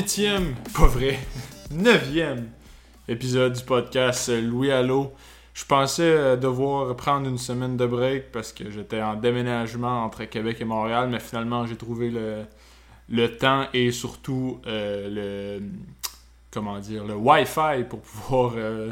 huitième, 0.00 0.54
pas 0.74 0.86
vrai, 0.86 1.18
neuvième 1.70 2.48
épisode 3.06 3.52
du 3.52 3.62
podcast 3.62 4.30
Louis 4.30 4.70
Allo. 4.70 5.12
Je 5.52 5.66
pensais 5.66 6.10
euh, 6.10 6.36
devoir 6.36 6.96
prendre 6.96 7.28
une 7.28 7.36
semaine 7.36 7.76
de 7.76 7.84
break 7.84 8.32
parce 8.32 8.54
que 8.54 8.70
j'étais 8.70 9.02
en 9.02 9.14
déménagement 9.16 10.02
entre 10.02 10.24
Québec 10.24 10.56
et 10.58 10.64
Montréal, 10.64 11.10
mais 11.10 11.20
finalement 11.20 11.66
j'ai 11.66 11.76
trouvé 11.76 12.10
le, 13.10 13.36
temps 13.36 13.66
et 13.74 13.92
surtout 13.92 14.62
euh, 14.66 15.58
le 15.58 15.66
comment 16.50 16.78
dire 16.78 17.04
le 17.04 17.14
Wi-Fi 17.14 17.84
pour 17.86 18.00
pouvoir 18.00 18.54
euh, 18.56 18.88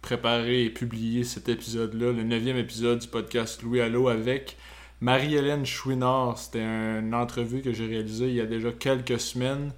préparer 0.00 0.64
et 0.64 0.70
publier 0.70 1.24
cet 1.24 1.50
épisode-là, 1.50 2.12
le 2.12 2.22
neuvième 2.22 2.56
épisode 2.56 3.00
du 3.00 3.08
podcast 3.08 3.62
Louis 3.62 3.82
Allo 3.82 4.08
avec 4.08 4.56
Marie-Hélène 5.02 5.66
Chouinard. 5.66 6.38
C'était 6.38 6.62
une 6.62 7.14
entrevue 7.14 7.60
que 7.60 7.74
j'ai 7.74 7.86
réalisée 7.86 8.28
il 8.28 8.36
y 8.36 8.40
a 8.40 8.46
déjà 8.46 8.72
quelques 8.72 9.20
semaines. 9.20 9.72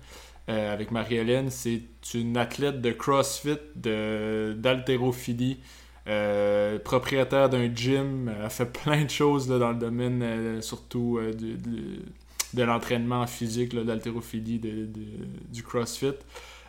Euh, 0.49 0.73
avec 0.73 0.91
Marie-Hélène. 0.93 1.51
C'est 1.51 1.83
une 2.15 2.39
athlète 2.39 2.81
de 2.81 2.93
CrossFit, 2.93 3.59
d'haltérophilie, 3.77 5.59
euh, 6.07 6.79
propriétaire 6.79 7.51
d'un 7.51 7.75
gym. 7.75 8.33
Elle 8.43 8.49
fait 8.49 8.73
plein 8.85 9.05
de 9.05 9.11
choses 9.11 9.47
dans 9.47 9.73
le 9.73 9.79
domaine, 9.79 10.23
euh, 10.23 10.63
surtout 10.63 11.21
de, 11.21 12.63
l'entraînement 12.63 13.27
physique, 13.27 13.75
d'haltérophilie, 13.75 14.59
du 14.59 15.63
CrossFit. 15.63 16.15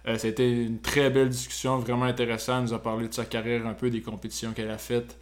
été 0.06 0.64
une 0.66 0.82
très 0.82 1.10
belle 1.10 1.30
discussion, 1.30 1.78
vraiment 1.78 2.04
intéressante. 2.04 2.58
Elle 2.58 2.64
nous 2.66 2.74
a 2.74 2.84
parlé 2.84 3.08
de 3.08 3.14
sa 3.14 3.24
carrière, 3.24 3.66
un 3.66 3.76
peu 3.76 3.90
des 3.90 4.02
compétitions 4.02 4.52
qu'elle 4.52 4.72
a 4.72 4.78
faites. 4.78 5.18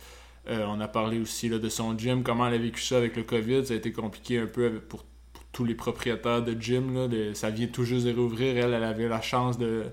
on 0.49 0.79
a 0.81 0.87
parlé 0.87 1.19
aussi 1.19 1.47
de 1.49 1.69
son 1.69 1.95
gym, 1.95 2.23
comment 2.23 2.47
elle 2.47 2.55
a 2.55 2.57
vécu 2.57 2.81
ça 2.81 2.97
avec 2.97 3.15
le 3.17 3.21
COVID. 3.21 3.67
Ça 3.67 3.75
a 3.75 3.77
été 3.77 3.91
compliqué 3.91 4.39
un 4.39 4.47
peu 4.47 4.79
pour 4.79 5.05
tous 5.57 5.65
les 5.65 5.73
propriétaires 5.73 6.43
de 6.43 6.53
gym. 6.53 7.09
Ça 7.33 7.49
vient 7.49 7.65
tout 7.65 7.83
juste 7.83 8.05
de 8.05 8.13
rouvrir. 8.13 8.57
Elle, 8.57 8.73
elle 8.75 8.83
avait 8.83 9.07
la 9.07 9.21
chance 9.21 9.57
de, 9.57 9.85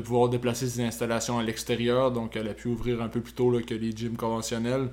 pouvoir 0.00 0.28
déplacer 0.28 0.66
ses 0.68 0.82
installations 0.82 1.38
à 1.38 1.44
l'extérieur, 1.44 2.10
donc 2.10 2.34
elle 2.34 2.48
a 2.48 2.54
pu 2.54 2.66
ouvrir 2.66 3.00
un 3.00 3.06
peu 3.06 3.20
plus 3.20 3.32
tôt 3.32 3.52
que 3.64 3.74
les 3.74 3.92
gyms 3.92 4.16
conventionnels. 4.16 4.88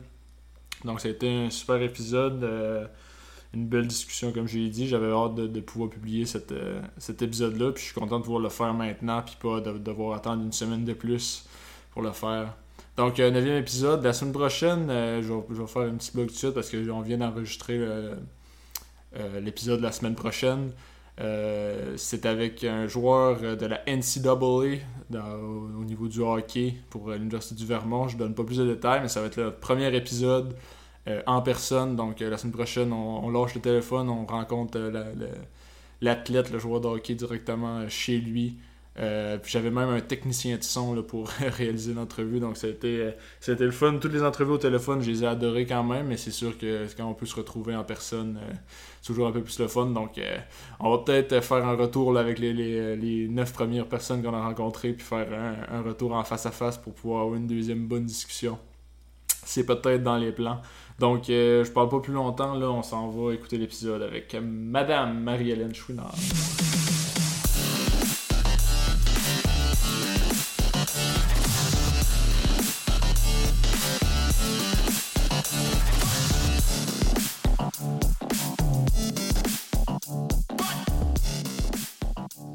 Donc 0.86 1.04
été 1.04 1.28
un 1.28 1.50
super 1.50 1.82
épisode, 1.82 2.44
euh, 2.44 2.86
une 3.56 3.66
belle 3.66 3.88
discussion 3.88 4.32
comme 4.32 4.48
je 4.48 4.60
l'ai 4.60 4.70
dit. 4.70 4.88
J'avais 4.88 5.12
hâte 5.12 5.34
de, 5.34 5.60
pouvoir 5.60 5.90
publier 5.90 6.26
euh, 6.52 6.82
cet 7.00 7.22
épisode-là, 7.24 7.72
puis 7.72 7.82
je 7.82 7.90
suis 7.90 8.00
content 8.00 8.20
de 8.20 8.24
pouvoir 8.24 8.44
le 8.44 8.50
faire 8.50 8.76
maintenant, 8.76 9.24
puis 9.24 9.38
pas 9.42 9.60
de, 9.60 9.76
devoir 9.80 10.16
attendre 10.16 10.44
une 10.44 10.54
semaine 10.54 10.86
de 10.86 10.94
plus 10.94 11.48
pour 11.94 12.04
le 12.04 12.12
faire. 12.12 12.56
Donc, 12.96 13.18
9 13.18 13.36
euh, 13.36 13.58
épisode. 13.58 14.04
La 14.04 14.14
semaine 14.14 14.34
prochaine, 14.34 14.88
je, 14.88 15.34
vais, 15.34 15.68
faire 15.68 15.82
un 15.82 15.96
petit 15.96 16.12
blog 16.14 16.28
tout 16.28 16.34
de 16.34 16.38
suite 16.38 16.54
parce 16.54 16.70
qu'on 16.70 17.02
vient 17.02 17.18
d'enregistrer 17.18 17.78
euh, 17.78 18.14
l'épisode 19.42 19.80
de 19.80 19.84
la 19.84 19.92
semaine 19.92 20.16
prochaine. 20.16 20.72
Euh, 21.20 21.94
c'est 21.98 22.26
avec 22.26 22.64
un 22.64 22.88
joueur 22.88 23.58
de 23.58 23.66
la 23.66 23.82
NCAA 23.86 24.34
au 24.34 25.84
niveau 25.84 26.08
du 26.08 26.22
hockey 26.22 26.76
pour 26.90 27.12
l'Université 27.12 27.56
du 27.56 27.66
Vermont. 27.66 28.08
Je 28.08 28.16
ne 28.16 28.20
donne 28.20 28.34
pas 28.34 28.44
plus 28.44 28.58
de 28.58 28.66
détails, 28.66 29.02
mais 29.02 29.08
ça 29.08 29.22
va 29.22 29.28
être 29.28 29.38
le 29.38 29.52
premier 29.52 29.94
épisode 29.96 30.56
euh, 31.08 31.22
en 31.28 31.42
personne. 31.42 31.96
Donc 31.96 32.22
la 32.22 32.38
semaine 32.38 32.54
prochaine, 32.54 32.94
on, 32.94 33.30
lâche 33.30 33.56
le 33.56 33.62
téléphone, 33.62 34.10
on 34.10 34.26
rencontre 34.26 34.80
l'athlète, 36.02 36.52
le 36.52 36.60
joueur 36.60 36.82
de 36.82 36.88
hockey 36.88 37.16
directement 37.16 37.88
chez 37.90 38.18
lui. 38.18 38.56
Euh, 39.00 39.38
puis 39.38 39.52
j'avais 39.52 39.72
même 39.72 39.90
un 39.90 40.02
technicien 40.02 40.58
de 40.58 40.64
son 40.64 41.02
pour 41.04 41.30
réaliser 41.40 41.94
l'entrevue, 41.94 42.40
donc 42.40 42.58
c'était 42.58 43.16
c'était 43.40 43.64
le 43.64 43.72
fun. 43.72 43.98
Toutes 44.00 44.12
les 44.12 44.24
entrevues 44.24 44.52
au 44.52 44.58
téléphone, 44.58 45.02
je 45.02 45.10
les 45.10 45.24
ai 45.24 45.28
adorées 45.28 45.66
quand 45.66 45.84
même, 45.84 46.08
mais 46.08 46.18
c'est 46.18 46.32
sûr 46.32 46.58
que 46.58 46.86
quand 46.98 47.06
on 47.06 47.14
peut 47.14 47.26
se 47.26 47.36
retrouver 47.36 47.74
en 47.76 47.86
personne, 47.86 48.38
euh, 48.42 48.54
c'est 49.02 49.08
toujours 49.08 49.28
un 49.28 49.32
peu 49.32 49.42
plus 49.42 49.58
le 49.60 49.70
fun. 49.70 49.88
Donc 49.88 50.18
euh, 50.18 50.38
on 50.80 50.92
va 50.92 50.98
peut-être 51.00 51.42
faire 51.42 51.66
un 51.66 51.76
retour 51.76 52.18
avec 52.18 52.38
les, 52.40 53.28
neuf 53.30 53.54
premières 53.54 53.88
personnes 53.88 54.22
qu'on 54.22 54.34
a 54.34 54.44
rencontrées, 54.44 54.92
puis 54.92 55.06
faire 55.06 55.28
un, 55.32 55.78
un, 55.78 55.82
retour 55.82 56.14
en 56.14 56.24
face 56.26 56.46
à 56.46 56.52
face 56.52 56.78
pour 56.78 56.94
pouvoir 56.94 57.22
avoir 57.22 57.36
une 57.38 57.48
deuxième 57.48 57.88
bonne 57.88 58.06
discussion. 58.06 58.60
C'est 59.46 59.66
peut-être 59.66 60.04
dans 60.04 60.18
les 60.18 60.34
plans. 60.34 60.62
Donc 61.00 61.24
je 61.28 61.72
parle 61.72 61.90
pas 61.90 62.00
plus 62.00 62.14
longtemps, 62.14 62.56
là, 62.56 62.70
on 62.70 62.84
s'en 62.84 63.10
va 63.10 63.34
écouter 63.34 63.58
l'épisode 63.58 64.02
avec 64.02 64.36
Madame 64.36 65.24
Marie-Hélène 65.24 65.74
Chouinard. 65.74 66.14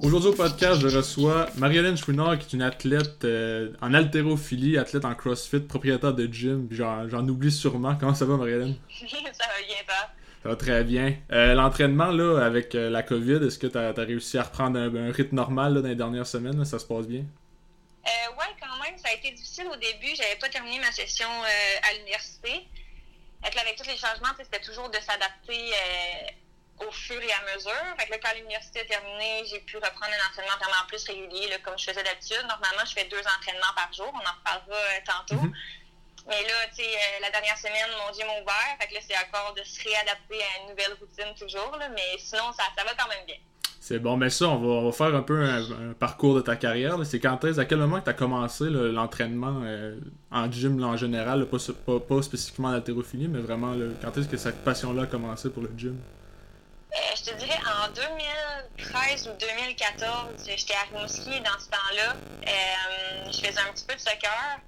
Aujourd'hui 0.06 0.30
au 0.30 0.34
podcast, 0.34 0.80
je 0.80 0.96
reçois 0.96 1.48
Marie-Hélène 1.56 1.96
qui 1.96 2.10
est 2.10 2.52
une 2.52 2.62
athlète 2.62 3.24
euh, 3.24 3.72
en 3.82 3.92
haltérophilie, 3.92 4.78
athlète 4.78 5.04
en 5.04 5.14
crossfit, 5.14 5.58
propriétaire 5.58 6.14
de 6.14 6.26
gym. 6.26 6.68
J'en 6.70 7.26
oublie 7.26 7.50
sûrement. 7.50 7.96
Comment 7.98 8.14
ça 8.14 8.24
va, 8.24 8.36
Marie-Hélène? 8.36 8.76
ça 10.46 10.50
va 10.50 10.56
très 10.56 10.84
bien. 10.84 11.12
Euh, 11.32 11.54
l'entraînement, 11.54 12.12
là, 12.12 12.38
avec 12.38 12.76
euh, 12.76 12.88
la 12.88 13.02
COVID, 13.02 13.44
est-ce 13.44 13.58
que 13.58 13.66
tu 13.66 13.76
as, 13.76 13.90
réussi 13.92 14.38
à 14.38 14.44
reprendre 14.44 14.78
un, 14.78 15.10
rythme 15.10 15.34
normal 15.34 15.74
dans 15.74 15.88
les 15.88 15.96
dernières 15.96 16.26
semaines? 16.26 16.64
ça 16.64 16.78
se 16.78 16.86
passe 16.86 17.08
bien? 17.08 17.24
ouais, 18.38 18.54
quand 18.60 18.80
même. 18.80 18.96
Ça 18.98 19.08
a 19.08 19.14
été 19.14 19.32
difficile 19.32 19.66
au 19.66 19.74
début. 19.74 20.14
J'avais 20.14 20.36
pas 20.36 20.48
terminé 20.48 20.78
ma 20.78 20.92
session 20.92 21.26
à 21.82 21.94
l'université. 21.94 22.68
Avec 23.42 23.76
tous 23.76 23.88
les 23.88 23.96
changements, 23.96 24.30
c'était 24.38 24.60
toujours 24.60 24.88
de 24.88 24.98
s'adapter 24.98 25.72
au 26.86 26.92
fur 26.92 27.20
et 27.20 27.32
à 27.32 27.56
mesure. 27.56 27.72
Fait 27.98 28.06
que 28.06 28.12
là, 28.12 28.18
quand 28.22 28.34
l'université 28.36 28.80
est 28.80 28.86
terminée, 28.86 29.42
j'ai 29.50 29.60
pu 29.60 29.78
reprendre 29.78 30.12
un 30.12 30.30
entraînement 30.30 30.56
vraiment 30.58 30.86
plus 30.86 31.02
régulier, 31.04 31.48
là, 31.48 31.56
comme 31.64 31.76
je 31.76 31.86
faisais 31.86 32.04
d'habitude. 32.04 32.46
Normalement, 32.46 32.84
je 32.86 32.92
fais 32.92 33.08
deux 33.08 33.22
entraînements 33.38 33.74
par 33.74 33.92
jour. 33.92 34.12
On 34.14 34.18
en 34.18 34.34
reparlera 34.38 34.78
euh, 34.78 35.00
tantôt. 35.04 35.42
Mhm. 35.42 35.52
Mais 36.28 36.42
là, 36.42 36.66
tu 36.74 36.82
sais, 36.82 36.88
euh, 36.88 37.20
la 37.22 37.30
dernière 37.30 37.56
semaine, 37.56 37.90
mon 37.98 38.12
gym 38.12 38.26
m'a 38.26 38.40
ouvert. 38.42 38.76
Fait 38.80 38.88
que 38.88 38.94
là, 38.94 39.00
c'est 39.06 39.16
encore 39.16 39.54
de 39.54 39.62
se 39.62 39.82
réadapter 39.82 40.42
à 40.42 40.62
une 40.62 40.70
nouvelle 40.70 40.96
routine 41.00 41.34
toujours. 41.38 41.76
Là, 41.78 41.88
mais 41.88 42.18
sinon, 42.18 42.52
ça, 42.52 42.64
ça 42.76 42.84
va 42.84 42.94
quand 42.98 43.08
même 43.08 43.24
bien. 43.26 43.36
C'est 43.80 44.00
bon, 44.00 44.16
mais 44.16 44.30
ça, 44.30 44.48
on 44.48 44.58
va, 44.58 44.66
on 44.66 44.84
va 44.86 44.92
faire 44.92 45.14
un 45.14 45.22
peu 45.22 45.44
un, 45.44 45.92
parcours 45.92 46.34
de 46.34 46.40
ta 46.40 46.56
carrière. 46.56 46.98
C'est 47.04 47.20
quand 47.20 47.44
est-ce, 47.44 47.60
à 47.60 47.64
quel 47.64 47.78
moment 47.78 48.00
que 48.00 48.04
tu 48.04 48.10
as 48.10 48.14
commencé 48.14 48.64
l'entraînement 48.68 49.60
euh, 49.62 50.00
en 50.32 50.50
gym 50.50 50.82
en 50.82 50.96
général, 50.96 51.46
pas, 51.46 51.58
pas, 51.86 52.00
pas, 52.00 52.22
spécifiquement 52.22 52.72
l'haltérophilie, 52.72 53.28
mais 53.28 53.38
vraiment, 53.38 53.74
quand 54.02 54.16
est-ce 54.18 54.26
que 54.26 54.36
cette 54.36 54.64
passion-là 54.64 55.02
a 55.02 55.06
commencé 55.06 55.50
pour 55.50 55.62
le 55.62 55.70
gym? 55.76 55.96
Euh, 56.92 56.98
je 57.16 57.30
te 57.30 57.36
dirais 57.36 57.58
en 57.84 57.88
2013 57.92 59.28
ou 59.28 59.38
2014, 59.38 60.48
j'étais 60.48 60.74
à 60.74 60.96
Rimouski 60.96 61.40
dans 61.40 61.58
ce 61.60 61.68
temps-là. 61.68 62.16
Euh, 62.48 63.30
je 63.30 63.38
faisais 63.38 63.60
un 63.60 63.72
petit 63.72 63.84
peu 63.86 63.94
de 63.94 64.00
soccer. 64.00 64.60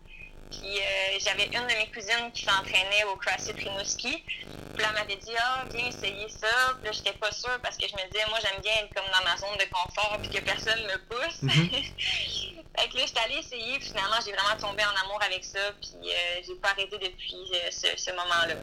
Puis 0.51 0.79
euh, 0.79 1.19
j'avais 1.21 1.47
une 1.47 1.67
de 1.67 1.77
mes 1.77 1.91
cousines 1.93 2.31
qui 2.33 2.45
s'entraînait 2.45 3.05
au 3.13 3.17
CrossFit 3.17 3.53
Rimouski. 3.53 4.23
Puis 4.25 4.83
là, 4.83 4.89
elle 4.89 4.95
m'avait 4.95 5.17
dit 5.17 5.33
Ah, 5.39 5.65
viens 5.73 5.89
essayer 5.89 6.29
ça. 6.29 6.75
Puis 6.79 6.87
là, 6.87 6.93
j'étais 6.93 7.17
pas 7.19 7.33
sûre 7.33 7.59
parce 7.63 7.77
que 7.77 7.87
je 7.87 7.95
me 7.95 8.11
disais, 8.11 8.25
moi, 8.29 8.39
j'aime 8.41 8.61
bien 8.63 8.73
être 8.85 8.95
comme 8.95 9.11
dans 9.13 9.25
ma 9.25 9.37
zone 9.37 9.57
de 9.59 9.69
confort 9.73 10.19
puis 10.23 10.31
que 10.31 10.45
personne 10.45 10.81
me 10.85 10.99
pousse. 11.09 11.43
Mm-hmm. 11.43 11.71
fait 12.79 12.89
que 12.89 12.97
là, 12.97 13.03
j'étais 13.07 13.21
allée 13.21 13.41
essayer. 13.41 13.79
Puis 13.79 13.89
finalement, 13.89 14.21
j'ai 14.25 14.33
vraiment 14.33 14.57
tombé 14.59 14.83
en 14.85 14.95
amour 15.05 15.21
avec 15.23 15.45
ça. 15.45 15.61
Puis 15.81 16.11
j'ai 16.47 16.55
pas 16.57 16.71
arrêté 16.71 16.97
depuis 16.99 17.35
ce 17.71 18.11
moment-là. 18.11 18.55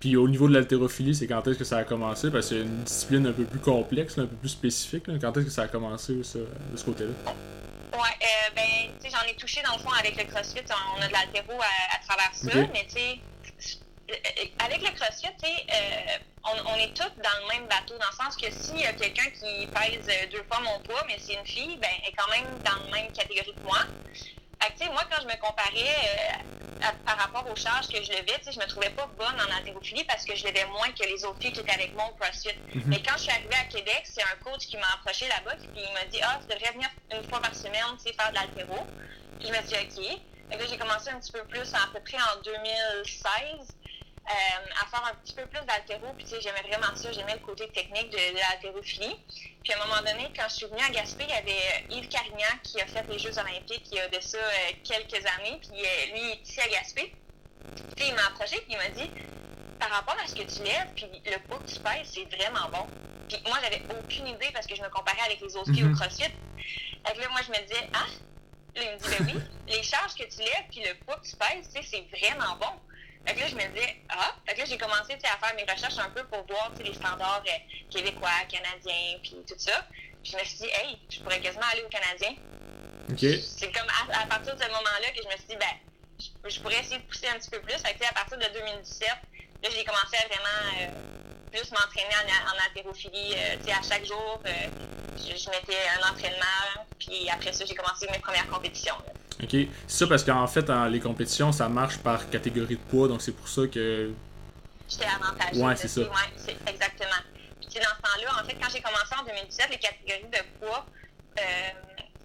Puis 0.00 0.16
au 0.16 0.28
niveau 0.28 0.48
de 0.48 0.54
l'haltérophilie, 0.54 1.14
c'est 1.14 1.26
quand 1.26 1.46
est-ce 1.48 1.58
que 1.58 1.64
ça 1.64 1.78
a 1.78 1.84
commencé? 1.84 2.30
Parce 2.30 2.50
que 2.50 2.56
c'est 2.56 2.60
une 2.60 2.82
discipline 2.82 3.26
un 3.26 3.32
peu 3.32 3.44
plus 3.44 3.60
complexe, 3.60 4.18
un 4.18 4.26
peu 4.26 4.36
plus 4.36 4.50
spécifique. 4.50 5.04
Quand 5.20 5.34
est-ce 5.36 5.46
que 5.46 5.50
ça 5.50 5.62
a 5.62 5.68
commencé 5.68 6.14
de 6.16 6.22
ce 6.22 6.84
côté-là? 6.84 7.12
Ouais, 7.94 8.00
euh, 8.00 8.50
ben, 8.56 8.98
tu 9.00 9.08
sais, 9.08 9.16
j'en 9.16 9.24
ai 9.24 9.36
touché 9.36 9.62
dans 9.62 9.76
le 9.76 9.78
fond 9.78 9.92
avec 9.92 10.16
le 10.16 10.24
CrossFit. 10.24 10.64
On 10.96 11.00
a 11.00 11.06
de 11.06 11.12
l'haltéro 11.12 11.52
à, 11.52 11.98
travers 12.04 12.34
ça, 12.34 12.50
mais 12.72 12.84
tu 12.86 12.98
sais, 12.98 13.20
avec 14.58 14.82
le 14.82 14.90
CrossFit, 14.98 15.28
tu 15.40 15.46
sais, 15.46 15.66
euh, 15.72 16.18
on, 16.66 16.74
est 16.74 16.92
tous 16.92 17.10
dans 17.22 17.38
le 17.42 17.54
même 17.54 17.68
bateau, 17.68 17.96
dans 17.98 18.10
le 18.10 18.24
sens 18.24 18.36
que 18.36 18.50
s'il 18.50 18.80
y 18.80 18.86
a 18.86 18.92
quelqu'un 18.94 19.30
qui 19.30 19.68
pèse 19.68 20.28
deux 20.30 20.42
fois 20.50 20.60
mon 20.60 20.80
poids, 20.80 21.04
mais 21.06 21.18
c'est 21.20 21.34
une 21.34 21.46
fille, 21.46 21.76
ben, 21.76 21.90
elle 22.02 22.10
est 22.10 22.14
quand 22.16 22.28
même 22.30 22.58
dans 22.64 22.84
la 22.84 22.90
même 22.90 23.12
catégorie 23.12 23.54
que 23.54 23.62
moi. 23.62 23.78
Fait 24.64 24.72
que, 24.86 24.90
moi, 24.92 25.02
quand 25.10 25.20
je 25.20 25.26
me 25.26 25.38
comparais 25.40 26.40
par 27.04 27.18
rapport 27.18 27.50
aux 27.50 27.56
charges 27.56 27.88
que 27.88 28.02
je 28.02 28.12
levais, 28.12 28.40
je 28.44 28.58
me 28.58 28.66
trouvais 28.66 28.90
pas 28.90 29.06
bonne 29.18 29.36
en 29.40 29.56
haltérophilie 29.56 30.04
parce 30.04 30.24
que 30.24 30.34
je 30.36 30.46
levais 30.46 30.64
moins 30.66 30.90
que 30.90 31.06
les 31.06 31.24
autres 31.24 31.40
filles 31.40 31.52
qui 31.52 31.60
étaient 31.60 31.72
avec 31.72 31.94
moi 31.94 32.10
au 32.10 32.14
CrossFit. 32.16 32.56
Mhm. 32.74 32.82
Mais 32.86 33.02
quand 33.02 33.16
je 33.16 33.22
suis 33.22 33.30
arrivée 33.30 33.56
à 33.60 33.64
Québec, 33.64 34.02
c'est 34.04 34.22
un 34.22 34.36
coach 34.42 34.66
qui 34.66 34.76
m'a 34.76 34.86
approché 34.94 35.28
là-bas 35.28 35.54
et 35.54 35.82
il 35.82 35.92
m'a 35.92 36.04
dit 36.06 36.20
Ah, 36.22 36.38
tu 36.40 36.54
devrais 36.54 36.72
venir 36.72 36.88
une 37.12 37.28
fois 37.28 37.40
par 37.40 37.54
semaine 37.54 37.74
faire 38.02 38.30
de 38.30 38.34
l'haltéro. 38.34 38.86
Puis 39.38 39.48
je 39.48 39.52
me 39.52 39.66
suis 39.66 39.86
dit 39.88 40.20
OK. 40.50 40.68
J'ai 40.68 40.78
commencé 40.78 41.10
un 41.10 41.18
petit 41.20 41.32
peu 41.32 41.44
plus 41.44 41.72
à, 41.74 41.88
peu 41.92 42.00
près 42.00 42.18
en 42.18 42.40
2016. 42.42 43.68
Euh, 44.26 44.82
à 44.82 44.86
faire 44.86 45.04
un 45.04 45.14
petit 45.16 45.34
peu 45.34 45.44
plus 45.44 45.60
d'haltéro. 45.66 46.06
Puis, 46.16 46.24
tu 46.24 46.30
sais, 46.30 46.40
j'aimais 46.40 46.62
vraiment 46.62 46.96
ça. 46.96 47.12
J'aimais 47.12 47.34
le 47.34 47.40
côté 47.40 47.68
technique 47.68 48.08
de, 48.08 48.16
de 48.16 48.38
l'haltérophilie. 48.38 49.16
Puis, 49.62 49.72
à 49.74 49.76
un 49.82 49.86
moment 49.86 50.00
donné, 50.00 50.30
quand 50.34 50.48
je 50.48 50.54
suis 50.54 50.66
venue 50.66 50.80
à 50.82 50.88
Gaspé, 50.88 51.24
il 51.24 51.30
y 51.30 51.32
avait 51.34 51.84
Yves 51.90 52.08
Carignan 52.08 52.56
qui 52.62 52.80
a 52.80 52.86
fait 52.86 53.04
les 53.06 53.18
Jeux 53.18 53.36
olympiques 53.38 53.84
il 53.92 53.98
y 53.98 54.00
a 54.00 54.08
de 54.08 54.18
ça 54.20 54.38
euh, 54.38 54.72
quelques 54.82 55.26
années. 55.26 55.60
Puis, 55.60 55.78
euh, 55.78 56.06
lui, 56.14 56.20
il 56.22 56.30
est 56.30 56.42
ici 56.48 56.58
à 56.58 56.68
Gaspé. 56.68 57.14
Puis, 57.96 58.06
il 58.08 58.14
m'a 58.14 58.26
approché 58.28 58.56
puis 58.62 58.70
il 58.70 58.78
m'a 58.78 58.88
dit 58.88 59.10
par 59.78 59.90
rapport 59.90 60.16
à 60.22 60.26
ce 60.26 60.34
que 60.34 60.42
tu 60.42 60.62
lèves, 60.62 60.88
puis 60.96 61.06
le 61.26 61.38
poids 61.46 61.58
que 61.58 61.70
tu 61.70 61.78
pèses, 61.80 62.08
c'est 62.14 62.24
vraiment 62.36 62.68
bon. 62.70 62.86
Puis 63.28 63.38
moi, 63.46 63.58
j'avais 63.62 63.82
aucune 64.00 64.26
idée 64.28 64.48
parce 64.54 64.66
que 64.66 64.74
je 64.74 64.80
me 64.80 64.88
comparais 64.88 65.20
avec 65.26 65.40
les 65.42 65.54
autres 65.56 65.70
filles 65.72 65.84
au 65.84 65.88
Mhm. 65.88 65.96
CrossFit. 65.98 66.30
Fait 67.06 67.12
que 67.14 67.20
là, 67.20 67.28
moi, 67.28 67.40
je 67.44 67.50
me 67.50 67.66
disais, 67.66 67.88
ah, 67.92 68.06
là, 68.76 68.82
il 68.82 68.90
me 68.92 68.96
dit, 68.96 69.08
ben 69.18 69.26
oui, 69.34 69.42
les 69.74 69.82
charges 69.82 70.14
que 70.14 70.24
tu 70.24 70.38
lèves 70.38 70.64
puis 70.70 70.80
le 70.82 70.94
poids 71.04 71.16
que 71.16 71.26
tu 71.28 71.36
pèses, 71.36 71.68
tu 71.74 71.82
sais, 71.82 71.88
c'est 72.10 72.18
vraiment 72.18 72.56
bon. 72.56 72.72
Fait 73.26 73.34
que 73.34 73.40
là, 73.40 73.46
je 73.48 73.54
me 73.54 73.66
disais, 73.74 73.96
ah, 74.10 74.34
fait 74.46 74.54
que 74.54 74.60
là, 74.60 74.64
j'ai 74.66 74.78
commencé 74.78 75.14
à 75.14 75.38
faire 75.46 75.54
mes 75.56 75.62
recherches 75.70 75.98
un 75.98 76.10
peu 76.10 76.24
pour 76.24 76.44
voir 76.46 76.72
les 76.78 76.92
standards 76.94 77.42
euh, 77.46 77.58
québécois, 77.90 78.30
canadiens, 78.48 79.18
puis 79.22 79.36
tout 79.46 79.54
ça. 79.58 79.86
Puis 80.22 80.32
je 80.32 80.36
me 80.38 80.44
suis 80.44 80.58
dit, 80.58 80.68
hey, 80.82 80.98
je 81.10 81.20
pourrais 81.20 81.40
quasiment 81.40 81.64
aller 81.72 81.82
au 81.82 81.88
Canadien. 81.88 82.34
C'est 83.58 83.72
comme 83.72 83.86
à, 83.88 84.22
à 84.22 84.26
partir 84.26 84.54
de 84.56 84.62
ce 84.62 84.68
moment-là 84.68 85.10
que 85.10 85.22
je 85.22 85.28
me 85.28 85.36
suis 85.36 85.48
dit, 85.48 85.56
ben, 85.56 85.74
je, 86.44 86.50
je 86.50 86.60
pourrais 86.60 86.80
essayer 86.80 86.98
de 86.98 87.02
pousser 87.04 87.28
un 87.28 87.38
petit 87.38 87.50
peu 87.50 87.60
plus. 87.60 87.74
Fait 87.78 87.94
que, 87.94 88.04
à 88.04 88.12
partir 88.12 88.38
de 88.38 88.44
2017, 88.52 89.08
là, 89.08 89.68
j'ai 89.70 89.84
commencé 89.84 90.16
à 90.16 90.26
vraiment 90.28 90.80
euh, 90.80 91.50
plus 91.50 91.70
m'entraîner 91.72 92.14
en, 92.16 92.54
en 92.54 92.66
haltérophilie. 92.66 93.34
euh, 93.36 93.56
tu 93.58 93.64
sais, 93.64 93.72
à 93.72 93.82
chaque 93.82 94.04
jour, 94.04 94.40
je, 95.16 95.36
je 95.36 95.50
mettais 95.50 95.78
un 96.00 96.10
entraînement. 96.10 96.84
Puis 96.98 97.28
après 97.30 97.52
ça, 97.52 97.64
j'ai 97.64 97.74
commencé 97.74 98.06
mes 98.10 98.18
premières 98.18 98.48
compétitions. 98.48 98.96
là. 99.06 99.12
OK? 99.42 99.50
C'est 99.50 99.68
ça 99.88 100.06
parce 100.06 100.22
qu'en 100.24 100.46
fait, 100.46 100.68
en- 100.70 100.86
les 100.86 101.00
compétitions, 101.00 101.50
ça 101.52 101.68
marche 101.68 101.98
par 101.98 102.28
catégorie 102.30 102.76
de 102.76 102.80
poids, 102.80 103.08
donc 103.08 103.20
c'est 103.22 103.32
pour 103.32 103.48
ça 103.48 103.62
que. 103.66 104.12
J'étais 104.88 105.06
avantagée. 105.06 105.60
Ouais, 105.62 105.76
c'est 105.76 105.88
ça. 105.88 106.00
Ouais, 106.02 106.08
c'est 106.36 106.56
exactement. 106.68 107.20
Puis 107.60 107.66
tu 107.68 107.72
sais, 107.72 107.80
dans 107.80 107.96
ce 107.96 108.02
temps-là, 108.02 108.42
en 108.42 108.46
fait, 108.46 108.54
quand 108.54 108.68
j'ai 108.70 108.80
commencé 108.80 109.14
en 109.18 109.24
2017, 109.24 109.68
les 109.70 109.78
catégories 109.78 110.30
de 110.30 110.64
poids, 110.64 110.86
euh, 111.40 111.42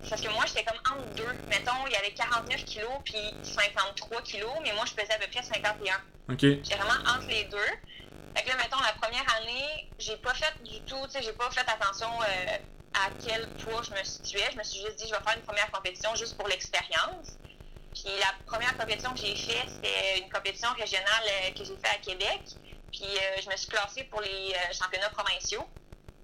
parce 0.10 0.22
que 0.22 0.30
moi, 0.30 0.44
j'étais 0.48 0.64
comme 0.64 0.78
entre 0.98 1.16
deux. 1.16 1.34
Mettons, 1.50 1.88
il 1.88 1.94
y 1.94 1.96
avait 1.96 2.12
49 2.12 2.64
kilos 2.66 2.90
puis 3.04 3.18
53 3.44 4.22
kilos, 4.22 4.52
mais 4.64 4.74
moi, 4.74 4.84
je 4.86 4.94
pesais 4.94 5.14
à 5.14 5.18
peu 5.18 5.28
près 5.32 5.42
51. 5.44 5.96
OK. 6.32 6.40
J'étais 6.42 6.76
vraiment 6.76 7.00
entre 7.10 7.28
les 7.28 7.46
deux. 7.46 7.58
Fait 8.36 8.44
que 8.44 8.50
là, 8.50 8.56
mettons, 8.58 8.80
la 8.82 8.94
première 9.02 9.26
année, 9.42 9.90
j'ai 9.98 10.16
pas 10.18 10.34
fait 10.36 10.54
du 10.64 10.80
tout, 10.82 10.96
tu 11.06 11.12
sais, 11.12 11.22
j'ai 11.24 11.34
pas 11.34 11.50
fait 11.50 11.62
attention 11.68 12.08
euh, 12.22 12.58
à 13.06 13.10
quel 13.26 13.48
poids 13.64 13.82
je 13.84 13.92
me 13.92 14.04
situais. 14.04 14.48
Je 14.52 14.58
me 14.58 14.64
suis 14.64 14.82
juste 14.82 14.98
dit, 14.98 15.08
je 15.08 15.14
vais 15.14 15.24
faire 15.24 15.36
une 15.36 15.44
première 15.44 15.72
compétition 15.72 16.14
juste 16.16 16.38
pour 16.38 16.48
l'expérience. 16.48 17.38
Puis 17.94 18.12
la 18.20 18.34
première 18.46 18.78
compétition 18.78 19.12
que 19.14 19.20
j'ai 19.20 19.36
faite, 19.36 19.70
c'était 19.70 20.20
une 20.20 20.30
compétition 20.30 20.70
régionale 20.74 21.24
euh, 21.26 21.52
que 21.52 21.64
j'ai 21.64 21.76
faite 21.76 21.96
à 21.96 21.98
Québec. 21.98 22.42
Puis 22.92 23.04
euh, 23.04 23.42
je 23.44 23.50
me 23.50 23.56
suis 23.56 23.68
classée 23.68 24.04
pour 24.06 24.22
les 24.22 24.54
euh, 24.54 24.74
championnats 24.74 25.10
provinciaux. 25.10 25.66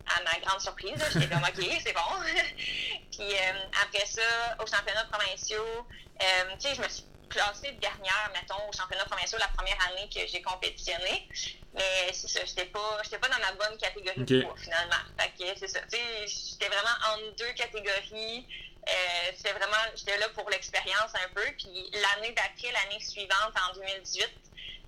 À 0.07 0.21
ma 0.21 0.39
grande 0.39 0.61
surprise, 0.61 1.03
j'étais 1.13 1.27
comme 1.27 1.43
OK, 1.43 1.81
c'est 1.83 1.93
bon. 1.93 1.99
Puis 3.11 3.33
après 3.81 4.05
ça, 4.05 4.21
aux 4.59 4.67
championnats 4.67 5.05
provinciaux, 5.05 5.87
tu 6.19 6.25
sais, 6.59 6.75
je 6.75 6.81
me 6.81 6.87
suis 6.87 7.05
classée 7.27 7.71
dernière, 7.81 8.31
mettons, 8.31 8.69
aux 8.69 8.71
championnats 8.71 9.05
provinciaux 9.05 9.39
la 9.39 9.47
première 9.47 9.77
année 9.89 10.07
que 10.13 10.19
j'ai 10.27 10.43
compétitionné. 10.43 11.27
Mais 11.75 12.13
c'est 12.13 12.29
ça, 12.29 12.39
j'étais 12.45 12.65
pas, 12.65 13.01
j'étais 13.03 13.17
pas 13.17 13.27
dans 13.27 13.39
ma 13.39 13.51
bonne 13.53 13.77
catégorie 13.77 14.23
de 14.23 14.41
poids, 14.41 14.55
finalement. 14.57 15.03
Fait 15.19 15.29
que 15.37 15.59
c'est 15.59 15.67
ça, 15.67 15.81
tu 15.81 15.97
sais, 15.97 16.27
j'étais 16.27 16.67
vraiment 16.67 16.95
entre 17.11 17.35
deux 17.35 17.53
catégories. 17.53 18.47
Euh, 18.87 19.31
c'était 19.35 19.53
vraiment, 19.53 19.83
j'étais 19.95 20.17
là 20.17 20.29
pour 20.29 20.49
l'expérience 20.49 21.11
un 21.15 21.29
peu. 21.33 21.43
Puis 21.57 21.91
l'année 21.91 22.33
d'après, 22.33 22.71
l'année 22.71 23.01
suivante, 23.01 23.53
en 23.69 23.73
2018, 23.73 24.29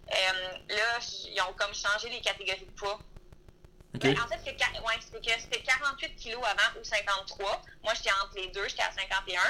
euh, 0.10 0.16
là, 0.70 1.00
ils 1.26 1.42
ont 1.42 1.54
comme 1.54 1.74
changé 1.74 2.10
les 2.10 2.22
catégories 2.22 2.66
de 2.66 2.72
poids. 2.80 3.00
OK. 3.96 4.02
Ben, 4.02 4.16
en 4.22 4.28
fait, 4.28 4.46
ouais, 4.46 4.94
c'était 5.02 5.40
c'était 5.40 5.62
48 5.62 6.16
kilos 6.16 6.44
avant 6.46 6.80
ou 6.80 6.84
53. 6.84 7.62
Moi, 7.84 7.94
j'étais 7.96 8.12
entre 8.12 8.36
les 8.36 8.48
deux, 8.50 8.68
j'étais 8.70 8.84
à 8.84 8.92
51. 8.92 9.42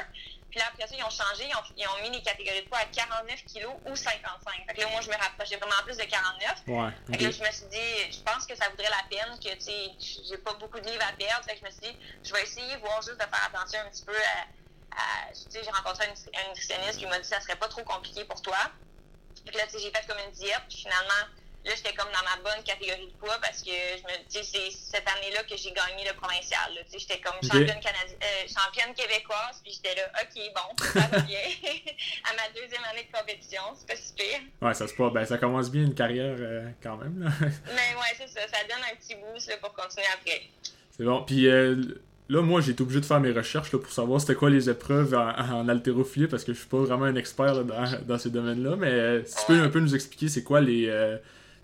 Puis 0.58 0.64
là, 0.64 0.70
après 0.74 0.88
ça, 0.88 0.96
ils 0.98 1.04
ont 1.04 1.10
changé, 1.12 1.46
ils 1.48 1.56
ont, 1.56 1.62
ils 1.78 1.88
ont 1.88 2.02
mis 2.02 2.10
les 2.18 2.24
catégories 2.24 2.64
de 2.64 2.68
poids 2.68 2.80
à 2.80 2.86
49 2.86 3.46
kilos 3.46 3.76
ou 3.86 3.96
55. 3.96 4.66
Fait 4.66 4.74
que 4.74 4.82
là, 4.82 4.88
moi, 4.90 5.02
je 5.02 5.10
me 5.10 5.16
rapprochais 5.16 5.56
vraiment 5.58 5.84
plus 5.86 5.98
de 5.98 6.04
49. 6.04 6.64
Ouais. 6.66 6.90
Fait 7.12 7.18
que 7.20 7.24
là, 7.26 7.30
je 7.30 7.44
me 7.44 7.52
suis 7.52 7.66
dit, 7.68 8.12
je 8.12 8.20
pense 8.24 8.48
que 8.48 8.56
ça 8.56 8.68
vaudrait 8.70 8.90
la 8.90 9.04
peine 9.08 9.38
que, 9.40 9.54
tu 9.54 9.62
sais, 9.62 10.24
j'ai 10.28 10.38
pas 10.40 10.54
beaucoup 10.56 10.80
de 10.80 10.90
livres 10.90 11.06
à 11.08 11.14
perdre. 11.14 11.46
Fait 11.46 11.54
que 11.54 11.60
je 11.60 11.66
me 11.66 11.70
suis 11.70 11.82
dit, 11.94 12.00
je 12.24 12.34
vais 12.34 12.42
essayer, 12.42 12.76
voir 12.78 13.00
juste 13.04 13.18
de 13.22 13.26
faire 13.30 13.44
attention 13.54 13.80
un 13.86 13.90
petit 13.92 14.04
peu 14.04 14.18
à. 14.18 14.98
à- 15.00 15.32
tu 15.32 15.42
sais, 15.52 15.64
j'ai 15.64 15.70
rencontré 15.70 16.06
un, 16.08 16.12
nutri- 16.14 16.32
un 16.44 16.50
nutritionniste 16.50 16.98
qui 16.98 17.06
m'a 17.06 17.18
dit 17.18 17.22
que 17.30 17.36
ça 17.36 17.40
serait 17.40 17.56
pas 17.58 17.68
trop 17.68 17.84
compliqué 17.84 18.26
pour 18.26 18.42
toi. 18.42 18.58
Fait 19.46 19.52
que 19.52 19.58
là, 19.60 19.66
tu 19.68 19.74
sais, 19.74 19.80
j'ai 19.80 19.92
fait 19.92 20.08
comme 20.08 20.18
une 20.26 20.32
diète. 20.32 20.64
Puis 20.70 20.80
finalement, 20.80 21.28
là, 21.68 21.74
j'étais 21.76 21.94
comme 21.94 22.08
dans 22.12 22.24
ma 22.24 22.38
bonne 22.42 22.64
catégorie 22.64 23.08
de 23.08 23.18
poids 23.20 23.38
parce 23.42 23.62
que 23.62 23.70
je 23.72 24.04
me 24.08 24.16
sais, 24.30 24.44
c'est 24.44 24.72
cette 24.72 25.08
année-là 25.08 25.44
que 25.44 25.56
j'ai 25.58 25.72
gagné 25.72 26.08
le 26.08 26.16
provincial. 26.16 26.72
j'étais 26.92 27.20
comme 27.20 27.36
championne, 27.44 27.80
canadi- 27.84 28.18
euh, 28.24 28.48
championne 28.48 28.96
québécoise. 28.96 29.60
Puis 29.64 29.74
j'étais 29.76 29.96
là, 30.00 30.08
OK, 30.24 30.36
bon, 30.56 30.86
ça 30.86 31.08
va 31.12 31.20
bien. 31.28 31.40
à 32.26 32.32
ma 32.36 32.48
deuxième 32.56 32.84
année 32.92 33.08
de 33.12 33.18
compétition, 33.18 33.62
c'est 33.76 33.88
pas 33.88 33.96
si 33.96 34.14
pire. 34.14 34.42
Ouais, 34.62 34.74
ça 34.74 34.88
se 34.88 34.94
passe. 34.94 35.12
Ben, 35.14 35.26
ça 35.26 35.38
commence 35.38 35.70
bien 35.70 35.84
une 35.84 35.96
carrière 35.96 36.36
euh, 36.40 36.70
quand 36.82 36.98
même, 36.98 37.20
là. 37.24 37.30
Mais 37.68 37.94
ouais, 38.00 38.14
c'est 38.18 38.28
ça. 38.30 38.42
Ça 38.48 38.64
donne 38.68 38.84
un 38.90 38.96
petit 38.96 39.16
boost 39.16 39.50
là, 39.50 39.58
pour 39.62 39.74
continuer 39.74 40.08
après. 40.14 40.42
C'est 40.98 41.04
bon. 41.04 41.24
Puis 41.24 41.48
euh, 41.48 41.76
là, 42.30 42.42
moi, 42.42 42.62
j'ai 42.62 42.72
été 42.72 42.82
obligé 42.82 43.00
de 43.02 43.06
faire 43.06 43.20
mes 43.20 43.32
recherches 43.32 43.72
là, 43.72 43.80
pour 43.80 43.92
savoir 43.92 44.20
c'était 44.20 44.36
quoi 44.36 44.50
les 44.50 44.70
épreuves 44.70 45.14
en, 45.14 45.30
en 45.30 45.70
haltérophilie 45.70 46.28
parce 46.28 46.44
que 46.44 46.54
je 46.54 46.60
suis 46.60 46.68
pas 46.68 46.78
vraiment 46.80 47.06
un 47.06 47.16
expert 47.16 47.54
là, 47.54 47.64
dans, 47.64 48.00
dans 48.06 48.18
ces 48.18 48.30
domaines-là. 48.32 48.76
Mais 48.78 48.90
euh, 48.92 49.24
si 49.26 49.36
tu 49.36 49.42
peux 49.48 49.62
un 49.62 49.70
peu 49.70 49.80
nous 49.80 49.94
expliquer 49.96 50.28
c'est 50.28 50.44
quoi 50.44 50.60
euh, 50.60 50.62
les- 50.64 50.90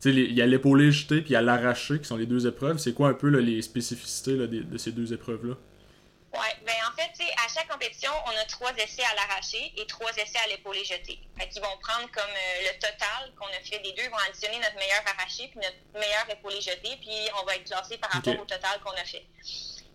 il 0.10 0.34
y 0.34 0.42
a 0.42 0.46
l'épaulé 0.46 0.92
jeté 0.92 1.22
puis 1.22 1.32
il 1.32 1.34
y 1.34 1.36
a 1.36 1.42
l'arraché 1.42 2.00
qui 2.00 2.06
sont 2.06 2.18
les 2.18 2.26
deux 2.26 2.48
épreuves. 2.48 2.78
C'est 2.78 2.94
quoi 2.94 3.10
un 3.10 3.14
peu 3.14 3.30
là, 3.30 3.40
les 3.40 3.62
spécificités 3.62 4.34
là, 4.36 4.48
de, 4.48 4.78
ces 4.78 4.92
deux 4.92 5.14
épreuves-là? 5.14 5.56
Oui, 6.34 6.50
ben 6.66 6.74
en 6.90 6.96
fait, 6.98 7.12
à 7.46 7.48
chaque 7.54 7.68
compétition, 7.70 8.10
on 8.26 8.32
a 8.32 8.46
trois 8.46 8.74
essais 8.78 9.04
à 9.04 9.14
l'arraché 9.14 9.72
et 9.78 9.86
trois 9.86 10.12
essais 10.14 10.40
à 10.44 10.48
l'épaulé 10.48 10.84
jeté. 10.84 11.20
Fait 11.38 11.48
qu'ils 11.48 11.62
vont 11.62 11.78
prendre 11.80 12.10
comme 12.12 12.24
euh, 12.26 12.72
le 12.74 12.74
total 12.80 13.32
qu'on 13.38 13.46
a 13.48 13.62
fait 13.64 13.78
des 13.80 13.92
deux, 13.94 14.02
ils 14.04 14.10
vont 14.10 14.18
additionner 14.28 14.58
notre 14.58 14.76
meilleur 14.76 15.04
arraché 15.06 15.48
puis 15.50 15.60
notre 15.62 15.78
meilleur 15.94 16.26
épaulé 16.32 16.60
jeté, 16.60 16.98
puis 17.00 17.14
on 17.40 17.46
va 17.46 17.56
être 17.56 17.66
classé 17.66 17.98
par 18.00 18.10
rapport 18.10 18.34
au 18.40 18.46
total 18.46 18.80
qu'on 18.84 18.98
a 18.98 19.06
fait. 19.06 19.24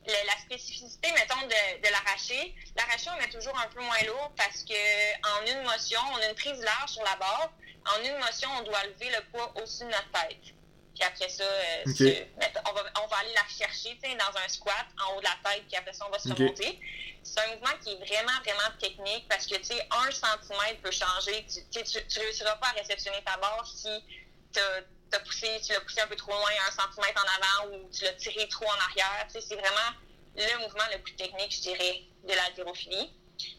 Le- 0.07 0.27
la 0.27 0.39
spécificité, 0.47 1.11
mettons, 1.11 1.43
de, 1.43 1.83
de 1.83 1.91
l'arraché, 1.91 2.55
l'arraché, 2.77 3.11
on 3.13 3.19
met 3.21 3.31
toujours 3.31 3.59
un 3.59 3.67
peu 3.75 3.83
moins 3.83 4.01
lourd 4.07 4.31
parce 4.37 4.63
que 4.63 4.79
en 5.27 5.43
une 5.45 5.63
motion, 5.67 6.01
on 6.15 6.23
a 6.23 6.29
une 6.29 6.37
prise 6.37 6.63
large 6.63 6.91
sur 6.91 7.03
la 7.03 7.17
barre. 7.17 7.51
En 7.95 8.05
une 8.05 8.19
motion, 8.19 8.49
on 8.59 8.63
doit 8.63 8.85
lever 8.85 9.11
le 9.11 9.31
poids 9.31 9.53
au-dessus 9.57 9.85
de 9.85 9.91
notre 9.91 10.11
tête. 10.13 10.55
Puis 10.95 11.07
après 11.07 11.29
ça, 11.29 11.45
euh, 11.45 11.85
on, 11.87 12.73
va, 12.73 12.83
on 13.05 13.07
va 13.07 13.17
aller 13.19 13.33
la 13.35 13.47
chercher 13.49 13.99
dans 14.03 14.41
un 14.41 14.49
squat 14.49 14.87
en 15.01 15.15
haut 15.15 15.21
de 15.21 15.25
la 15.25 15.51
tête, 15.51 15.65
puis 15.69 15.77
après 15.77 15.93
ça, 15.93 16.05
on 16.07 16.11
va 16.11 16.19
se 16.19 16.29
remonter. 16.29 16.81
C'est 17.23 17.41
un 17.41 17.55
mouvement 17.55 17.77
qui 17.83 17.93
est 17.93 17.97
vraiment, 17.97 18.39
vraiment 18.41 18.77
technique 18.81 19.29
parce 19.29 19.47
que, 19.47 19.55
un 19.55 20.11
centimètre 20.11 20.81
peut 20.83 20.91
changer. 20.91 21.47
Tu 21.47 21.83
tu 21.85 22.19
réussiras 22.19 22.57
pas 22.57 22.69
à 22.69 22.73
réceptionner 22.73 23.23
ta 23.25 23.37
barre 23.37 23.67
si 23.67 23.89
poussé, 25.25 25.61
tu 25.65 25.73
l'as 25.73 25.81
poussé 25.81 26.01
un 26.01 26.07
peu 26.07 26.17
trop 26.17 26.33
loin, 26.33 26.51
un 26.69 26.73
centimètre 26.73 27.23
en 27.25 27.69
avant 27.69 27.75
ou 27.75 27.91
tu 27.91 28.05
l'as 28.05 28.13
tiré 28.15 28.49
trop 28.49 28.67
en 28.67 28.81
arrière. 28.91 29.27
C'est 29.29 29.55
vraiment 29.55 29.97
le 30.37 30.59
mouvement 30.63 30.85
le 30.93 30.99
plus 31.01 31.15
technique, 31.15 31.55
je 31.55 31.61
dirais, 31.63 32.03
de 32.25 32.35
l'haltérophilie. 32.35 33.13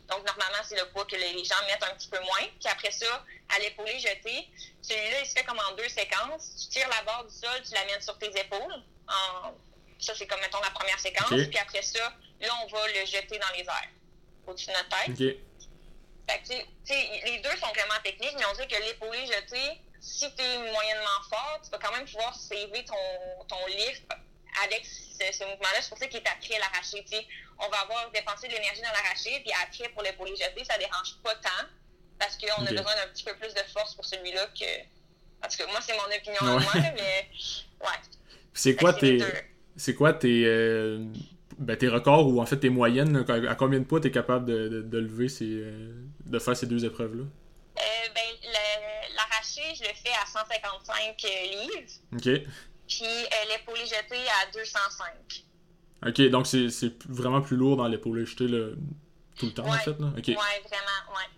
Donc, 0.10 0.26
normalement, 0.26 0.64
c'est 0.64 0.76
le 0.80 0.90
poids 0.90 1.06
que 1.06 1.16
les 1.16 1.44
gens 1.46 1.56
mettent 1.68 1.84
un 1.84 1.96
petit 1.96 2.10
peu 2.10 2.20
moins. 2.20 2.48
Puis 2.60 2.70
après 2.70 2.92
ça, 2.92 3.26
à 3.56 3.60
l'épaulé 3.60 3.98
jeté, 4.00 4.48
celui-là, 4.82 5.22
il 5.22 5.26
se 5.26 5.34
fait 5.34 5.44
comme 5.44 5.60
en 5.60 5.76
deux 5.76 5.88
séquences. 5.90 6.52
Tu 6.62 6.68
tires 6.80 6.90
la 6.90 7.02
barre 7.04 7.26
du 7.26 7.34
sol, 7.34 7.62
tu 7.68 7.74
la 7.74 7.86
mets 7.86 8.02
sur 8.02 8.18
tes 8.18 8.28
épaules. 8.40 8.84
En- 9.08 9.54
Ça, 10.02 10.14
c'est 10.16 10.28
comme, 10.28 10.40
mettons, 10.40 10.62
la 10.62 10.70
première 10.72 11.00
séquence. 11.00 11.30
Puis 11.50 11.58
après 11.60 11.82
ça, 11.82 12.00
là, 12.40 12.50
on 12.64 12.68
va 12.68 12.88
le 12.88 13.06
jeter 13.06 13.38
dans 13.38 13.50
les 13.54 13.64
airs, 13.66 13.90
au-dessus 14.48 14.68
de 14.68 14.72
notre 14.72 14.90
tête. 14.90 15.10
Fait 16.30 16.42
que, 16.42 17.26
les 17.26 17.40
deux 17.40 17.58
sont 17.58 17.68
vraiment 17.68 18.00
techniques, 18.04 18.36
mais 18.38 18.46
on 18.46 18.54
dit 18.54 18.68
que 18.68 18.82
l'épaulé 18.82 19.26
jeté, 19.26 19.82
si 20.00 20.34
tu 20.36 20.42
es 20.42 20.58
moyennement 20.72 21.22
fort, 21.30 21.60
tu 21.64 21.70
vas 21.72 21.80
quand 21.80 21.92
même 21.92 22.06
pouvoir 22.06 22.34
sauver 22.34 22.86
ton, 22.86 23.46
ton 23.50 23.66
lift 23.68 24.06
avec 24.66 24.86
ce, 24.86 25.24
ce 25.32 25.44
mouvement-là. 25.44 25.82
C'est 25.82 25.90
pour 25.90 25.98
ça 25.98 26.08
qu'il 26.08 26.20
est 26.20 26.28
après 26.28 26.60
l'arraché. 26.60 27.04
tu. 27.10 27.16
On 27.60 27.70
va 27.70 27.78
avoir 27.82 28.10
dépensé 28.12 28.48
de 28.48 28.54
l'énergie 28.54 28.82
dans 28.82 28.92
l'arraché, 28.92 29.42
puis 29.44 29.52
après, 29.64 29.90
pour 29.90 30.02
l'épaulé 30.04 30.32
jeté, 30.36 30.64
ça 30.64 30.78
dérange 30.78 31.16
pas 31.24 31.36
tant, 31.36 31.66
parce 32.18 32.38
qu'on 32.38 32.66
a 32.66 32.70
besoin 32.70 32.96
d'un 32.96 33.08
petit 33.14 33.24
peu 33.24 33.36
plus 33.36 33.54
de 33.54 33.62
force 33.74 33.96
pour 33.96 34.06
celui-là 34.06 34.48
que. 34.48 34.66
En 35.46 35.48
tout 35.50 35.58
cas, 35.58 35.68
moi, 35.68 35.80
c'est 35.82 35.94
mon 35.96 36.04
opinion 36.16 36.42
à 36.58 36.60
moi, 36.60 36.72
mais 36.96 37.30
ouais. 37.82 38.00
C'est 38.54 38.76
quoi 38.76 38.94
tes. 38.94 39.20
C'est 39.78 39.96
quoi 39.96 40.14
tes. 40.14 40.44
euh, 40.46 41.06
ben, 41.58 41.76
tes 41.78 41.90
records 41.90 42.28
ou 42.28 42.42
en 42.42 42.46
fait 42.46 42.58
tes 42.58 42.70
moyennes, 42.70 43.26
à 43.50 43.56
combien 43.56 43.80
de 43.80 43.84
poids 43.86 44.00
t'es 44.00 44.12
capable 44.12 44.46
de, 44.46 44.70
de, 44.70 44.82
de 44.82 44.98
lever 44.98 45.28
ces, 45.28 45.46
euh, 45.46 45.94
de 46.26 46.40
faire 46.40 46.56
ces 46.56 46.66
deux 46.68 46.86
épreuves-là? 46.86 47.24
Euh, 47.24 47.82
ben, 48.16 48.22
le- 48.44 49.16
l'arraché, 49.16 49.62
je 49.76 49.84
le 49.84 49.94
fais 49.94 50.12
à 50.22 50.26
155 50.26 51.22
livres, 51.22 51.92
Ok. 52.16 52.48
Puis 52.90 53.06
euh, 53.06 53.28
l'épaulé 53.52 53.86
jeté 53.86 54.18
à 54.42 54.52
205. 54.52 55.46
Ok, 56.08 56.22
donc 56.30 56.48
c'est 56.48 56.70
c'est 56.70 56.92
vraiment 57.08 57.42
plus 57.42 57.56
lourd 57.58 57.78
dans 57.78 57.88
l'épaule 57.88 58.26
jeté 58.26 58.48
là, 58.48 58.74
tout 59.38 59.46
le 59.46 59.54
temps 59.54 59.68
en 59.68 59.74
fait. 59.78 59.98
Là? 60.00 60.08
Ok. 60.18 60.28
Ouais, 60.28 60.36
vraiment, 60.36 61.16
ouais. 61.16 61.30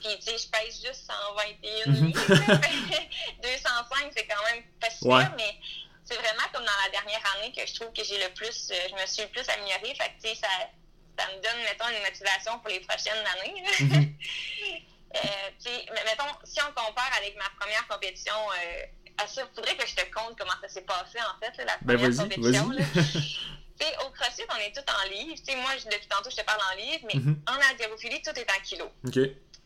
Puis, 0.00 0.16
tu 0.20 0.30
sais, 0.30 0.38
je 0.38 0.48
pèse 0.48 0.80
juste 0.84 1.10
121 1.10 1.90
Mhm. 1.90 2.06
livres. 2.06 2.34
là. 2.48 2.60
205, 3.42 4.12
c'est 4.16 4.26
quand 4.26 4.42
même 4.54 4.62
pas 4.80 4.86
Ouais. 5.02 5.24
pire, 5.24 5.34
mais 5.36 5.54
c'est 6.04 6.14
vraiment 6.14 6.46
comme 6.52 6.64
dans 6.64 6.80
la 6.84 6.90
dernière 6.90 7.20
année 7.36 7.52
que 7.52 7.66
je 7.66 7.74
trouve 7.74 7.92
que 7.92 8.04
j'ai 8.04 8.18
le 8.22 8.32
plus, 8.34 8.70
euh, 8.70 8.74
je 8.90 8.94
me 8.94 9.06
suis 9.06 9.22
le 9.22 9.28
plus 9.28 9.48
améliorée. 9.48 9.94
Fait 9.96 10.10
que, 10.10 10.22
tu 10.22 10.28
sais, 10.28 10.34
ça, 10.36 10.48
ça 11.18 11.26
me 11.28 11.42
donne, 11.42 11.62
mettons, 11.64 11.88
une 11.88 12.02
motivation 12.02 12.58
pour 12.60 12.68
les 12.68 12.80
prochaines 12.80 13.24
années. 13.26 13.62
là. 13.62 13.70
Mhm. 13.80 14.14
Euh, 15.16 15.20
tu 15.58 15.70
sais, 15.70 15.86
mais 15.94 16.04
mettons, 16.04 16.30
si 16.44 16.60
on 16.60 16.66
compare 16.68 17.10
avec 17.16 17.34
ma 17.38 17.48
première 17.58 17.88
compétition 17.88 18.34
euh, 18.52 18.82
à 19.18 19.26
ça, 19.26 19.42
faudrait 19.54 19.76
que 19.76 19.86
je 19.86 19.94
te 19.94 20.02
compte 20.14 20.38
comment 20.38 20.52
ça 20.62 20.68
s'est 20.68 20.82
passé, 20.82 21.18
en 21.20 21.38
fait, 21.44 21.56
là, 21.58 21.64
la 21.64 21.78
Ben, 21.82 21.96
première 21.98 22.16
compétition. 22.16 22.70
au 24.04 24.10
CrossFit, 24.10 24.42
on 24.50 24.56
est 24.58 24.72
tout 24.74 24.84
en 24.90 25.08
sais, 25.44 25.54
moi, 25.56 25.70
depuis 25.76 26.08
tantôt, 26.08 26.30
je 26.30 26.36
te 26.36 26.42
parle 26.44 26.60
en 26.72 26.76
livres, 26.76 27.04
mais 27.06 27.14
Mhm. 27.20 27.40
en 27.46 27.52
haltérophilie, 27.70 28.20
tout 28.22 28.36
est 28.38 28.50
en 28.50 28.60
kilos. 28.64 28.90
OK. 29.06 29.16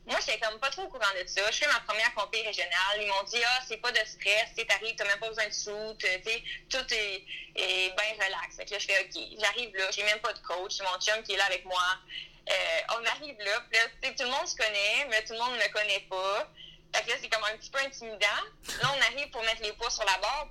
Moi, 0.04 0.18
j'étais 0.20 0.38
comme 0.40 0.58
pas 0.58 0.68
trop 0.70 0.82
au 0.82 0.88
courant 0.88 1.14
de 1.18 1.26
ça. 1.28 1.42
Je 1.50 1.58
fais 1.58 1.66
ma 1.68 1.78
première 1.80 2.12
compé 2.14 2.42
régionale. 2.42 2.98
Ils 3.00 3.06
m'ont 3.06 3.22
dit, 3.22 3.38
ah, 3.46 3.60
c'est 3.68 3.76
pas 3.76 3.92
de 3.92 3.98
stress, 4.04 4.50
t'arrives, 4.66 4.96
t'as 4.96 5.04
même 5.06 5.18
pas 5.20 5.28
besoin 5.28 5.46
de 5.46 5.52
sais, 6.24 6.42
tout 6.68 6.92
est, 6.92 7.24
est 7.54 7.94
bien 7.96 8.24
relax. 8.26 8.56
Fait 8.56 8.64
que 8.66 8.72
là, 8.72 8.78
je 8.80 8.86
fais, 8.86 9.00
OK, 9.00 9.22
j'arrive 9.40 9.74
là, 9.76 9.84
j'ai 9.92 10.02
même 10.02 10.18
pas 10.18 10.32
de 10.32 10.40
coach, 10.40 10.72
c'est 10.76 10.82
mon 10.84 10.98
chum 11.00 11.22
qui 11.22 11.32
est 11.34 11.36
là 11.36 11.44
avec 11.46 11.64
moi. 11.64 11.82
Euh, 12.50 12.54
on 12.98 13.04
arrive 13.06 13.38
là, 13.38 13.60
puis 13.70 13.78
là, 13.78 13.86
tu 14.02 14.08
sais, 14.08 14.14
tout 14.16 14.24
le 14.24 14.30
monde 14.30 14.46
se 14.48 14.56
connaît, 14.56 15.06
mais 15.08 15.22
tout 15.24 15.34
le 15.34 15.38
monde 15.38 15.52
ne 15.52 15.58
me 15.62 15.72
connaît 15.72 16.04
pas. 16.10 16.50
Fait 16.94 17.02
que 17.04 17.08
là, 17.10 17.14
c'est 17.20 17.28
comme 17.28 17.44
un 17.44 17.56
petit 17.56 17.70
peu 17.70 17.78
intimidant. 17.80 18.42
Là, 18.82 18.92
on 18.96 19.00
arrive 19.12 19.30
pour 19.30 19.42
mettre 19.44 19.62
les 19.62 19.72
poids 19.72 19.90
sur 19.90 20.04
la 20.04 20.18
barre, 20.18 20.48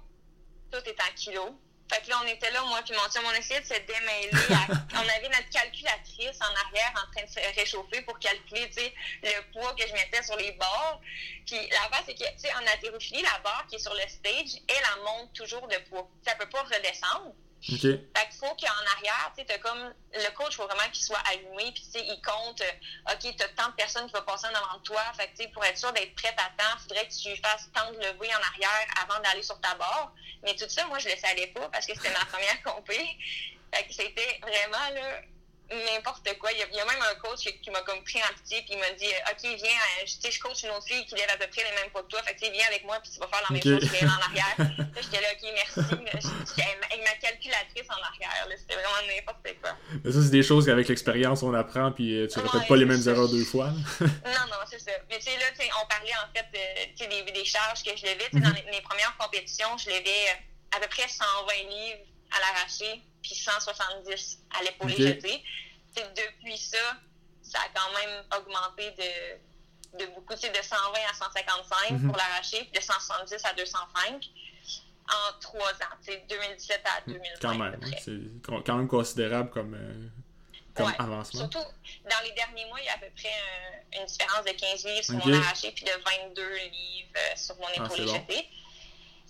tout 0.71 0.77
est 0.89 1.01
en 1.01 1.13
kilos. 1.15 1.51
Fait 1.91 2.01
que 2.03 2.10
là, 2.10 2.21
on 2.24 2.27
était 2.27 2.50
là, 2.51 2.62
moi 2.63 2.81
puis 2.86 2.93
mon 2.95 3.05
chum, 3.12 3.21
on 3.25 3.33
essayait 3.33 3.60
de 3.60 3.65
se 3.65 3.74
démêler. 3.74 4.31
à- 4.53 4.74
on 4.95 5.10
avait 5.10 5.27
notre 5.27 5.50
calculatrice 5.50 6.39
en 6.39 6.65
arrière 6.65 6.93
en 6.95 7.12
train 7.12 7.25
de 7.25 7.29
se 7.29 7.60
réchauffer 7.60 8.01
pour 8.03 8.17
calculer, 8.17 8.69
tu 8.69 8.75
sais, 8.81 8.93
le 9.24 9.51
poids 9.51 9.74
que 9.75 9.86
je 9.86 9.91
mettais 9.93 10.24
sur 10.24 10.38
les 10.38 10.53
barres. 10.53 11.01
Puis 11.45 11.60
la 11.69 11.89
base, 11.89 12.03
c'est 12.05 12.15
que, 12.15 12.24
tu 12.24 12.39
sais, 12.39 12.53
en 12.53 12.65
haltérophilie, 12.65 13.21
la 13.24 13.39
barre 13.39 13.65
qui 13.67 13.75
est 13.75 13.79
sur 13.79 13.93
le 13.93 14.07
stage, 14.07 14.62
elle, 14.69 14.75
elle 14.77 15.03
monte 15.03 15.33
toujours 15.33 15.67
de 15.67 15.77
poids. 15.89 16.07
Ça 16.25 16.33
peut 16.36 16.48
pas 16.50 16.63
redescendre. 16.63 17.33
OK. 17.70 17.82
Fait 17.82 18.00
qu'il 18.30 18.39
faut 18.39 18.56
qu'en 18.56 18.86
arrière, 18.98 19.32
tu 19.38 19.46
sais, 19.46 19.60
comme 19.60 19.94
le 20.13 20.36
coach, 20.36 20.56
faut 20.56 20.65
vraiment 20.65 20.89
qu'il 20.91 21.03
soit 21.03 21.22
allumé, 21.32 21.72
puis 21.72 21.84
tu 21.84 22.00
sais, 22.00 22.06
il 22.06 22.20
compte, 22.22 22.62
euh, 22.62 23.13
OK, 23.13 23.36
t'as 23.38 23.48
tant 23.50 23.70
de 23.70 23.75
personnes 23.75 24.08
qui 24.08 24.13
vont 24.13 24.24
passer 24.24 24.48
en 24.48 24.56
avant 24.56 24.77
de 24.80 24.84
toi. 24.84 25.01
Fait 25.15 25.27
que, 25.27 25.38
tu 25.38 25.44
sais, 25.44 25.50
pour 25.50 25.63
être 25.63 25.77
sûr 25.77 25.94
d'être 25.94 26.15
prête 26.15 26.36
à 26.38 26.50
temps, 26.58 26.80
faudrait 26.80 27.08
que 27.08 27.13
tu 27.13 27.36
fasses 27.38 27.70
tant 27.74 27.91
de 27.91 27.98
levées 27.98 28.34
en 28.34 28.41
arrière 28.41 28.88
avant 29.03 29.20
d'aller 29.22 29.44
sur 29.44 29.60
ta 29.62 29.75
barre. 29.75 30.12
Mais 30.44 30.56
tout 30.56 30.68
ça, 30.70 30.88
moi, 30.88 30.98
je 30.98 31.10
le 31.10 31.15
savais 31.18 31.48
pas 31.48 31.70
parce 31.70 31.86
que 31.86 31.94
c'était 31.94 32.12
ma 32.12 32.25
première 32.32 32.63
compé. 32.63 32.98
Fait 33.74 33.84
que 33.86 33.94
c'était 33.94 34.39
vraiment, 34.41 34.89
là, 34.96 35.22
n'importe 35.94 36.38
quoi. 36.40 36.51
Il 36.51 36.60
y, 36.60 36.62
a, 36.63 36.66
il 36.68 36.75
y 36.75 36.80
a 36.80 36.86
même 36.86 37.01
un 37.01 37.16
coach 37.16 37.40
qui, 37.62 37.70
m'a 37.72 37.82
comme 37.82 38.04
pris 38.04 38.20
en 38.24 38.34
pitié, 38.36 38.62
puis 38.63 38.74
il 38.74 38.80
m'a 38.80 38.90
dit, 38.92 39.06
OK, 39.08 39.42
viens, 39.58 39.70
euh, 39.70 40.06
je- 40.06 40.16
tu 40.16 40.22
sais, 40.22 40.32
je 40.32 40.40
coach 40.40 40.63
une 40.63 40.70
autre 40.72 40.86
fille 40.88 41.06
qui 41.06 41.16
lève 41.16 41.30
à 41.34 41.38
peu 41.38 41.48
près 41.48 41.63
les 41.63 41.75
mêmes 41.82 41.90
poids 41.92 42.04
que 42.04 42.08
toi. 42.10 42.22
Fait 42.24 42.36
que, 42.36 42.51
viens 42.51 42.68
avec 42.68 42.84
moi, 42.84 43.00
puis 43.01 43.12
tu 43.12 43.20
vas 43.20 43.28
faire 43.28 43.42
la 43.50 43.54
même 43.56 43.62
Ok. 43.63 43.82
chose 43.82 43.92
que 43.92 44.06
en 44.06 44.22
arrière. 44.22 44.56
Là, 44.92 45.01
j'étais 45.01 45.22
là, 45.22 45.28
OK, 45.32 45.50
merci. 45.54 45.80
J'étais 46.50 46.68
avec 46.68 47.04
ma 47.04 47.16
calculatrice 47.16 47.88
en 47.90 48.01
arrière. 48.04 48.48
C'était 48.58 48.75
vraiment 48.75 49.08
n'importe 49.08 49.48
quoi. 49.62 49.78
Mais 50.04 50.12
ça, 50.12 50.20
c'est 50.22 50.30
des 50.32 50.44
choses 50.44 50.66
qu'avec 50.66 50.88
l'expérience, 50.90 51.44
on 51.44 51.54
apprend, 51.54 51.92
puis 51.92 52.20
euh, 52.20 52.28
tu 52.28 52.40
Ouais, 52.40 52.48
répètes 52.48 52.68
pas 52.68 52.75
les 52.75 52.86
mêmes 52.86 53.01
erreurs 53.08 53.30
deux 53.30 53.46
fois. 53.46 53.68
Non, 54.01 54.46
non, 54.50 54.58
c'est 54.70 54.80
ça. 54.80 54.92
Mais 55.10 55.18
tu 55.20 55.25
sais, 55.25 55.38
là, 55.38 55.46
on 55.82 55.88
parlait 55.88 56.12
en 56.16 56.28
fait 56.36 56.48
euh, 56.56 57.08
des, 57.25 57.32
des 57.32 57.46
charges 57.46 57.84
que 57.84 57.92
je 57.96 58.04
levais. 58.06 58.28
Dans 58.34 58.50
les, 58.54 58.63
mes 58.72 58.82
premières 58.82 59.16
compétitions, 59.18 59.78
je 59.78 59.90
levais 59.90 60.30
euh, 60.30 60.78
à 60.78 60.80
peu 60.80 60.88
près 60.88 61.08
120 61.08 61.54
livres 61.70 62.00
à 62.32 62.40
l'arraché, 62.40 63.01
puis 63.22 63.36
170 63.36 64.40
à 64.60 64.63
l'épaule 64.63 64.92
Ok. 64.92 64.98
jetée. 64.98 65.44
Tu 65.96 66.01
sais, 66.01 66.08
depuis 66.16 66.58
ça, 66.58 66.78
ça 67.44 67.60
a 67.60 67.68
quand 67.74 67.92
même 68.00 68.24
augmenté 68.38 68.92
de, 68.92 70.00
de 70.00 70.06
beaucoup, 70.16 70.34
de 70.34 70.40
120 70.40 71.00
à 71.10 71.13
155 71.13 71.92
Mhm. 71.92 72.08
pour 72.08 72.18
l'arraché, 72.18 72.63
puis 72.63 72.80
de 72.80 72.82
170 72.84 73.44
à 73.46 73.54
205 73.54 74.30
en 75.10 75.40
trois 75.42 75.72
ans, 75.74 75.98
tu 76.06 76.13
sais, 76.13 76.25
2017 76.30 76.82
à 76.86 77.01
2020. 77.06 77.24
Quand 77.42 77.56
même. 77.56 77.80
hein, 77.84 77.92
C'est 78.01 78.20
quand 78.66 78.75
même 78.78 78.88
considérable 78.88 79.50
comme, 79.50 79.74
euh, 79.74 80.08
comme 80.74 80.86
Ouais. 80.88 80.96
avancement. 81.00 81.42
Surtout, 81.42 81.58
dans 82.10 82.22
les 82.24 82.32
derniers 82.32 82.66
mois, 82.68 82.80
il 82.80 82.86
y 82.86 82.90
a 82.90 82.94
à 82.94 82.98
peu 82.98 83.10
près 83.18 83.28
un- 83.30 84.00
une 84.00 84.06
différence 84.06 84.46
de 84.46 84.51
15 84.51 84.86
livres 84.86 85.04
sur 85.04 85.16
mon 85.16 85.34
arraché 85.42 85.72
puis 85.74 85.84
de 85.84 85.92
22 85.92 86.56
livres 86.72 87.10
euh, 87.18 87.36
sur 87.36 87.56
mon 87.58 87.66
Ah, 87.68 87.74
épaule 87.75 87.92
c'est 87.98 88.06
bon. 88.06 88.25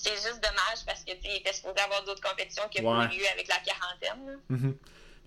C'est 0.04 0.16
juste 0.16 0.42
dommage 0.42 0.86
parce 0.86 1.04
que 1.04 1.12
tu 1.12 1.30
était 1.30 1.54
supposé 1.54 1.80
avoir 1.80 2.04
d'autres 2.04 2.22
compétitions 2.28 2.64
qui 2.70 2.82
ont 2.82 3.04
eu 3.04 3.08
lieu 3.08 3.26
avec 3.34 3.48
la 3.48 3.58
quarantaine. 3.58 4.40
Mhm. 4.50 4.78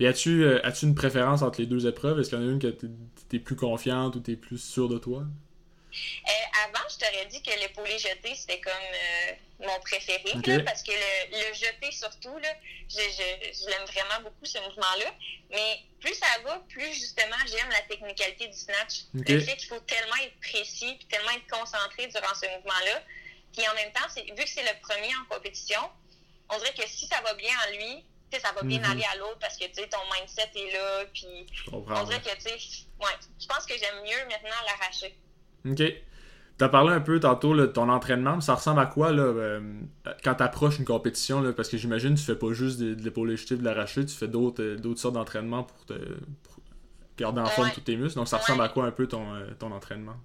Et 0.00 0.08
as-tu 0.08 0.42
euh, 0.42 0.60
as-tu 0.66 0.86
une 0.86 0.96
préférence 0.96 1.42
entre 1.42 1.60
les 1.60 1.66
deux 1.66 1.86
épreuves? 1.86 2.18
Est-ce 2.18 2.30
qu'il 2.30 2.40
y 2.40 2.42
en 2.42 2.48
a 2.48 2.50
une 2.50 2.58
que 2.58 2.66
t'es 2.66 2.88
t'es 3.28 3.38
plus 3.38 3.56
confiante 3.56 4.16
ou 4.16 4.20
t'es 4.20 4.34
plus 4.36 4.58
sûre 4.58 4.88
de 4.88 4.98
toi? 4.98 5.22
Euh, 5.22 6.64
avant, 6.64 6.84
je 6.90 6.98
t'aurais 6.98 7.26
dit 7.26 7.40
que 7.40 7.50
l'épaulé 7.60 7.96
jeté, 7.98 8.34
c'était 8.34 8.60
comme 8.60 8.72
euh, 8.72 9.32
mon 9.60 9.78
préféré, 9.80 10.24
là, 10.44 10.60
parce 10.64 10.82
que 10.82 10.90
le, 10.90 11.30
le 11.30 11.54
jeté 11.54 11.92
surtout, 11.92 12.36
là, 12.38 12.48
je, 12.90 12.96
je, 12.98 13.60
je 13.60 13.70
l'aime 13.70 13.86
vraiment 13.86 14.24
beaucoup, 14.24 14.44
ce 14.44 14.58
mouvement-là. 14.58 15.14
Mais 15.52 15.78
plus 16.00 16.14
ça 16.14 16.26
va, 16.44 16.60
plus 16.68 16.92
justement 16.92 17.36
j'aime 17.46 17.70
la 17.70 17.82
technicalité 17.82 18.48
du 18.48 18.58
snatch. 18.58 19.04
Ok. 19.16 19.28
Le 19.28 19.40
fait 19.40 19.56
qu'il 19.56 19.68
faut 19.68 19.80
tellement 19.86 20.16
être 20.24 20.38
précis, 20.40 20.96
puis 20.98 21.06
tellement 21.08 21.30
être 21.30 21.46
concentré 21.48 22.08
durant 22.08 22.34
ce 22.34 22.46
mouvement-là. 22.56 23.02
Puis 23.56 23.64
en 23.68 23.74
même 23.74 23.92
temps, 23.92 24.06
vu 24.16 24.44
que 24.44 24.48
c'est 24.50 24.62
le 24.62 24.80
premier 24.82 25.12
en 25.14 25.34
compétition, 25.34 25.80
on 26.50 26.58
dirait 26.58 26.74
que 26.74 26.86
si 26.88 27.06
ça 27.06 27.20
va 27.22 27.34
bien 27.34 27.50
en 27.66 27.76
lui, 27.76 28.04
tu 28.30 28.40
ça 28.40 28.52
va 28.52 28.62
bien 28.62 28.80
Mhm. 28.80 28.90
aller 28.90 29.04
à 29.12 29.16
l'autre 29.16 29.38
parce 29.40 29.56
que 29.56 29.64
tu 29.66 29.74
sais, 29.74 29.88
ton 29.88 29.98
mindset 30.12 30.50
est 30.56 30.72
là, 30.72 31.04
puis 31.14 31.46
on 31.72 31.80
dirait 32.04 32.20
que, 32.20 32.34
tu 32.34 32.40
sais, 32.40 32.84
ouais, 33.00 33.16
je 33.40 33.46
pense 33.46 33.64
que 33.64 33.74
j'aime 33.78 34.02
mieux 34.02 34.24
maintenant 34.28 34.56
l'arracher. 34.66 35.16
Ok. 35.70 36.02
T'as 36.58 36.68
parlé 36.68 36.92
un 36.92 37.00
peu 37.00 37.18
tantôt 37.20 37.56
de 37.56 37.66
ton 37.66 37.88
entraînement, 37.88 38.36
mais 38.36 38.40
ça 38.40 38.54
ressemble 38.54 38.80
à 38.80 38.86
quoi 38.86 39.10
là, 39.12 39.22
euh, 39.22 39.80
quand 40.22 40.34
t'approches 40.36 40.78
une 40.78 40.84
compétition? 40.84 41.40
Là, 41.40 41.52
parce 41.52 41.68
que 41.68 41.76
j'imagine 41.76 42.14
que 42.14 42.20
tu 42.20 42.26
fais 42.26 42.36
pas 42.36 42.52
juste 42.52 42.78
de, 42.78 42.94
de 42.94 43.02
l'épaule 43.02 43.34
jetée, 43.36 43.56
de 43.56 43.64
l'arracher, 43.64 44.04
tu 44.06 44.14
fais 44.14 44.28
d'autres 44.28 44.62
euh, 44.62 44.96
sortes 44.96 45.14
d'entraînements 45.14 45.64
pour 45.64 45.84
te 45.86 45.94
pour 45.94 46.56
garder 47.18 47.40
en 47.40 47.46
forme 47.46 47.68
Ouais. 47.68 47.74
tous 47.74 47.80
tes 47.80 47.96
muscles. 47.96 48.16
Donc 48.18 48.28
ça 48.28 48.36
Ouais. 48.36 48.42
ressemble 48.42 48.62
à 48.62 48.68
quoi 48.68 48.84
un 48.86 48.92
peu 48.92 49.06
ton, 49.08 49.34
euh, 49.34 49.50
ton 49.58 49.70
entraînement? 49.72 50.16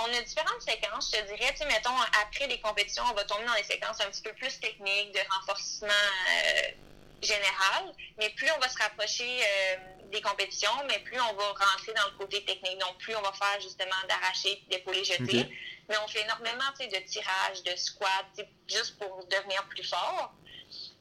On 0.00 0.14
a 0.14 0.22
différentes 0.22 0.62
séquences, 0.62 1.10
je 1.12 1.20
te 1.20 1.26
dirais. 1.26 1.52
Tu 1.52 1.58
sais, 1.58 1.66
mettons, 1.66 1.96
après 2.24 2.46
les 2.46 2.60
compétitions, 2.60 3.02
on 3.10 3.14
va 3.14 3.24
tomber 3.24 3.44
dans 3.44 3.54
des 3.54 3.64
séquences 3.64 4.00
un 4.00 4.10
petit 4.10 4.22
peu 4.22 4.32
plus 4.34 4.58
techniques, 4.60 5.12
de 5.12 5.20
renforcement 5.34 5.88
euh, 5.88 6.62
général. 7.20 7.94
Mais 8.18 8.30
plus 8.30 8.48
on 8.56 8.60
va 8.60 8.68
se 8.68 8.78
rapprocher 8.78 9.40
euh, 9.42 9.76
des 10.10 10.20
compétitions, 10.20 10.70
mais 10.86 11.00
plus 11.00 11.20
on 11.20 11.34
va 11.34 11.44
rentrer 11.48 11.92
dans 11.94 12.06
le 12.12 12.18
côté 12.18 12.44
technique. 12.44 12.78
Donc, 12.78 12.98
plus 12.98 13.16
on 13.16 13.22
va 13.22 13.32
faire 13.32 13.60
justement 13.60 13.96
d'arracher, 14.08 14.62
d'épaulé 14.70 15.04
jeté. 15.04 15.40
Ok. 15.40 15.46
Mais 15.88 15.96
on 16.04 16.08
fait 16.08 16.22
énormément 16.22 16.70
tu 16.78 16.84
sais, 16.84 17.00
de 17.00 17.06
tirage, 17.06 17.62
de 17.64 17.74
squat, 17.76 18.26
tu 18.36 18.42
sais, 18.42 18.48
juste 18.68 18.98
pour 18.98 19.24
devenir 19.26 19.64
plus 19.68 19.84
fort. 19.84 20.32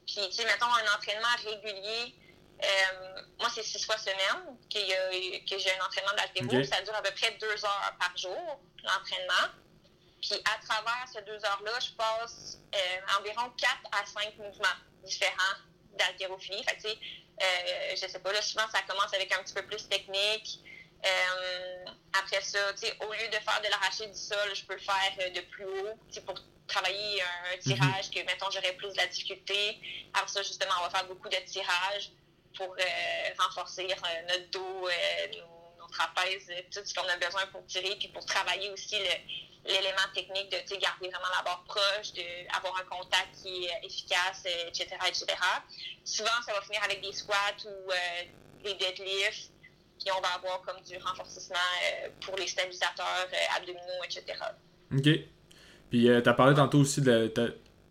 Puis, 0.07 0.27
tu 0.29 0.31
sais, 0.31 0.45
mettons, 0.45 0.65
un 0.65 0.95
entraînement 0.95 1.35
régulier. 1.43 2.15
Euh, 2.63 3.21
moi, 3.39 3.49
c'est 3.53 3.63
six 3.63 3.85
fois 3.85 3.97
semaine 3.97 4.57
que 4.73 5.57
j'ai 5.59 5.71
un 5.79 5.85
entraînement 5.85 6.13
d'haltéro. 6.17 6.57
Ok. 6.57 6.65
Ça 6.65 6.81
dure 6.81 6.95
à 6.95 7.01
peu 7.01 7.11
près 7.11 7.31
deux 7.39 7.65
heures 7.65 7.95
par 7.99 8.15
jour, 8.17 8.59
l'entraînement. 8.83 9.53
Puis 10.21 10.33
à 10.45 10.65
travers 10.65 11.05
ces 11.13 11.21
deux 11.21 11.43
heures-là, 11.45 11.79
je 11.79 11.91
passe 11.91 12.59
euh, 12.73 13.19
environ 13.19 13.49
quatre 13.51 13.87
à 13.91 14.05
cinq 14.05 14.35
mouvements 14.37 14.77
différents 15.03 15.57
d'haltérophilie. 15.93 16.63
Fait 16.63 16.77
que, 16.77 16.81
tu 16.81 16.89
sais, 16.89 16.97
euh, 17.43 17.95
je 17.95 18.07
sais 18.07 18.19
pas, 18.19 18.33
là, 18.33 18.41
souvent 18.41 18.67
ça 18.73 18.81
commence 18.81 19.13
avec 19.13 19.31
un 19.31 19.43
petit 19.43 19.53
peu 19.53 19.65
plus 19.65 19.87
technique. 19.87 20.59
Après 22.19 22.41
ça, 22.41 22.73
tu 22.73 22.87
sais, 22.87 22.97
au 23.01 23.13
lieu 23.13 23.27
de 23.27 23.35
faire 23.35 23.61
de 23.61 23.69
l'arraché 23.69 24.07
du 24.07 24.17
sol, 24.17 24.49
je 24.53 24.65
peux 24.65 24.73
le 24.73 24.79
faire 24.79 25.31
de 25.31 25.41
plus 25.41 25.65
haut, 25.65 25.93
pour 26.25 26.35
travailler 26.67 27.21
un 27.21 27.57
tirage 27.59 28.09
que, 28.09 28.19
mettons, 28.25 28.49
j'aurais 28.49 28.73
plus 28.73 28.91
de 28.91 28.97
la 28.97 29.07
difficulté. 29.07 29.79
Après 30.13 30.27
ça, 30.27 30.41
justement, 30.41 30.73
on 30.79 30.83
va 30.83 30.89
faire 30.89 31.05
beaucoup 31.07 31.29
de 31.29 31.37
tirages 31.45 32.11
pour 32.57 32.73
euh, 32.73 33.43
renforcer 33.43 33.85
euh, 33.85 34.21
notre 34.27 34.49
dos, 34.51 34.87
euh, 34.87 35.27
nos, 35.37 35.83
nos 35.83 35.87
trapèzes, 35.89 36.51
tout 36.73 36.81
ce 36.83 36.93
qu'on 36.93 37.07
a 37.07 37.17
besoin 37.17 37.45
pour 37.51 37.65
tirer, 37.65 37.95
puis 37.97 38.09
pour 38.09 38.25
travailler 38.25 38.69
aussi 38.71 38.95
l'élément 39.65 40.07
technique 40.13 40.49
de 40.51 40.57
tu 40.67 40.77
garder 40.79 41.09
vraiment 41.09 41.31
la 41.37 41.43
barre 41.43 41.63
proche, 41.65 42.13
d'avoir 42.13 42.79
un 42.79 42.85
contact 42.85 43.29
qui 43.41 43.65
est 43.65 43.85
efficace, 43.85 44.45
etc., 44.67 44.87
etc. 45.07 45.25
Souvent, 46.03 46.41
ça 46.45 46.53
va 46.53 46.61
finir 46.61 46.83
avec 46.83 47.01
des 47.01 47.13
squats 47.13 47.65
ou 47.65 47.91
des 48.63 48.73
deadlifts, 48.75 49.51
puis 49.99 50.11
on 50.15 50.21
va 50.21 50.29
avoir 50.35 50.61
comme 50.61 50.81
du 50.81 50.97
renforcement 50.97 51.57
pour 52.21 52.37
les 52.37 52.47
stabilisateurs 52.47 53.27
abdominaux, 53.55 54.03
etc. 54.05 54.39
Ok. 54.95 55.09
Puis 55.89 56.09
euh, 56.09 56.21
t'as 56.21 56.33
parlé 56.33 56.55
tantôt 56.55 56.79
aussi 56.79 57.01
de 57.01 57.31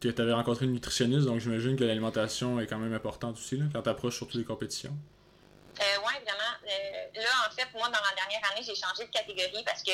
que 0.01 0.09
t'avais 0.09 0.33
rencontré 0.33 0.67
une 0.67 0.73
nutritionniste, 0.73 1.27
donc 1.27 1.41
j'imagine 1.41 1.77
que 1.77 1.85
l'alimentation 1.85 2.61
est 2.61 2.67
quand 2.67 2.79
même 2.79 2.93
importante 2.95 3.37
aussi 3.37 3.57
là, 3.57 3.65
quand 3.73 3.83
t'approches 3.83 4.17
surtout 4.17 4.39
les 4.39 4.45
compétitions. 4.45 4.93
Euh, 5.79 5.83
oui, 6.07 6.13
vraiment. 6.25 6.55
Euh, 6.67 7.21
là, 7.21 7.29
en 7.49 7.55
fait, 7.55 7.67
moi, 7.75 7.89
dans 7.89 8.01
la 8.01 8.15
dernière 8.17 8.41
année, 8.51 8.63
j'ai 8.67 8.75
changé 8.75 9.05
de 9.05 9.11
catégorie 9.11 9.63
parce 9.65 9.83
que 9.83 9.91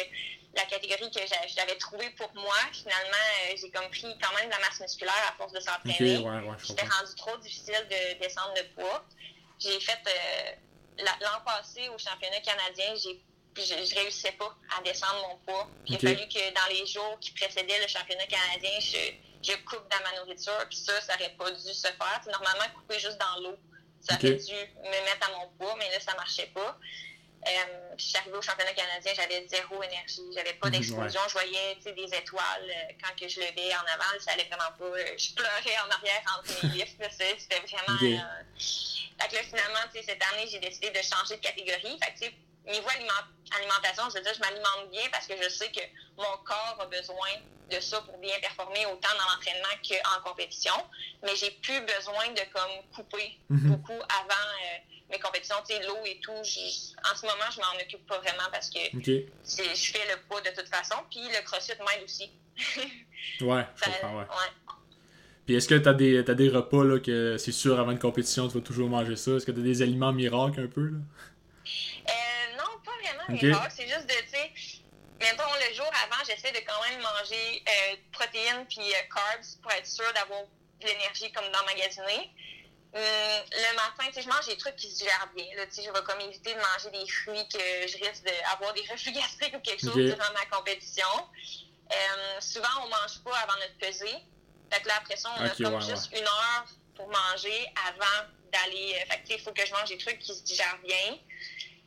la 0.54 0.62
catégorie 0.66 1.10
que 1.10 1.18
j'a- 1.26 1.46
j'avais 1.48 1.76
trouvée 1.76 2.10
pour 2.10 2.30
moi, 2.34 2.54
finalement, 2.72 3.26
euh, 3.50 3.54
j'ai 3.60 3.68
comme 3.70 3.88
pris 3.90 4.06
quand 4.22 4.32
même 4.36 4.46
de 4.46 4.50
la 4.52 4.60
masse 4.60 4.78
musculaire 4.80 5.14
à 5.28 5.32
force 5.36 5.52
de 5.52 5.58
s'entraîner. 5.60 6.18
ouais, 6.18 6.24
ouais, 6.48 6.56
C'était 6.62 6.82
comprends. 6.82 6.98
rendu 7.00 7.14
trop 7.16 7.36
difficile 7.38 7.86
de 7.90 8.18
descendre 8.22 8.54
de 8.54 8.62
poids. 8.80 9.04
J'ai 9.58 9.80
fait 9.80 9.98
la- 10.98 11.16
l'an 11.20 11.40
passé 11.44 11.88
au 11.88 11.98
championnat 11.98 12.40
canadien, 12.40 12.94
j'ai 12.96 13.20
je, 13.54 13.94
réussissais 14.00 14.32
pas 14.32 14.56
à 14.78 14.82
descendre 14.82 15.28
mon 15.28 15.36
poids. 15.44 15.68
Puis. 15.84 15.94
Il 16.00 16.08
a 16.08 16.14
fallu 16.14 16.26
que 16.28 16.54
dans 16.54 16.68
les 16.74 16.86
jours 16.86 17.18
qui 17.20 17.32
précédaient 17.32 17.80
le 17.82 17.86
championnat 17.88 18.24
canadien, 18.26 18.70
je, 18.80 19.12
je 19.42 19.52
coupe 19.64 19.84
dans 19.90 20.10
ma 20.10 20.18
nourriture. 20.18 20.66
Puis 20.68 20.78
ça, 20.78 21.00
ça 21.00 21.14
aurait 21.14 21.34
pas 21.38 21.50
dû 21.50 21.72
se 21.72 21.88
faire. 21.88 22.20
Normalement 22.30 22.64
couper 22.74 22.98
juste 22.98 23.18
dans 23.18 23.42
l'eau. 23.42 23.56
Ça 24.00 24.14
aurait 24.14 24.34
dû 24.34 24.52
me 24.52 25.04
mettre 25.04 25.28
à 25.28 25.38
mon 25.38 25.48
poids, 25.58 25.74
mais 25.78 25.90
là, 25.90 26.00
ça 26.00 26.14
marchait 26.14 26.50
pas. 26.54 26.78
Euh, 27.44 27.94
je 27.98 28.04
suis 28.04 28.16
arrivée 28.16 28.36
au 28.36 28.42
championnat 28.42 28.72
canadien, 28.72 29.12
j'avais 29.16 29.44
zéro 29.48 29.82
énergie, 29.82 30.22
j'avais 30.32 30.52
pas 30.54 30.70
d'explosion. 30.70 31.20
Je 31.26 31.32
voyais 31.32 31.74
des 31.84 32.16
étoiles 32.16 32.70
euh, 32.70 32.92
quand 33.02 33.18
que 33.18 33.28
je 33.28 33.40
levais 33.40 33.74
en 33.74 33.84
avant, 33.92 34.20
ça 34.20 34.32
allait 34.32 34.44
vraiment 34.44 34.70
pas. 34.78 34.84
Euh, 34.84 35.18
je 35.18 35.34
pleurais 35.34 35.78
en 35.84 35.90
arrière 35.90 36.22
entre 36.38 36.66
mes 36.66 36.72
lifts. 36.74 37.02
C'était 37.10 37.60
vraiment. 37.60 37.96
Okay. 37.96 38.20
fait 39.18 39.28
que 39.28 39.34
là, 39.34 39.42
finalement, 39.42 39.80
cette 39.92 40.22
année, 40.32 40.46
j'ai 40.48 40.60
décidé 40.60 40.90
de 40.90 41.02
changer 41.02 41.36
de 41.36 41.42
catégorie. 41.42 41.98
Fait 42.00 42.14
que, 42.14 42.32
niveau 42.66 42.88
alimentation, 43.56 44.04
je 44.10 44.18
veux 44.18 44.24
dire, 44.24 44.34
je 44.34 44.40
m'alimente 44.40 44.90
bien 44.90 45.02
parce 45.10 45.26
que 45.26 45.34
je 45.40 45.48
sais 45.48 45.70
que 45.70 45.80
mon 46.16 46.36
corps 46.44 46.78
a 46.80 46.86
besoin 46.86 47.30
de 47.70 47.80
ça 47.80 48.00
pour 48.02 48.18
bien 48.18 48.34
performer 48.40 48.86
autant 48.86 49.08
dans 49.18 49.34
l'entraînement 49.34 49.74
qu'en 49.82 50.30
compétition. 50.30 50.74
Mais 51.22 51.34
j'ai 51.36 51.50
plus 51.62 51.80
besoin 51.80 52.28
de 52.28 52.42
comme 52.52 52.72
couper 52.94 53.38
mhm. 53.48 53.70
beaucoup 53.70 53.92
avant 53.92 54.48
euh, 54.62 54.78
mes 55.10 55.18
compétitions, 55.18 55.56
tu 55.68 55.74
sais, 55.74 55.86
l'eau 55.86 55.98
et 56.04 56.18
tout. 56.22 56.32
En 56.32 57.16
ce 57.16 57.26
moment, 57.26 57.50
je 57.50 57.60
m'en 57.60 57.82
occupe 57.82 58.06
pas 58.06 58.18
vraiment 58.18 58.48
parce 58.52 58.70
que 58.70 58.80
je 58.92 59.92
fais 59.92 60.06
le 60.10 60.22
poids 60.28 60.40
de 60.40 60.50
toute 60.50 60.68
façon. 60.68 60.96
Puis 61.10 61.20
le 61.20 61.42
crossfit 61.44 61.72
m'aide 61.78 62.04
aussi. 62.04 62.30
ouais, 63.40 63.66
je 63.76 63.84
comprends, 63.84 64.18
ouais. 64.18 64.26
Puis 65.46 65.56
est-ce 65.56 65.66
que 65.66 65.74
tu 65.74 65.88
as 65.88 65.94
des, 65.94 66.18
as 66.18 66.34
des 66.34 66.48
repas 66.48 66.84
là, 66.84 67.00
que 67.00 67.36
c'est 67.36 67.52
sûr 67.52 67.80
avant 67.80 67.90
une 67.90 67.98
compétition, 67.98 68.46
tu 68.46 68.54
vas 68.54 68.60
toujours 68.60 68.88
manger 68.88 69.16
ça? 69.16 69.32
Est-ce 69.32 69.44
que 69.44 69.50
tu 69.50 69.58
as 69.58 69.62
des 69.62 69.82
aliments 69.82 70.12
miracles 70.12 70.60
un 70.60 70.68
peu? 70.68 70.82
Là? 70.82 70.98
C'est 73.70 73.88
juste 73.88 74.06
de, 74.06 74.14
tu 74.24 74.30
sais, 74.30 74.52
mettons, 75.20 75.52
le 75.68 75.74
jour 75.74 75.90
avant, 76.04 76.22
j'essaie 76.26 76.52
de 76.52 76.58
quand 76.66 76.80
même 76.88 77.00
manger 77.00 77.62
euh, 77.68 77.96
protéines 78.12 78.66
puis 78.68 78.80
euh, 78.80 79.14
carbs 79.14 79.44
pour 79.62 79.72
être 79.72 79.86
sûr 79.86 80.10
d'avoir 80.14 80.42
de 80.80 80.86
l'énergie 80.86 81.30
comme 81.32 81.50
d'emmagasiner. 81.50 82.30
Hum, 82.94 83.00
le 83.00 83.76
matin, 83.76 84.04
tu 84.08 84.14
sais, 84.14 84.22
je 84.22 84.28
mange 84.28 84.46
des 84.46 84.56
trucs 84.56 84.76
qui 84.76 84.90
se 84.90 84.98
digèrent 84.98 85.30
bien. 85.34 85.46
Là, 85.56 85.66
tu 85.66 85.74
sais, 85.74 85.82
je 85.82 85.90
vais 85.90 86.02
comme 86.02 86.20
éviter 86.20 86.54
de 86.54 86.60
manger 86.60 86.90
des 86.92 87.10
fruits 87.10 87.48
que 87.48 87.88
je 87.88 88.04
risque 88.04 88.24
d'avoir 88.24 88.74
des 88.74 88.82
reflux 88.90 89.12
gastriques 89.12 89.54
ou 89.56 89.60
quelque 89.60 89.80
chose 89.80 89.94
durant 89.94 90.32
ma 90.34 90.44
compétition. 90.54 91.06
Euh, 91.90 92.40
souvent, 92.40 92.68
on 92.84 92.88
mange 92.88 93.22
pas 93.24 93.36
avant 93.38 93.58
notre 93.60 93.78
pesée. 93.78 94.16
Fait 94.70 94.80
que 94.82 94.88
là, 94.88 94.94
après 94.98 95.16
ça, 95.16 95.30
on 95.38 95.44
a 95.44 95.48
comme 95.50 95.80
juste 95.80 96.12
une 96.12 96.24
heure 96.24 96.66
pour 96.94 97.08
manger 97.08 97.66
avant 97.88 98.28
d'aller. 98.52 98.94
Euh, 98.96 99.10
fait 99.10 99.22
que, 99.22 99.32
il 99.34 99.40
faut 99.40 99.52
que 99.52 99.64
je 99.64 99.72
mange 99.72 99.88
des 99.88 99.98
trucs 99.98 100.18
qui 100.18 100.34
se 100.34 100.42
digèrent 100.42 100.78
bien. 100.84 101.18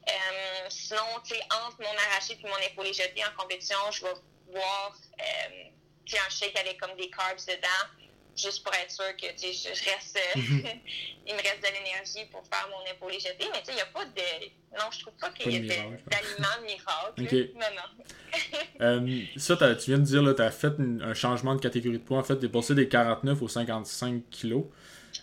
Euh, 0.08 0.66
sinon, 0.70 1.00
tu 1.24 1.34
sais, 1.34 1.42
entre 1.66 1.78
mon 1.80 1.98
arraché 2.10 2.34
et 2.34 2.48
mon 2.48 2.58
épaulé 2.58 2.94
jeté 2.94 3.24
en 3.26 3.42
compétition, 3.42 3.78
je 3.92 4.04
vais 4.04 4.14
boire 4.52 4.96
euh, 5.20 5.70
un 6.14 6.30
shake 6.30 6.58
avec 6.60 6.80
comme 6.80 6.96
des 6.96 7.10
carbs 7.10 7.40
dedans, 7.48 8.06
juste 8.38 8.64
pour 8.64 8.74
être 8.74 8.92
sûr 8.92 9.06
que 9.20 9.28
je, 9.36 9.52
je 9.52 9.90
reste, 9.90 10.20
mhm. 10.36 10.64
il 11.28 11.34
me 11.34 11.42
reste 11.42 11.62
de 11.62 11.74
l'énergie 11.74 12.30
pour 12.32 12.44
faire 12.46 12.70
mon 12.70 12.86
épaulé 12.92 13.20
jeté. 13.20 13.50
Mais 13.52 13.62
tu 13.62 13.66
sais, 13.66 13.72
il 13.72 13.76
n'y 13.76 13.82
a 13.82 13.86
pas 13.86 14.06
de. 14.06 14.78
Non, 14.78 14.92
je 14.92 15.00
trouve 15.00 15.14
pas 15.20 15.30
qu'il 15.32 15.52
y 15.52 15.56
ait 15.56 15.62
d'aliments 15.62 16.62
miracles. 16.64 17.54
Non, 17.56 17.68
non. 17.76 18.60
euh, 18.82 19.22
ça, 19.38 19.56
tu 19.76 19.92
viens 19.92 19.98
de 19.98 20.04
dire, 20.04 20.36
tu 20.36 20.42
as 20.42 20.52
fait 20.52 20.74
un 21.02 21.14
changement 21.14 21.56
de 21.56 21.62
catégorie 21.62 21.98
de 21.98 22.04
poids. 22.04 22.20
En 22.20 22.24
fait, 22.24 22.38
tu 22.38 22.46
es 22.46 22.50
passé 22.50 22.76
des 22.76 22.88
49 22.88 23.42
aux 23.42 23.48
55 23.48 24.30
kilos. 24.30 24.66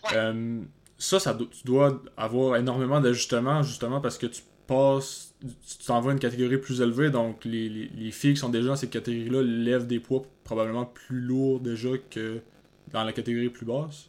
Ouais. 0.04 0.10
Euh, 0.14 0.62
ça, 0.98 1.20
ça, 1.20 1.34
tu 1.34 1.64
dois 1.64 2.00
avoir 2.16 2.56
énormément 2.56 3.00
d'ajustements, 3.00 3.62
justement, 3.62 4.00
parce 4.00 4.18
que 4.18 4.26
tu 4.26 4.42
passes, 4.66 5.34
tu 5.40 5.84
t'en 5.86 6.00
vas 6.00 6.10
à 6.10 6.12
une 6.12 6.20
catégorie 6.20 6.58
plus 6.58 6.80
élevée, 6.80 7.10
donc 7.10 7.44
les, 7.44 7.68
les, 7.68 7.88
les, 7.88 8.10
filles 8.10 8.34
qui 8.34 8.40
sont 8.40 8.48
déjà 8.48 8.68
dans 8.68 8.76
cette 8.76 8.90
catégorie-là 8.90 9.42
lèvent 9.42 9.86
des 9.86 10.00
poids 10.00 10.22
probablement 10.44 10.86
plus 10.86 11.20
lourds 11.20 11.60
déjà 11.60 11.90
que 12.10 12.42
dans 12.88 13.04
la 13.04 13.12
catégorie 13.12 13.48
plus 13.48 13.66
basse. 13.66 14.08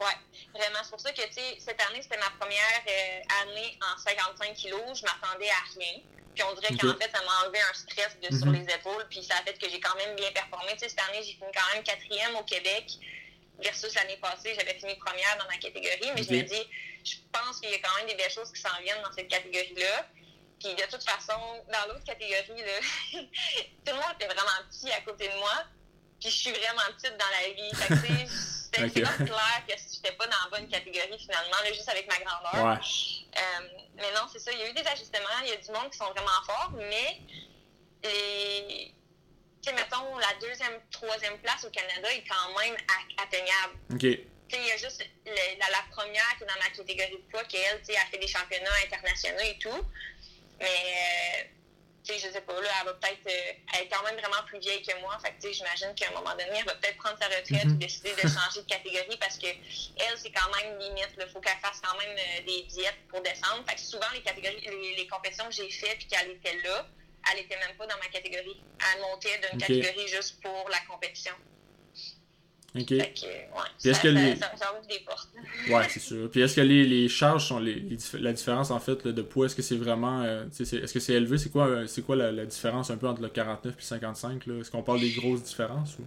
Ouais, 0.00 0.16
vraiment. 0.54 0.78
C'est 0.82 0.90
pour 0.90 1.00
ça 1.00 1.12
que, 1.12 1.22
tu 1.22 1.32
sais, 1.32 1.56
cette 1.58 1.80
année, 1.88 2.02
c'était 2.02 2.18
ma 2.18 2.30
première 2.38 2.82
euh, 2.88 3.42
année 3.42 3.78
en 3.82 3.98
55 3.98 4.54
kilos. 4.54 4.80
Je 4.94 5.02
m'attendais 5.04 5.50
à 5.50 5.78
rien. 5.78 6.00
Puis 6.34 6.44
on 6.44 6.54
dirait 6.54 6.74
qu'en 6.76 6.96
fait, 6.96 7.10
ça 7.12 7.20
m'a 7.24 7.44
enlevé 7.44 7.58
un 7.60 7.74
stress 7.74 8.16
de, 8.22 8.34
sur 8.34 8.46
mhm. 8.46 8.54
les 8.54 8.74
épaules. 8.74 9.06
Puis 9.10 9.22
ça 9.22 9.34
a 9.34 9.42
fait 9.42 9.58
que 9.58 9.68
j'ai 9.68 9.80
quand 9.80 9.94
même 9.96 10.16
bien 10.16 10.30
performé. 10.32 10.72
Tu 10.72 10.80
sais, 10.80 10.88
cette 10.88 11.00
année, 11.08 11.22
j'ai 11.22 11.34
fini 11.34 11.50
quand 11.54 11.74
même 11.74 11.84
quatrième 11.84 12.34
au 12.36 12.44
Québec 12.44 12.98
versus 13.62 13.94
l'année 13.94 14.18
passée, 14.20 14.54
j'avais 14.58 14.74
fini 14.74 14.94
première 14.96 15.36
dans 15.38 15.46
ma 15.46 15.56
catégorie, 15.58 16.10
mais 16.14 16.22
je 16.22 16.32
me 16.32 16.42
dis, 16.42 16.66
je 17.04 17.16
pense 17.32 17.60
qu'il 17.60 17.70
y 17.70 17.74
a 17.74 17.78
quand 17.78 17.96
même 17.96 18.06
des 18.06 18.14
belles 18.14 18.30
choses 18.30 18.52
qui 18.52 18.60
s'en 18.60 18.80
viennent 18.82 19.02
dans 19.02 19.12
cette 19.12 19.28
catégorie-là. 19.28 20.06
Puis 20.58 20.74
de 20.74 20.82
toute 20.90 21.02
façon, 21.02 21.40
dans 21.72 21.92
l'autre 21.92 22.04
catégorie, 22.04 22.60
là, 22.60 22.80
tout 23.12 23.18
le 23.86 23.94
monde 23.94 24.14
était 24.14 24.26
vraiment 24.26 24.60
petit 24.70 24.90
à 24.92 25.00
côté 25.00 25.28
de 25.28 25.34
moi. 25.38 25.64
Puis 26.20 26.30
je 26.30 26.36
suis 26.36 26.50
vraiment 26.50 26.82
petite 26.96 27.16
dans 27.16 27.30
la 27.40 27.48
vie. 27.54 28.28
C'était 28.72 28.84
okay. 28.84 29.02
pas 29.02 29.24
clair 29.24 29.62
que 29.66 29.74
je 29.76 29.96
n'étais 29.96 30.12
pas 30.12 30.26
dans 30.26 30.36
la 30.44 30.58
bonne 30.58 30.68
catégorie 30.68 31.18
finalement, 31.18 31.56
là, 31.64 31.72
juste 31.72 31.88
avec 31.88 32.06
ma 32.06 32.18
grandeur. 32.18 32.78
Euh, 32.78 33.68
mais 33.96 34.12
non, 34.14 34.28
c'est 34.30 34.38
ça. 34.38 34.52
Il 34.52 34.58
y 34.58 34.62
a 34.62 34.68
eu 34.68 34.74
des 34.74 34.86
ajustements. 34.86 35.40
Il 35.44 35.48
y 35.48 35.52
a 35.52 35.56
du 35.56 35.70
monde 35.70 35.90
qui 35.90 35.96
sont 35.96 36.10
vraiment 36.10 36.42
forts, 36.46 36.72
mais 36.74 37.20
les 38.04 38.94
sais, 39.62 39.72
mettons, 39.72 40.16
la 40.18 40.46
deuxième, 40.46 40.80
troisième 40.90 41.38
place 41.38 41.64
au 41.64 41.70
Canada 41.70 42.12
est 42.12 42.24
quand 42.26 42.58
même 42.58 42.76
atteignable. 43.18 43.78
OK. 43.94 44.26
Il 44.56 44.66
y 44.66 44.72
a 44.72 44.76
juste 44.76 45.04
la, 45.26 45.82
première 45.90 46.36
qui 46.36 46.44
est 46.44 46.46
dans 46.46 46.60
ma 46.60 46.70
catégorie 46.70 47.12
de 47.12 47.30
poids, 47.30 47.44
qui 47.44 47.56
elle, 47.56 47.96
a 47.96 48.06
fait 48.10 48.18
des 48.18 48.26
championnats 48.26 48.70
internationaux 48.84 49.44
et 49.44 49.58
tout. 49.58 49.84
Mais, 50.58 50.66
euh, 50.66 51.44
je 52.08 52.28
sais 52.28 52.40
pas, 52.40 52.60
là, 52.60 52.68
elle 52.80 52.86
va 52.86 52.94
peut-être, 52.94 53.26
euh, 53.26 53.52
elle 53.74 53.82
est 53.82 53.88
quand 53.88 54.02
même 54.02 54.16
vraiment 54.16 54.42
plus 54.46 54.58
vieille 54.58 54.82
que 54.82 54.98
moi. 55.00 55.16
Fait 55.22 55.32
que, 55.32 55.52
j'imagine 55.52 55.94
qu'à 55.94 56.08
un 56.08 56.12
moment 56.12 56.32
donné, 56.32 56.58
elle 56.58 56.64
va 56.64 56.74
peut-être 56.74 56.96
prendre 56.96 57.18
sa 57.18 57.26
retraite 57.26 57.64
ou 57.64 57.68
mhm. 57.68 57.78
décider 57.78 58.12
de 58.14 58.22
changer 58.22 58.62
de 58.62 58.66
catégorie 58.66 59.16
parce 59.18 59.38
que 59.38 59.46
elle, 59.46 60.18
c'est 60.18 60.32
quand 60.32 60.50
même 60.56 60.78
limite. 60.78 61.10
Il 61.18 61.28
faut 61.32 61.40
qu'elle 61.40 61.58
fasse 61.58 61.80
quand 61.82 61.96
même 61.98 62.16
euh, 62.16 62.46
des 62.46 62.62
diètes 62.62 62.98
pour 63.08 63.20
descendre. 63.20 63.64
Fait 63.68 63.76
que 63.76 63.80
souvent, 63.80 64.10
les 64.12 64.22
catégories, 64.22 64.60
les, 64.60 64.96
les 64.96 65.06
compétitions 65.06 65.46
que 65.46 65.54
j'ai 65.54 65.70
faites 65.70 65.98
puis 65.98 66.08
qu'elle 66.08 66.30
était 66.30 66.60
là, 66.62 66.86
elle 67.30 67.38
n'était 67.38 67.58
même 67.58 67.76
pas 67.76 67.86
dans 67.86 67.98
ma 67.98 68.08
catégorie. 68.08 68.60
Elle 68.92 69.00
montait 69.02 69.38
d'une 69.38 69.60
catégorie 69.60 70.08
juste 70.08 70.40
pour 70.40 70.68
la 70.68 70.80
compétition. 70.88 71.34
OK. 72.76 72.88
Fait 72.88 73.12
que, 73.14 73.26
ouais, 73.26 73.68
ça, 73.78 73.94
ça, 73.94 74.08
les... 74.08 74.36
ça, 74.36 74.74
ouvre 74.78 74.86
des 74.86 75.00
portes. 75.00 75.28
ouais, 75.68 75.88
c'est 75.88 76.00
sûr. 76.00 76.30
Puis 76.30 76.40
est-ce 76.40 76.56
que 76.56 76.60
les, 76.60 76.86
les 76.86 77.08
charges 77.08 77.48
sont 77.48 77.58
les, 77.58 77.84
la 78.14 78.32
différence 78.32 78.70
en 78.70 78.78
fait 78.78 79.06
de 79.06 79.22
poids, 79.22 79.46
est-ce 79.46 79.56
que 79.56 79.62
c'est 79.62 79.76
vraiment 79.76 80.22
euh, 80.22 80.44
est-ce 80.46 80.92
que 80.92 81.00
c'est 81.00 81.14
élevé? 81.14 81.38
C'est 81.38 81.50
quoi, 81.50 81.66
euh, 81.66 81.86
c'est 81.86 82.02
quoi 82.02 82.14
la, 82.14 82.30
la, 82.30 82.46
différence 82.46 82.90
un 82.90 82.96
peu 82.96 83.08
entre 83.08 83.22
le 83.22 83.28
49 83.28 83.74
et 83.74 83.76
le 83.76 83.82
55? 83.82 84.46
Là? 84.46 84.60
Est-ce 84.60 84.70
qu'on 84.70 84.82
parle 84.82 85.00
des 85.00 85.10
grosses 85.12 85.42
différences 85.42 85.98
ou? 85.98 86.02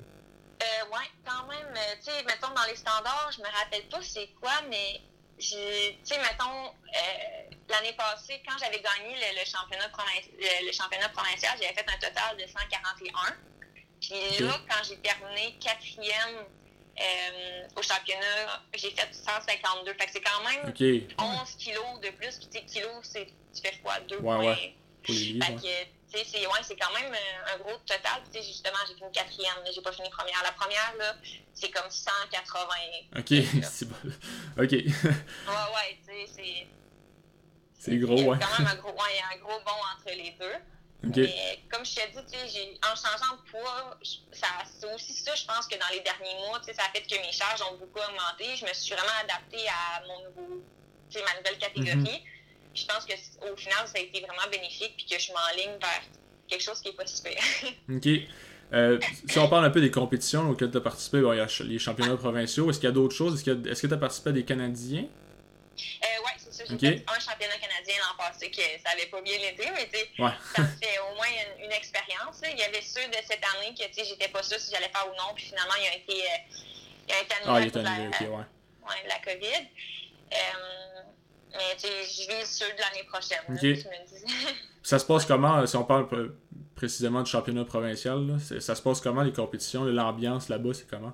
Euh, 0.64 0.96
ouais, 0.96 1.10
quand 1.26 1.48
même. 1.48 1.74
Euh, 1.76 1.96
tu 1.98 2.12
sais, 2.12 2.24
mettons 2.24 2.54
dans 2.54 2.64
les 2.70 2.76
standards, 2.76 3.32
je 3.36 3.42
me 3.42 3.48
rappelle 3.48 3.84
pas 3.90 4.02
c'est 4.02 4.30
quoi, 4.40 4.62
mais 4.70 5.02
tu 5.38 5.56
sais, 6.04 6.18
mettons, 6.20 6.68
euh, 6.68 7.56
l'année 7.70 7.94
passée, 7.94 8.42
quand 8.48 8.56
j'avais 8.60 8.82
gagné 8.82 9.16
le, 9.36 9.46
championnat 9.46 9.90
le, 10.40 10.72
championnat 10.72 11.10
provincial, 11.10 11.58
j'avais 11.60 11.74
fait 11.74 11.86
un 11.90 12.00
total 12.00 12.38
de 12.38 12.46
141. 12.48 13.12
Puis 14.10 14.44
là, 14.44 14.60
quand 14.70 14.84
j'ai 14.88 14.98
terminé 14.98 15.56
quatrième 15.60 16.46
euh, 17.00 17.68
au 17.76 17.82
championnat, 17.82 18.62
j'ai 18.76 18.92
fait 18.92 19.10
152. 19.12 19.94
Fait 19.94 20.06
que 20.06 20.12
c'est 20.12 20.22
quand 20.22 20.44
même 20.44 20.74
11 21.18 21.56
kilos 21.58 22.00
de 22.02 22.10
plus. 22.10 22.38
Puis, 22.38 22.48
tu 22.52 22.60
sais, 22.60 22.66
kilos, 22.66 23.14
tu 23.14 23.62
fais 23.62 23.74
fois 23.82 24.00
2 24.08 24.18
ouais, 24.18 24.38
ouais. 24.38 24.76
fait 25.06 25.56
que, 25.56 26.24
c'est 26.26 26.46
ouais, 26.46 26.60
c'est 26.62 26.76
quand 26.76 26.94
même 26.94 27.12
euh, 27.12 27.56
un 27.56 27.58
gros 27.58 27.78
total. 27.86 28.22
sais 28.32 28.44
justement, 28.44 28.78
j'ai 28.88 28.94
fini 28.96 29.12
quatrième, 29.12 29.56
j'ai 29.74 29.82
pas 29.82 29.92
fini 29.92 30.10
première. 30.10 30.44
La 30.44 30.52
première, 30.52 30.94
là, 31.00 31.16
c'est 31.54 31.72
comme 31.72 31.90
180. 31.90 32.68
Ok, 33.18 33.64
c'est 33.64 33.88
bon. 33.88 33.96
Ok. 34.58 34.72
ouais, 34.72 34.84
ouais, 34.84 36.00
tu 36.06 36.14
sais, 36.14 36.28
c'est. 36.36 36.68
C'est 37.80 37.98
gros, 37.98 38.16
ouais. 38.16 38.38
quand 38.40 38.60
même 38.60 38.68
un 38.68 38.76
gros, 38.76 38.92
ouais, 38.92 39.20
un 39.34 39.38
gros 39.40 39.60
bond 39.66 39.72
entre 39.72 40.16
les 40.16 40.36
deux. 40.40 40.56
Mais 41.04 41.60
comme 41.70 41.86
je 41.86 41.96
t'ai 41.96 42.08
dit, 42.08 42.80
en 42.82 42.96
changeant 42.96 43.36
de 43.36 43.52
poids, 43.52 43.98
c'est 44.02 44.94
aussi 44.94 45.14
ça, 45.14 45.36
je 45.36 45.46
pense 45.46 45.68
que 45.68 45.76
dans 45.78 45.90
les 45.92 46.00
derniers 46.00 46.36
mois, 46.48 46.62
ça 46.64 46.84
a 46.84 46.92
fait 46.92 47.02
que 47.02 47.16
mes 47.22 47.32
charges 47.32 47.62
ont 47.62 47.78
beaucoup 47.78 48.00
augmenté. 48.00 48.56
Je 48.56 48.66
me 48.66 48.74
suis 48.74 48.94
vraiment 48.94 49.12
adaptée 49.22 49.68
à 49.68 50.02
mon 50.08 50.24
nouveau, 50.30 50.64
ma 51.16 51.38
nouvelle 51.40 51.58
catégorie. 51.60 51.98
Mm-hmm 51.98 52.34
je 52.74 52.86
pense 52.86 53.06
qu'au 53.06 53.56
final, 53.56 53.80
ça 53.86 53.94
a 53.98 54.02
été 54.02 54.20
vraiment 54.20 54.50
bénéfique 54.52 54.94
puis 54.98 55.06
que 55.06 55.20
je 55.20 55.32
m'enligne 55.32 55.80
vers 55.80 56.02
quelque 56.48 56.64
chose 56.64 56.80
qui 56.82 56.90
est 56.90 56.94
pas 56.94 57.06
super. 57.06 57.34
OK. 57.90 58.08
Euh, 58.74 59.00
si 59.30 59.38
on 59.38 59.48
parle 59.48 59.66
un 59.66 59.70
peu 59.70 59.82
des 59.82 59.92
compétitions 59.92 60.50
auxquelles 60.50 60.72
tu 60.72 60.78
as 60.78 60.82
participé, 60.82 61.22
bon, 61.22 61.34
il 61.34 61.38
y 61.38 61.40
a 61.40 61.48
les 61.64 61.80
championnats 61.80 62.18
provinciaux. 62.18 62.70
Est-ce 62.70 62.80
qu'il 62.80 62.90
y 62.90 62.92
a 62.92 62.94
d'autres 62.94 63.16
choses? 63.16 63.48
Est-ce 63.48 63.82
que 63.82 63.88
tu 63.88 63.94
as 63.94 63.98
participé 63.98 64.32
à 64.32 64.34
des 64.34 64.44
Canadiens? 64.44 65.06
Euh, 65.06 66.13
fait 66.68 67.06
un 67.08 67.20
championnat 67.20 67.58
canadien 67.58 67.96
l'an 68.00 68.18
passé 68.18 68.50
que 68.50 68.62
ça 68.84 68.90
n'avait 68.90 69.08
pas 69.08 69.22
bien 69.22 69.36
été, 69.36 69.66
mais 69.72 70.24
ouais. 70.24 70.32
ça 70.56 70.64
fait 70.82 71.00
au 71.00 71.16
moins 71.16 71.28
une, 71.60 71.72
expérience. 71.72 72.42
Il 72.44 72.58
y 72.58 72.64
avait 72.64 72.82
ceux 72.82 73.08
de 73.08 73.18
cette 73.28 73.44
année 73.56 73.74
que 73.76 73.84
j'étais 74.04 74.30
pas 74.30 74.44
sûre 74.44 74.60
si 74.60 74.72
j'allais 74.72 74.90
faire 74.90 75.08
ou 75.08 75.16
non, 75.16 75.34
puis 75.36 75.46
finalement, 75.46 75.74
il 75.80 75.88
a 75.88 75.96
été, 75.96 76.14
euh, 76.14 76.58
il 77.08 77.14
a 77.14 77.22
été 77.22 77.36
annulé 77.36 77.88
annulé, 77.88 78.20
la, 78.22 78.30
ouais. 78.30 79.08
la 79.08 79.20
COVID. 79.20 79.68
Euh, 80.34 80.94
mais 81.54 81.78
je 81.80 82.28
vis 82.28 82.46
ceux 82.46 82.72
de 82.74 82.80
l'année 82.80 83.04
prochaine. 83.08 83.86
ça 84.84 85.00
se 85.00 85.06
passe 85.06 85.26
comment, 85.26 85.66
si 85.66 85.76
on 85.76 85.84
parle 85.84 86.08
précisément 86.76 87.22
du 87.22 87.30
championnat 87.30 87.66
provincial, 87.66 88.26
là, 88.26 88.60
ça 88.60 88.76
se 88.76 88.82
passe 88.82 89.00
comment 89.00 89.22
les 89.22 89.34
compétitions, 89.34 89.84
l'ambiance 89.86 90.50
là-bas, 90.50 90.74
c'est 90.74 90.90
comment? 90.90 91.14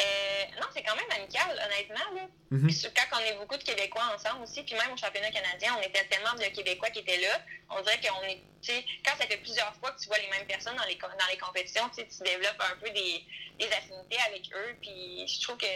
Euh, 0.00 0.44
non, 0.60 0.66
c'est 0.72 0.82
quand 0.84 0.94
même 0.94 1.10
amical, 1.10 1.50
honnêtement. 1.50 2.14
Là. 2.14 2.22
Mhm. 2.50 2.66
Puis 2.68 2.86
quand 2.94 3.16
on 3.18 3.24
est 3.24 3.34
beaucoup 3.36 3.56
de 3.56 3.62
Québécois 3.64 4.02
ensemble 4.14 4.44
aussi, 4.44 4.62
puis 4.62 4.74
même 4.74 4.92
au 4.92 4.96
championnat 4.96 5.30
canadien, 5.30 5.74
on 5.76 5.82
était 5.82 6.04
tellement 6.06 6.34
de 6.34 6.44
Québécois 6.54 6.90
qui 6.90 7.00
étaient 7.00 7.18
là. 7.20 7.40
On 7.70 7.80
dirait 7.82 7.98
qu'on 8.00 8.22
est, 8.22 8.40
tu 8.62 8.72
sais, 8.72 8.84
quand 9.04 9.16
ça 9.18 9.26
fait 9.26 9.38
plusieurs 9.38 9.74
fois 9.76 9.90
que 9.92 10.00
tu 10.00 10.06
vois 10.06 10.18
les 10.18 10.28
mêmes 10.30 10.46
personnes 10.46 10.76
dans 10.76 10.84
les, 10.84 10.94
dans 10.96 11.26
les 11.30 11.38
compétitions, 11.38 11.88
tu 11.90 12.04
développes 12.22 12.60
un 12.60 12.76
peu 12.76 12.90
des, 12.90 13.24
des 13.58 13.66
affinités 13.72 14.18
avec 14.28 14.42
eux. 14.54 14.76
Puis 14.80 15.26
je 15.26 15.40
trouve 15.42 15.56
que, 15.56 15.66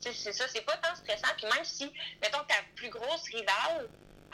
c'est 0.00 0.32
ça, 0.32 0.46
c'est 0.48 0.60
pas 0.64 0.76
tant 0.76 0.94
stressant. 0.94 1.34
Puis 1.36 1.46
même 1.46 1.64
si, 1.64 1.90
mettons, 2.22 2.44
ta 2.46 2.54
plus 2.76 2.90
grosse 2.90 3.24
rivale, 3.34 3.88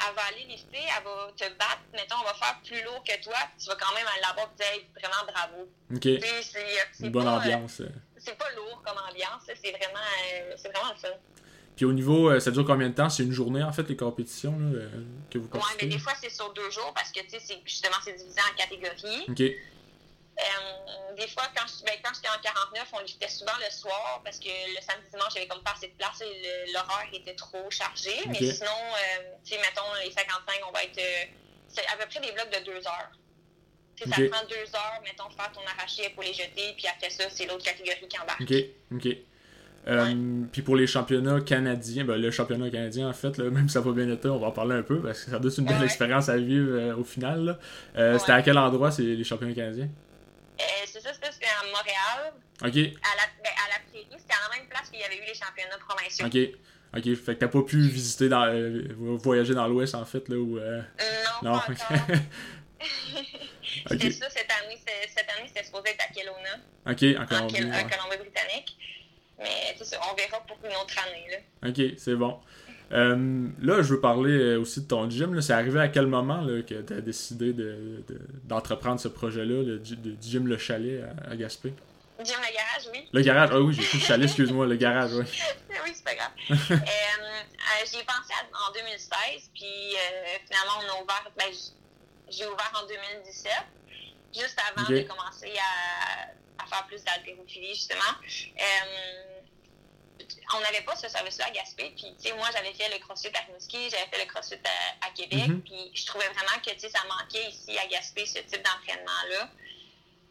elle 0.09 0.15
va 0.15 0.23
aller 0.29 0.45
lister, 0.45 0.77
elle 0.79 1.05
va 1.05 1.31
te 1.37 1.49
battre, 1.55 1.81
mettons, 1.95 2.17
on 2.21 2.25
va 2.25 2.35
faire 2.35 2.61
plus 2.65 2.83
lourd 2.83 3.03
que 3.05 3.23
toi, 3.23 3.37
tu 3.59 3.67
vas 3.67 3.77
quand 3.77 3.95
même 3.95 4.07
aller 4.07 4.21
là-bas 4.21 4.51
et 4.53 4.57
dire, 4.57 4.73
Hey, 4.73 4.87
vraiment 5.01 5.25
bravo. 5.33 5.69
Ok. 5.95 6.03
C'est- 6.43 7.05
Une 7.05 7.11
bonne 7.11 7.29
euh, 7.29 7.31
ambiance. 7.39 7.81
euh. 7.81 7.89
C'est 8.25 8.37
pas 8.39 8.51
lourd 8.57 8.83
comme 8.85 8.99
ambiance, 8.99 9.43
c'est 9.47 9.71
vraiment, 9.71 9.99
euh, 10.35 10.55
c'est 10.57 10.73
vraiment 10.73 10.93
le 10.93 10.99
fun. 10.99 11.09
Puis 11.77 11.85
au 11.87 11.93
niveau, 11.93 12.31
euh, 12.31 12.39
ça 12.41 12.51
dure 12.51 12.65
combien 12.67 12.89
de 12.91 12.95
temps? 12.95 13.09
C'est 13.09 13.23
une 13.23 13.33
journée 13.33 13.63
en 13.63 13.73
fait 13.73 13.89
les 13.89 13.97
compétitions 13.97 14.59
là, 14.59 14.79
euh, 14.79 14.89
que 15.31 15.39
vous 15.39 15.45
Ouais, 15.47 15.51
mais 15.55 15.59
participez? 15.61 15.87
des 15.87 15.99
fois, 15.99 16.13
c'est 16.21 16.31
sur 16.31 16.53
deux 16.53 16.71
jours 16.71 16.93
parce 16.95 17.11
que, 17.11 17.21
tu 17.21 17.41
sais, 17.41 17.61
justement, 17.65 17.97
c'est 18.05 18.13
divisé 18.13 18.41
en 18.41 18.57
catégories. 18.57 19.25
Ok. 19.29 19.41
Euh, 19.41 21.15
des 21.17 21.29
fois, 21.29 21.45
quand 21.55 21.65
je- 21.67 21.85
ben, 21.85 21.95
quand 22.03 22.11
j'étais 22.15 22.29
en 22.29 22.41
49, 22.43 22.89
on 22.95 23.01
luttait 23.01 23.29
souvent 23.29 23.53
le 23.65 23.71
soir 23.71 24.21
parce 24.25 24.39
que 24.39 24.49
le 24.49 24.81
samedi 24.81 25.09
dimanche, 25.13 25.33
j'avais 25.35 25.47
comme 25.47 25.63
pas 25.63 25.73
assez 25.73 25.89
de 25.89 25.93
place 25.95 26.21
et 26.23 26.25
le- 26.67 26.73
l'horaire 26.73 27.07
était 27.13 27.35
trop 27.35 27.71
chargé. 27.71 28.13
Mais 28.29 28.39
sinon, 28.39 28.71
tu 29.45 29.53
sais, 29.55 29.61
mettons, 29.61 29.83
les 30.05 30.11
55, 30.11 30.61
on 30.69 30.73
va 30.73 30.85
être. 30.85 30.99
euh, 30.99 31.25
c'est 31.69 31.87
à 31.87 31.97
peu 31.97 32.07
près 32.09 32.21
des 32.21 32.33
blocs 32.33 32.51
de 32.51 32.65
deux 32.65 32.87
heures. 32.87 33.11
Tu 33.97 34.05
sais, 34.05 34.09
Ok. 34.11 34.15
Ça 34.31 34.37
prend 34.39 34.47
deux 34.49 34.75
heures, 34.77 35.01
mettons, 35.05 35.31
faire 35.37 35.53
ton 35.53 35.61
arraché 35.77 36.11
pour 36.15 36.23
les 36.23 36.33
jeter, 36.33 36.75
puis 36.77 36.87
après 36.89 37.11
ça, 37.11 37.25
c'est 37.31 37.47
l'autre 37.47 37.65
catégorie 37.65 38.07
qui 38.09 38.19
embarque. 38.19 38.41
Ok. 38.41 38.55
Ok. 38.95 39.17
Euh, 39.89 40.15
Puis 40.53 40.63
pour 40.63 40.77
les 40.77 40.87
championnats 40.87 41.41
canadiens, 41.41 42.05
ben, 42.05 42.17
le 42.17 42.31
championnat 42.31 42.71
canadien 42.71 43.09
en 43.09 43.13
fait, 43.13 43.37
là, 43.39 43.45
même 43.51 43.69
si 43.69 43.75
ça 43.75 43.81
va 43.81 43.91
bien 43.93 44.09
été, 44.09 44.29
on 44.29 44.39
va 44.39 44.47
en 44.49 44.53
parler 44.53 44.77
un 44.77 44.83
peu 44.83 45.01
parce 45.03 45.25
que 45.25 45.31
ça 45.33 45.39
doit 45.41 45.51
être 45.51 45.59
une 45.59 45.65
belle 45.67 45.79
Ouais. 45.79 45.85
expérience 45.87 46.29
à 46.29 46.37
vivre 46.37 46.69
euh, 46.71 46.95
au 46.97 47.03
final. 47.05 47.59
Euh, 47.97 48.13
Ouais. 48.13 48.19
C'était 48.21 48.31
à 48.33 48.43
quel 48.43 48.57
endroit 48.59 48.93
c'est 48.93 49.03
les 49.03 49.25
championnats 49.25 49.55
canadiens? 49.55 49.89
C'est 50.87 51.01
ça, 51.01 51.11
c'était 51.13 51.47
à 51.47 51.67
Montréal, 51.67 52.33
Ok. 52.63 52.69
à 52.69 52.71
la, 52.71 53.27
ben, 53.43 53.51
à 53.51 53.69
la 53.73 53.91
prairie. 53.91 54.07
C'était 54.13 54.35
à 54.35 54.49
la 54.53 54.57
même 54.59 54.69
place 54.69 54.89
qu'il 54.89 55.01
y 55.01 55.03
avait 55.03 55.17
eu 55.17 55.27
les 55.27 55.35
championnats 55.35 55.79
provinciaux. 55.85 56.27
Ok. 56.27 56.59
Ok. 56.95 57.17
Fait 57.17 57.35
que 57.35 57.41
t'as 57.41 57.49
pas 57.49 57.63
pu 57.63 57.81
visiter 57.89 58.29
dans 58.29 58.47
voyager 59.17 59.55
dans 59.55 59.67
l'Ouest 59.67 59.95
en 59.97 60.05
fait 60.05 60.29
là 60.29 60.37
où. 60.37 60.59
euh, 60.59 60.81
Non, 61.43 61.55
Non. 61.55 61.59
pas 61.59 61.73
encore. 61.73 62.17
C'était 63.89 64.07
ok. 64.07 64.13
ça 64.13 64.31
cette 64.31 64.51
année. 64.51 64.79
c'est- 64.87 65.09
Cette 65.09 65.29
année, 65.31 65.49
c'était 65.49 65.65
supposé 65.65 65.91
être 65.91 66.05
à 66.09 66.13
Kelowna, 66.13 66.57
Ok. 66.87 67.03
En 67.03 67.45
ouais. 67.47 67.87
Colombie-Britannique. 67.91 68.77
Mais 69.39 69.75
c'est 69.77 69.85
ça, 69.85 69.99
on 70.11 70.15
verra 70.15 70.41
pour 70.47 70.59
une 70.65 70.77
autre 70.77 70.95
année. 71.07 71.27
Là. 71.63 71.69
Ok, 71.69 71.95
c'est 71.99 72.15
bon. 72.15 72.39
Euh, 72.93 73.49
là, 73.63 73.77
je 73.83 73.95
veux 73.95 74.01
parler 74.01 74.33
euh, 74.33 74.59
aussi 74.61 74.83
de 74.83 74.87
ton 74.89 75.09
gym. 75.09 75.41
C'est 75.41 75.55
arrivé 75.55 75.81
à 75.81 75.89
quel 75.89 76.07
moment 76.07 76.43
là, 76.43 76.63
que 76.63 76.81
tu 76.83 76.93
as 76.93 77.01
décidé 77.01 77.53
de- 77.55 78.05
de- 78.07 78.21
d'entreprendre 78.45 79.01
ce 79.01 79.09
projet-là, 79.09 79.63
le 79.63 79.79
de 79.79 80.17
gym 80.21 80.47
Le 80.47 80.59
Chalet 80.59 81.03
à, 81.27 81.31
à 81.33 81.37
Gaspé? 81.37 81.73
Jim 82.23 82.35
le 82.39 82.55
garage, 82.55 82.89
oui. 82.93 83.09
Le 83.13 83.21
garage, 83.23 83.49
ah 83.53 83.61
oui, 83.61 83.75
j'ai 83.75 83.83
dit 83.83 83.89
le 83.95 83.99
chalet, 84.01 84.25
excuse-moi, 84.27 84.67
le 84.67 84.77
garage, 84.77 85.13
oui. 85.15 85.25
oui, 85.71 85.91
c'est 85.95 86.05
pas 86.05 86.15
grave. 86.15 86.31
euh, 86.51 86.75
euh, 86.75 87.87
J'y 87.91 87.97
ai 87.99 88.05
pensé 88.05 88.33
à- 88.39 88.69
en 88.69 88.73
2016, 88.73 89.51
puis 89.55 89.97
finalement, 90.47 90.79
on 90.79 90.99
a 90.99 91.03
ouvert. 91.03 91.31
Ben, 91.37 91.47
j'ai 92.33 92.47
ouvert 92.47 92.73
en 92.83 92.87
2017, 92.87 93.53
juste 94.35 94.59
avant 94.71 94.89
de 94.89 95.03
commencer 95.03 95.53
à, 95.59 96.63
à 96.63 96.67
faire 96.67 96.87
plus 96.87 97.03
d'haltérophilie, 97.05 97.75
justement. 97.75 98.03
Euh, 98.59 99.41
on 100.55 100.61
n'avait 100.61 100.83
pas 100.83 100.95
ce 100.97 101.09
service-là 101.09 101.47
à 101.47 101.51
Gaspé, 101.51 101.93
puis 101.97 102.15
tu 102.21 102.29
sais, 102.29 102.35
moi, 102.35 102.49
j'avais 102.53 102.73
fait 102.75 102.89
le 102.91 102.99
CrossFit 102.99 103.31
à 103.35 103.41
Rimouski, 103.47 103.91
j'avais 103.91 104.07
fait 104.07 104.25
le 104.25 104.31
CrossFit 104.31 104.61
à, 104.65 105.07
à 105.07 105.11
Québec, 105.11 105.49
Mhm. 105.49 105.63
puis 105.63 105.91
je 105.95 106.07
trouvais 106.07 106.29
vraiment 106.29 106.61
que 106.65 106.71
tu 106.71 106.81
sais, 106.81 106.91
ça 106.91 107.01
manquait 107.09 107.49
ici 107.51 107.77
à 107.79 107.87
Gaspé, 107.87 108.27
ce 108.27 108.39
type 108.39 108.63
d'entraînement-là. 108.63 109.49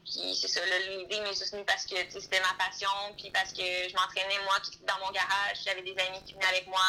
Puis 0.06 0.36
c'est 0.36 0.48
ça, 0.48 0.66
là, 0.66 0.80
l'idée 0.80 1.20
m'est 1.22 1.30
juste 1.34 1.52
venue 1.54 1.66
parce 1.66 1.86
que 1.86 1.96
tu 2.04 2.12
sais, 2.12 2.22
c'était 2.22 2.40
ma 2.42 2.54
passion, 2.64 2.90
puis 3.18 3.30
parce 3.32 3.52
que 3.54 3.64
je 3.64 3.94
m'entraînais 3.96 4.40
moi 4.46 4.58
dans 4.88 5.06
mon 5.06 5.12
garage, 5.12 5.58
j'avais 5.66 5.82
des 5.84 5.98
amis 5.98 6.24
qui 6.26 6.34
venaient 6.34 6.46
avec 6.48 6.68
moi. 6.68 6.82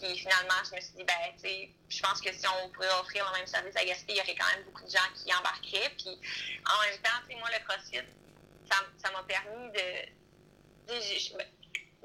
Puis 0.00 0.16
finalement, 0.18 0.54
je 0.70 0.76
me 0.76 0.80
suis 0.80 0.92
dit, 0.94 1.04
ben, 1.04 1.14
tu 1.34 1.40
sais, 1.48 1.70
je 1.88 2.00
pense 2.02 2.20
que 2.20 2.32
si 2.32 2.46
on 2.46 2.68
pourrait 2.70 2.90
offrir 3.00 3.24
le 3.32 3.38
même 3.38 3.46
service 3.46 3.74
à 3.76 3.84
Gaspé, 3.84 4.12
il 4.12 4.16
y 4.16 4.20
aurait 4.20 4.34
quand 4.36 4.46
même 4.54 4.64
beaucoup 4.64 4.84
de 4.84 4.90
gens 4.90 5.08
qui 5.14 5.32
embarqueraient. 5.34 5.90
Puis 5.96 6.08
en 6.08 6.80
même 6.82 6.98
temps, 7.02 7.18
tu 7.28 7.34
sais, 7.34 7.38
moi, 7.40 7.48
le 7.50 7.64
CrossFit, 7.66 8.06
ça 9.02 9.10
m'a 9.10 9.22
permis 9.24 9.70
de. 9.72 10.08
ben, 11.36 11.46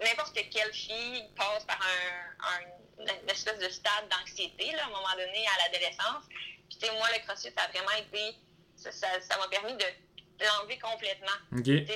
N'importe 0.02 0.34
quelle 0.50 0.74
fille 0.74 1.24
passe 1.36 1.64
par 1.66 1.80
un, 1.80 2.56
un- 2.56 3.04
une 3.24 3.30
espèce 3.30 3.60
de 3.60 3.70
stade 3.70 4.10
d'anxiété, 4.10 4.72
là, 4.72 4.84
à 4.84 4.88
un 4.88 4.90
moment 4.90 5.12
donné, 5.14 5.46
à 5.48 5.64
l'adolescence. 5.70 6.26
Puis, 6.70 6.80
tu 6.80 6.88
sais, 6.88 6.92
moi, 6.94 7.08
le 7.14 7.20
CrossFit, 7.26 7.52
ça 7.56 7.64
a 7.64 7.68
vraiment 7.68 7.92
été. 7.92 8.36
Ça 8.76 8.90
m'a 8.90 9.22
ça, 9.22 9.48
permis 9.50 9.74
de 9.76 9.86
l'enlever 10.44 10.80
complètement 10.80 11.38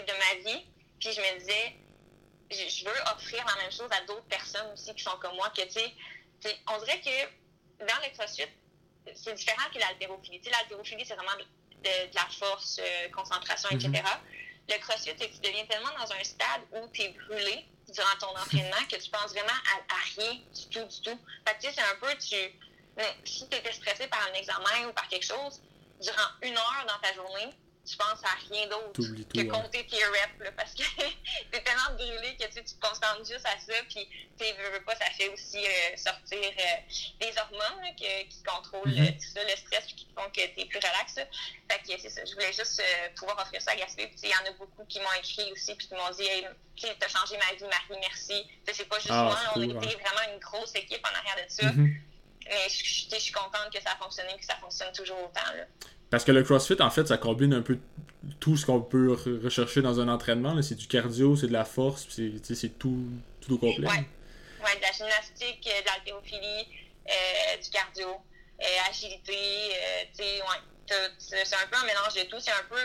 de 0.02 0.14
ma 0.14 0.50
vie. 0.52 0.66
Puis 1.00 1.12
je 1.12 1.20
me 1.22 1.40
disais, 1.40 1.76
je, 2.52 2.86
veux 2.86 3.02
offrir 3.16 3.44
la 3.46 3.56
même 3.62 3.72
chose 3.72 3.90
à 3.92 4.02
d'autres 4.06 4.26
personnes 4.28 4.72
aussi 4.74 4.94
qui 4.96 5.04
sont 5.04 5.18
comme 5.20 5.36
moi, 5.36 5.50
que 5.56 5.62
tu 5.64 5.72
sais, 5.72 5.94
on 6.70 6.78
dirait 6.80 7.02
que 7.02 7.86
dans 7.86 7.96
le 8.04 8.16
CrossFit, 8.18 8.48
c'est 9.16 9.34
différent 9.34 9.70
que 9.74 9.80
l'haltérophilie. 9.80 10.40
Tu 10.40 10.46
sais, 10.46 10.52
l'haltérophilie, 10.52 11.06
c'est 11.06 11.16
vraiment 11.16 11.36
de, 11.38 11.44
de- 11.44 12.10
de 12.12 12.16
la 12.16 12.28
force, 12.40 12.80
euh, 12.80 13.10
concentration, 13.10 13.70
etc. 13.70 14.04
Le 14.70 14.78
CrossFit, 14.80 15.14
c'est 15.18 15.30
que 15.30 15.36
tu 15.36 15.40
deviens 15.42 15.66
tellement 15.66 15.92
dans 15.98 16.12
un 16.12 16.24
stade 16.24 16.62
où 16.74 16.88
tu 16.94 17.04
es 17.04 17.10
brûlé 17.10 17.66
durant 17.88 18.16
ton 18.20 18.28
entraînement 18.38 18.86
que 18.92 18.98
tu 18.98 19.10
penses 19.10 19.32
vraiment 19.32 19.48
à, 19.54 19.94
à 19.94 19.98
rien 20.18 20.34
du 20.34 20.68
tout, 20.70 20.84
du 20.86 21.02
tout. 21.02 21.20
Fait 21.48 21.56
que 21.56 21.62
tu 21.62 21.68
sais, 21.68 21.74
c'est 21.74 21.82
un 21.82 21.96
peu, 22.02 22.14
tu, 22.18 22.36
si 23.26 23.48
tu 23.50 23.56
étais 23.58 23.72
stressé 23.72 24.08
par 24.08 24.22
un 24.30 24.34
examen 24.34 24.88
ou 24.90 24.94
par 24.94 25.08
quelque 25.08 25.26
chose, 25.26 25.62
durant 26.02 26.28
une 26.42 26.58
heure 26.58 26.86
dans 26.88 27.00
ta 27.00 27.14
journée, 27.14 27.50
tu 27.88 27.96
penses 27.98 28.20
à 28.24 28.36
rien 28.50 28.68
d'autre 28.68 28.92
tout, 28.94 29.04
que 29.34 29.40
ouais. 29.40 29.48
compter 29.48 29.86
tes 29.88 30.04
reps, 30.04 30.40
là, 30.40 30.52
parce 30.58 30.74
que 30.74 30.84
t'es 31.52 31.62
tellement 31.64 31.94
brûlé 31.96 32.36
que 32.38 32.46
tu, 32.46 32.52
sais, 32.54 32.64
tu 32.64 32.74
te 32.76 32.80
concentres 32.86 33.26
juste 33.26 33.46
à 33.46 33.58
ça, 33.60 33.74
puis 33.90 34.08
tu 34.38 34.46
veux, 34.46 34.84
pas, 34.84 34.96
ça 34.96 35.06
fait 35.18 35.30
aussi 35.30 35.58
euh, 35.66 35.96
sortir 35.98 36.38
euh, 36.42 36.64
des 37.20 37.34
hormones 37.38 37.82
là, 37.84 37.92
que- 37.98 38.24
qui 38.30 38.44
contrôlent 38.44 38.90
Mhm. 38.94 39.06
euh, 39.08 39.12
tout 39.14 39.32
ça, 39.34 39.44
le 39.44 39.56
stress, 39.56 39.86
puis 39.86 39.96
qui 39.96 40.08
font 40.16 40.30
que 40.30 40.42
t'es 40.56 40.66
plus 40.66 40.80
relax. 40.80 41.16
là. 41.16 41.26
Fait 41.72 41.80
que 41.80 42.02
c'est 42.02 42.10
ça, 42.10 42.26
je 42.26 42.34
voulais 42.34 42.54
juste 42.54 42.80
euh, 42.82 43.10
pouvoir 43.16 43.40
offrir 43.42 43.62
ça 43.62 43.72
à 43.72 43.76
Gaspé, 43.76 44.08
puis 44.08 44.18
il 44.24 44.30
y 44.30 44.36
en 44.36 44.50
a 44.50 44.52
beaucoup 44.58 44.84
qui 44.86 45.00
m'ont 45.00 45.14
écrit 45.20 45.52
aussi, 45.54 45.74
puis 45.76 45.88
qui 45.88 45.94
m'ont 45.96 46.10
dit, 46.12 46.24
hey, 46.24 46.46
t'as 47.00 47.08
changé 47.08 47.38
ma 47.38 47.54
vie, 47.56 47.64
Marie, 47.64 48.00
merci. 48.02 48.46
C'est 48.72 48.86
pas 48.90 48.98
juste 49.00 49.12
Ah, 49.12 49.24
moi, 49.24 49.38
on 49.56 49.62
a 49.62 49.66
été 49.86 49.96
vraiment 49.96 50.34
une 50.34 50.40
grosse 50.40 50.76
équipe 50.76 51.06
en 51.06 51.16
arrière 51.18 51.46
de 51.48 51.52
ça, 51.52 51.72
Mhm. 51.72 52.02
mais 52.46 52.70
je, 52.70 52.84
je- 53.12 53.20
suis 53.20 53.32
contente 53.34 53.72
que 53.74 53.82
ça 53.82 53.92
a 53.92 53.96
fonctionné, 53.98 54.38
que 54.38 54.46
ça 54.46 54.56
fonctionne 54.58 54.92
toujours 54.94 55.20
autant. 55.24 55.54
Là. 55.56 55.66
Parce 56.10 56.24
que 56.24 56.32
le 56.32 56.44
CrossFit, 56.44 56.82
en 56.82 56.90
fait, 56.90 57.08
ça 57.08 57.18
combine 57.18 57.54
un 57.54 57.62
peu 57.62 57.78
tout 58.40 58.56
ce 58.58 58.66
qu'on 58.66 58.82
peut 58.82 59.14
re- 59.14 59.44
rechercher 59.44 59.82
dans 59.82 60.00
un 60.00 60.08
entraînement. 60.08 60.62
C'est 60.62 60.76
du 60.76 60.88
cardio, 60.88 61.36
c'est 61.36 61.48
de 61.48 61.54
la 61.54 61.66
force, 61.66 62.08
c'est- 62.10 62.78
tout, 62.80 63.06
tout 63.42 63.54
au 63.54 63.58
complet. 63.58 63.88
Ouais. 63.88 64.06
Ouais, 64.64 64.76
de 64.78 64.82
la 64.82 64.92
gymnastique, 64.92 65.68
euh, 65.72 65.82
de 65.82 65.86
l'haltérophilie, 65.86 66.68
euh, 67.10 67.58
du 67.62 67.70
cardio, 67.70 68.08
euh, 68.10 68.90
agilité, 68.90 69.34
euh, 69.36 70.04
tu 70.18 70.24
C'est 71.20 71.54
un 71.56 71.68
peu 71.70 71.78
un 71.78 71.86
mélange 71.86 72.14
de 72.16 72.22
tout. 72.30 72.40
C'est 72.40 72.52
un 72.52 72.64
peu. 72.70 72.78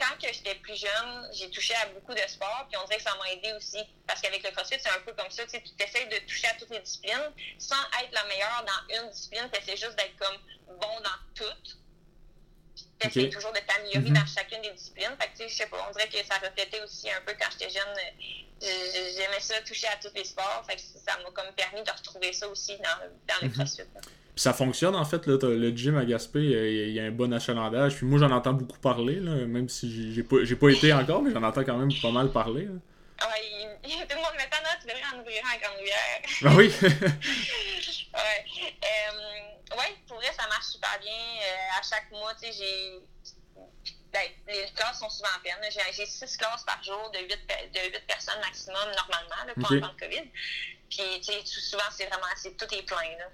quand 0.00 0.14
j'étais 0.20 0.54
plus 0.56 0.76
jeune, 0.76 1.28
j'ai 1.34 1.50
touché 1.50 1.74
à 1.74 1.86
beaucoup 1.88 2.14
de 2.14 2.20
sports, 2.28 2.66
puis 2.70 2.78
on 2.82 2.86
dirait 2.86 2.98
que 2.98 3.02
ça 3.02 3.16
m'a 3.18 3.30
aidé 3.32 3.52
aussi. 3.56 3.78
Parce 4.06 4.20
qu'avec 4.20 4.42
le 4.44 4.50
CrossFit, 4.52 4.76
c'est 4.80 4.90
un 4.90 5.00
peu 5.04 5.12
comme 5.12 5.28
ça. 5.30 5.42
Tu 5.46 5.56
essaies 5.56 6.06
de 6.06 6.24
toucher 6.26 6.46
à 6.46 6.54
toutes 6.54 6.70
les 6.70 6.78
disciplines 6.78 7.30
sans 7.58 7.74
être 8.00 8.12
la 8.12 8.24
meilleure 8.24 8.64
dans 8.64 8.94
une 9.04 9.10
discipline. 9.10 9.48
Tu 9.52 9.60
essaies 9.60 9.76
juste 9.76 9.96
d'être 9.98 10.16
comme 10.16 10.36
bon 10.80 11.00
dans 11.02 11.18
toutes. 11.34 11.76
Ok. 13.04 13.30
toujours 13.30 13.52
de 13.52 13.60
t'améliorer 13.66 14.10
Mhm. 14.10 14.14
dans 14.18 14.26
chacune 14.26 14.60
des 14.62 14.70
disciplines. 14.72 15.14
Fait 15.20 15.28
que, 15.36 15.48
je 15.48 15.54
sais 15.54 15.66
pas, 15.66 15.86
on 15.88 15.92
dirait 15.92 16.08
que 16.08 16.18
ça 16.26 16.34
reflétait 16.34 16.80
aussi 16.82 17.10
un 17.10 17.20
peu 17.24 17.32
quand 17.38 17.48
j'étais 17.52 17.70
jeune. 17.70 17.88
euh, 17.88 18.26
j'ai- 18.60 19.14
J'aimais 19.22 19.40
ça, 19.40 19.54
toucher 19.66 19.86
à 19.86 19.96
tous 20.02 20.12
les 20.16 20.24
sports. 20.24 20.64
Fait 20.68 20.74
que 20.76 20.80
ça 20.82 21.16
m'a 21.22 21.30
comme 21.30 21.52
permis 21.56 21.82
de 21.84 21.90
retrouver 21.90 22.32
ça 22.32 22.48
aussi 22.48 22.76
dans, 22.78 23.06
dans 23.28 23.46
le. 23.46 23.52
CrossFit. 23.52 23.82
là. 23.94 24.00
Puis 24.02 24.42
ça 24.42 24.52
fonctionne, 24.52 24.96
en 24.96 25.04
fait. 25.04 25.26
Là, 25.26 25.36
le 25.42 25.70
gym 25.70 25.96
à 25.96 26.04
Gaspé, 26.04 26.40
il 26.40 26.90
y 26.92 26.98
a 27.00 27.04
un 27.04 27.10
bon 27.12 27.32
achalandage. 27.32 27.96
Puis 27.96 28.06
moi, 28.06 28.18
j'en 28.18 28.30
entends 28.32 28.52
beaucoup 28.54 28.78
parler, 28.80 29.16
là, 29.20 29.30
même 29.46 29.68
si 29.68 30.12
j'ai- 30.14 30.22
pas, 30.24 30.36
pas 30.60 30.68
été 30.70 30.92
encore, 30.92 31.22
mais 31.22 31.32
j'en 31.32 31.42
entends 31.42 31.62
quand 31.64 31.76
même 31.76 31.90
pas 32.02 32.10
mal 32.10 32.30
parler. 32.32 32.64
là. 32.66 32.72
Ouais, 33.26 33.78
tout 33.82 33.88
le 34.10 34.16
monde 34.16 34.32
dit, 34.38 34.44
non, 34.62 34.70
tu 34.80 34.86
devrais 34.86 35.02
en 35.14 35.20
ouvrir 35.20 35.42
un 35.44 35.54
à 35.54 35.58
Grande-Rivière. 35.58 36.22
Ah 36.44 36.54
oui! 36.56 36.72
ouais. 38.14 38.46
Euh, 38.82 39.47
ouais, 39.76 39.96
pour 40.06 40.16
vrai, 40.16 40.32
ça 40.38 40.46
marche 40.48 40.66
super 40.66 40.98
bien. 41.00 41.12
Euh, 41.12 41.78
à 41.78 41.82
chaque 41.82 42.10
mois, 42.10 42.34
tu 42.40 42.46
sais, 42.46 42.52
j'ai. 42.58 42.98
Ben, 44.12 44.22
les 44.46 44.64
classes 44.74 45.00
sont 45.00 45.10
souvent 45.10 45.28
pleines. 45.42 45.56
J'ai 45.70 45.80
j'ai 45.92 46.06
six 46.06 46.36
classes 46.36 46.64
par 46.64 46.82
jour 46.82 47.10
de 47.12 47.18
huit, 47.18 47.28
de 47.74 47.80
huit 47.92 48.06
personnes 48.06 48.40
maximum, 48.40 48.76
normalement, 48.96 49.44
là, 49.46 49.54
pas 49.54 49.60
Ok. 49.60 49.82
en 49.84 49.88
temps 49.88 49.94
de 49.94 50.00
COVID. 50.00 50.30
Puis, 50.88 51.20
tu 51.20 51.32
sais, 51.32 51.40
souvent, 51.44 51.82
c'est 51.90 52.06
vraiment. 52.06 52.24
c'est- 52.36 52.56
Tout 52.56 52.72
est 52.74 52.82
plein, 52.82 52.96
là. 53.18 53.28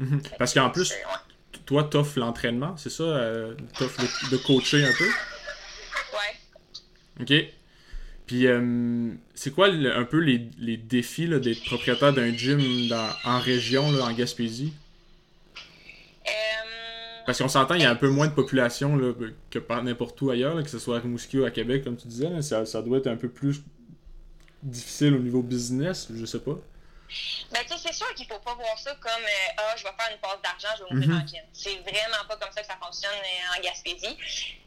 Mhm. 0.00 0.22
Parce 0.38 0.52
que 0.54 0.58
qu'en 0.58 0.70
plus, 0.70 0.90
ouais. 0.90 1.60
toi, 1.66 1.84
t'offres 1.84 2.18
l'entraînement, 2.18 2.76
c'est 2.76 2.90
ça? 2.90 3.02
Euh, 3.04 3.54
t'offres 3.78 4.00
de, 4.00 4.30
de 4.30 4.36
coacher 4.38 4.84
un 4.84 4.92
peu? 4.92 5.08
Ouais. 6.14 7.20
OK. 7.20 7.54
Puis, 8.26 8.46
euh, 8.46 9.12
c'est 9.34 9.52
quoi 9.54 9.68
un 9.68 10.04
peu 10.04 10.18
les, 10.18 10.50
les 10.58 10.76
défis 10.76 11.28
d'être 11.28 11.64
propriétaire 11.64 12.12
d'un 12.12 12.32
gym 12.36 12.88
dans, 12.88 13.10
en 13.24 13.38
région, 13.40 13.90
là, 13.92 14.04
en 14.04 14.12
Gaspésie? 14.12 14.72
Parce 17.28 17.36
qu'on 17.40 17.48
s'entend, 17.48 17.74
il 17.74 17.82
y 17.82 17.84
a 17.84 17.90
un 17.90 17.94
peu 17.94 18.08
moins 18.08 18.26
de 18.26 18.32
population 18.32 18.96
là, 18.96 19.12
que 19.50 19.58
par 19.58 19.82
n'importe 19.84 20.18
où 20.22 20.30
ailleurs, 20.30 20.54
là, 20.54 20.62
que 20.62 20.70
ce 20.70 20.78
soit 20.78 20.96
à 20.96 21.00
Rimouski 21.00 21.38
ou 21.38 21.44
à 21.44 21.50
Québec, 21.50 21.84
comme 21.84 21.94
tu 21.98 22.08
disais. 22.08 22.30
là, 22.30 22.40
ça, 22.40 22.64
ça 22.64 22.80
doit 22.80 22.96
être 22.96 23.06
un 23.06 23.16
peu 23.16 23.28
plus 23.28 23.60
difficile 24.62 25.12
au 25.14 25.18
niveau 25.18 25.42
business, 25.42 26.08
je 26.10 26.24
sais 26.24 26.40
pas. 26.40 26.56
Ben, 27.52 27.60
tu 27.66 27.68
sais, 27.68 27.74
c'est 27.84 27.92
sûr 27.92 28.14
qu'il 28.14 28.26
faut 28.26 28.38
pas 28.38 28.54
voir 28.54 28.78
ça 28.78 28.94
comme 28.94 29.12
euh, 29.12 29.52
Ah, 29.58 29.74
je 29.76 29.82
vais 29.84 29.90
faire 29.98 30.08
une 30.10 30.18
passe 30.20 30.40
d'argent, 30.42 30.68
je 30.78 30.84
vais 30.84 30.90
mourir 30.94 31.08
Mhm. 31.10 31.22
en 31.22 31.26
gym. 31.26 31.44
C'est 31.52 31.76
vraiment 31.80 32.24
pas 32.26 32.36
comme 32.38 32.52
ça 32.52 32.62
que 32.62 32.66
ça 32.66 32.78
fonctionne 32.82 33.12
euh, 33.12 33.58
en 33.58 33.62
Gaspésie. 33.62 34.16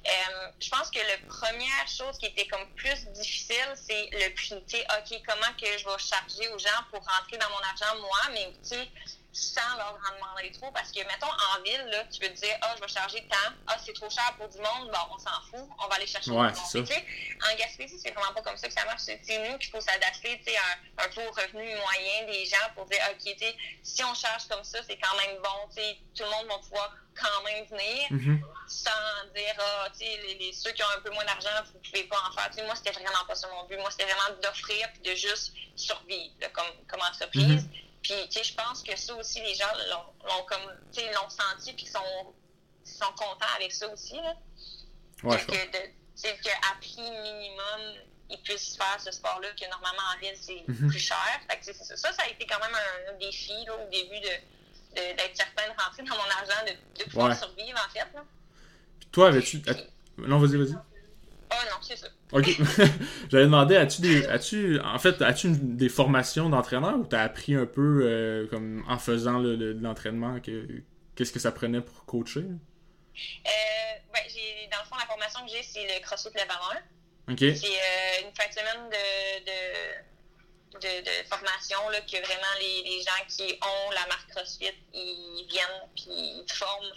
Euh, 0.06 0.48
je 0.60 0.70
pense 0.70 0.92
que 0.92 1.00
la 1.00 1.18
première 1.28 1.88
chose 1.88 2.16
qui 2.20 2.28
était 2.28 2.46
comme 2.46 2.68
plus 2.76 3.08
difficile, 3.14 3.74
c'est 3.76 4.10
le 4.14 4.34
prix. 4.36 4.54
Tu 4.68 4.78
sais, 4.78 4.86
OK, 4.86 5.22
comment 5.28 5.52
que 5.60 5.66
je 5.66 5.84
vais 5.86 5.98
charger 5.98 6.48
aux 6.54 6.60
gens 6.60 6.82
pour 6.92 7.00
rentrer 7.02 7.38
dans 7.40 7.50
mon 7.50 7.62
argent, 7.74 8.00
moi, 8.02 8.22
mais 8.34 8.54
tu 8.62 8.70
sais, 8.78 8.88
sans 9.34 9.76
leur 9.78 9.94
en 9.94 10.16
demander 10.16 10.52
trop. 10.52 10.72
Parce 10.72 10.92
que, 10.92 11.00
mettons, 11.00 11.28
en 11.28 11.62
ville, 11.64 11.86
là, 11.88 12.04
tu 12.06 12.20
peux 12.20 12.28
te 12.34 12.40
dire, 12.40 12.56
ah, 12.62 12.74
je 12.76 12.82
vais 12.82 12.88
charger 12.88 13.26
tant, 13.30 13.54
ah, 13.68 13.78
c'est 13.84 13.94
trop 13.94 14.10
cher 14.10 14.34
pour 14.38 14.50
du 14.50 14.58
monde, 14.58 14.92
bon, 14.92 15.00
on 15.16 15.18
s'en 15.20 15.42
fout, 15.50 15.70
on 15.84 15.88
va 15.88 15.96
aller 15.96 16.08
chercher 16.08 16.32
Ouais, 16.32 16.52
du 16.52 16.60
monde. 16.80 16.92
en 17.50 17.56
Gaspésie, 17.56 18.00
c'est 18.00 18.12
vraiment 18.12 18.34
pas 18.34 18.42
comme 18.42 18.58
ça 18.58 18.68
que 18.68 18.74
ça 18.74 18.86
marche. 18.86 19.02
C'est 19.04 19.40
nous 19.50 19.58
qu'il 19.58 19.70
faut 19.70 19.82
s'adapter, 19.82 20.38
tu 20.46 20.52
sais, 20.52 20.58
un, 20.58 21.04
un 21.06 21.28
au 21.28 21.32
revenu 21.32 21.76
moyen 21.76 22.26
des 22.26 22.46
gens 22.46 22.58
pour 22.76 22.86
dire, 22.86 23.00
OK, 23.12 23.20
tu 23.38 23.46
si 23.84 24.04
on 24.04 24.14
charge 24.14 24.48
comme 24.48 24.64
ça, 24.64 24.80
c'est 24.88 24.98
quand 24.98 25.16
même 25.18 25.38
bon, 25.42 25.68
tu 25.76 25.82
sais, 25.82 25.98
tout 26.16 26.24
le 26.24 26.30
monde 26.30 26.48
va 26.48 26.58
pouvoir 26.60 26.94
quand 27.16 27.44
même 27.44 27.66
venir 27.66 28.08
Mhm. 28.12 28.42
sans 28.68 28.92
dire, 29.36 29.56
ah, 29.60 29.88
tu 29.92 30.06
sais, 30.06 30.18
les, 30.28 30.36
les- 30.36 30.54
ceux 30.54 30.72
qui 30.72 30.84
ont 30.84 30.90
un 30.98 31.02
peu 31.02 31.10
moins 31.12 31.26
d'argent, 31.26 31.50
vous 31.74 31.80
pouvez 31.80 32.04
pas 32.06 32.18
en 32.28 32.32
faire. 32.34 32.50
Tu 32.50 32.56
sais, 32.60 32.66
moi, 32.66 32.76
c'était 32.76 32.92
vraiment 32.92 33.26
pas 33.28 33.36
ça 33.36 33.48
mon 33.50 33.66
but. 33.66 33.78
Moi, 33.78 33.92
c'était 33.92 34.06
vraiment 34.12 34.40
d'offrir 34.42 34.88
puis 34.94 35.02
de 35.04 35.16
juste 35.16 35.54
survivre 35.76 36.34
là, 36.40 36.50
comme, 36.50 36.86
comme 36.88 37.02
entreprise. 37.02 37.66
Puis, 38.02 38.14
tu 38.30 38.32
sais, 38.40 38.44
je 38.44 38.54
pense 38.56 38.82
que 38.84 38.98
ça 38.98 39.14
aussi, 39.16 39.42
les 39.42 39.54
gens 39.54 39.68
l'ont 39.90 40.44
comme, 40.48 40.76
tu 40.92 41.02
sais, 41.02 41.12
l'ont 41.14 41.30
senti 41.30 41.74
puis 41.74 41.86
sont, 41.86 42.34
sont 42.84 43.12
contents 43.16 43.46
avec 43.56 43.72
ça 43.72 43.88
aussi, 43.92 44.16
là. 44.16 44.34
Ouais, 45.24 45.38
que, 45.46 45.52
de- 45.52 45.88
tu 45.88 45.94
sais, 46.16 46.36
qu'à 46.44 46.52
prix 46.80 46.98
minimum, 47.00 47.96
ils 48.32 48.42
puissent 48.44 48.76
faire 48.76 49.00
ce 49.00 49.12
sport-là, 49.12 49.50
que 49.52 49.70
normalement 49.70 50.02
en 50.16 50.20
ville, 50.20 50.36
c'est 50.40 50.64
Mhm. 50.68 50.90
plus 50.90 51.00
cher. 51.00 51.40
Fait 51.50 51.60
que, 51.60 51.74
ça. 51.78 51.96
ça, 52.12 52.24
a 52.24 52.28
été 52.30 52.46
quand 52.48 52.60
même 52.60 52.76
un, 53.10 53.18
défi 53.20 53.54
là, 53.66 53.76
au 53.76 53.90
début 53.90 54.20
de 54.20 54.30
d'être 54.94 55.38
certain 55.38 55.68
de 55.74 55.82
rentrer 55.82 56.04
dans 56.04 56.16
mon 56.16 56.30
argent, 56.32 56.66
de, 56.66 57.00
de 57.04 57.10
pouvoir 57.10 57.30
Ouais. 57.30 57.36
survivre, 57.38 57.80
en 57.80 57.90
fait. 57.92 58.08
Là. 58.14 58.26
Puis 59.00 59.10
toi, 59.10 59.28
avais-tu. 59.30 59.62
Non, 60.18 60.38
vas-y, 60.40 60.58
vas-y. 60.58 60.76
Oh 61.52 61.56
non, 61.70 61.78
c'est 61.82 61.98
ça. 61.98 62.08
Ok. 62.32 62.46
J'allais 63.30 63.44
demander, 63.46 63.76
as-tu 63.76 64.02
des. 64.02 64.26
As-tu. 64.28 64.80
En 64.82 64.98
fait, 65.00 65.22
as-tu 65.22 65.50
des 65.52 65.90
formations 65.90 66.50
d'entraîneur 66.50 66.98
ou 66.98 67.06
t'as 67.06 67.22
appris 67.24 67.56
un 67.56 67.66
peu 67.66 68.02
euh, 68.04 68.48
comme 68.48 68.84
en 68.88 68.98
faisant 68.98 69.38
le- 69.40 69.56
le- 69.56 69.74
de 69.74 69.84
l'entraînement 69.84 70.40
que. 70.40 70.68
Qu'est-ce 71.16 71.34
que 71.34 71.40
ça 71.40 71.52
prenait 71.52 71.82
pour 71.82 72.06
coacher? 72.06 72.40
Euh, 72.40 72.50
ben, 74.14 74.22
j'ai, 74.30 74.68
dans 74.72 74.80
le 74.80 74.86
fond, 74.90 74.96
la 74.98 75.06
formation 75.06 75.46
que 75.46 75.52
j'ai, 75.52 75.62
c'est 75.62 75.84
le 75.84 76.02
CrossFit 76.04 76.30
Level 76.30 76.48
1. 77.28 77.34
Ok. 77.34 77.40
C'est 77.40 77.68
euh, 77.68 78.28
une 78.28 78.34
fin 78.34 78.48
de 78.48 78.54
semaine 78.54 78.90
de, 78.90 79.44
de, 79.46 80.80
de, 80.80 81.02
de 81.04 81.28
formation 81.28 81.78
là, 81.92 82.00
que 82.02 82.18
vraiment 82.26 82.54
les, 82.62 82.90
les 82.90 83.02
gens 83.02 83.24
qui 83.28 83.54
ont 83.62 83.92
la 83.92 84.08
marque 84.08 84.30
CrossFit, 84.30 84.72
ils 84.94 85.46
viennent 85.50 85.90
puis 85.96 86.06
ils 86.08 86.46
forment 86.54 86.94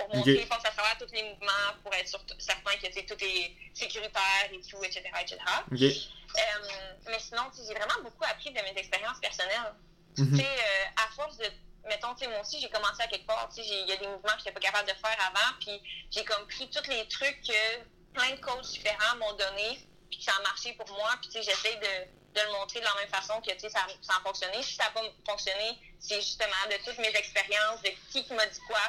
pour 0.00 0.14
montrer, 0.16 0.34
Ok. 0.34 0.40
ils 0.42 0.48
passent 0.48 0.64
à 0.64 0.70
travers 0.70 0.96
tous 0.98 1.12
les 1.12 1.22
mouvements 1.22 1.72
pour 1.82 1.92
être 1.94 2.08
sûr- 2.08 2.24
certain 2.38 2.72
que 2.76 2.86
tout 3.06 3.24
est 3.24 3.56
sécuritaire 3.74 4.48
et 4.52 4.60
tout, 4.62 4.82
etc. 4.82 5.02
etc. 5.20 5.38
Euh, 6.38 6.94
mais 7.08 7.18
sinon, 7.18 7.42
j'ai 7.56 7.74
vraiment 7.74 8.00
beaucoup 8.02 8.24
appris 8.24 8.50
de 8.50 8.60
mes 8.62 8.74
expériences 8.76 9.18
personnelles. 9.20 9.74
Euh, 10.18 10.84
à 10.96 11.08
force 11.14 11.36
de. 11.38 11.46
Mettons, 11.86 12.14
moi 12.28 12.40
aussi, 12.42 12.60
j'ai 12.60 12.68
commencé 12.68 13.02
à 13.02 13.06
quelque 13.06 13.26
part. 13.26 13.48
Il 13.56 13.64
y 13.88 13.92
a 13.92 13.96
des 13.96 14.06
mouvements 14.06 14.32
que 14.34 14.40
je 14.40 14.48
n'étais 14.48 14.52
pas 14.52 14.60
capable 14.60 14.88
de 14.88 14.94
faire 14.94 15.16
avant. 15.26 15.56
Puis 15.60 15.80
j'ai 16.10 16.24
comme 16.24 16.46
pris 16.46 16.68
tous 16.70 16.88
les 16.90 17.06
trucs 17.08 17.40
que 17.42 18.12
plein 18.12 18.30
de 18.36 18.40
coachs 18.40 18.62
différents 18.68 19.16
m'ont 19.16 19.32
donné. 19.34 19.78
Puis 20.10 20.18
que 20.18 20.24
ça 20.24 20.32
a 20.38 20.42
marché 20.42 20.72
pour 20.74 20.88
moi. 20.88 21.10
Puis 21.22 21.30
j'essaie 21.42 21.76
de, 21.76 22.38
de 22.38 22.44
le 22.46 22.52
montrer 22.52 22.80
de 22.80 22.84
la 22.84 22.94
même 22.96 23.08
façon 23.08 23.40
que 23.40 23.50
tu 23.52 23.60
sais, 23.60 23.70
ça, 23.70 23.86
ça 24.02 24.14
a 24.18 24.20
fonctionné. 24.20 24.62
Si 24.62 24.74
ça 24.74 24.84
n'a 24.84 24.90
pas 24.90 25.02
fonctionné, 25.26 25.78
c'est 25.98 26.20
justement 26.20 26.66
de 26.70 26.76
toutes 26.84 26.98
mes 26.98 27.14
expériences, 27.16 27.80
de 27.82 27.90
qui 28.12 28.24
qui 28.24 28.32
m'a 28.34 28.44
dit 28.46 28.60
quoi. 28.68 28.80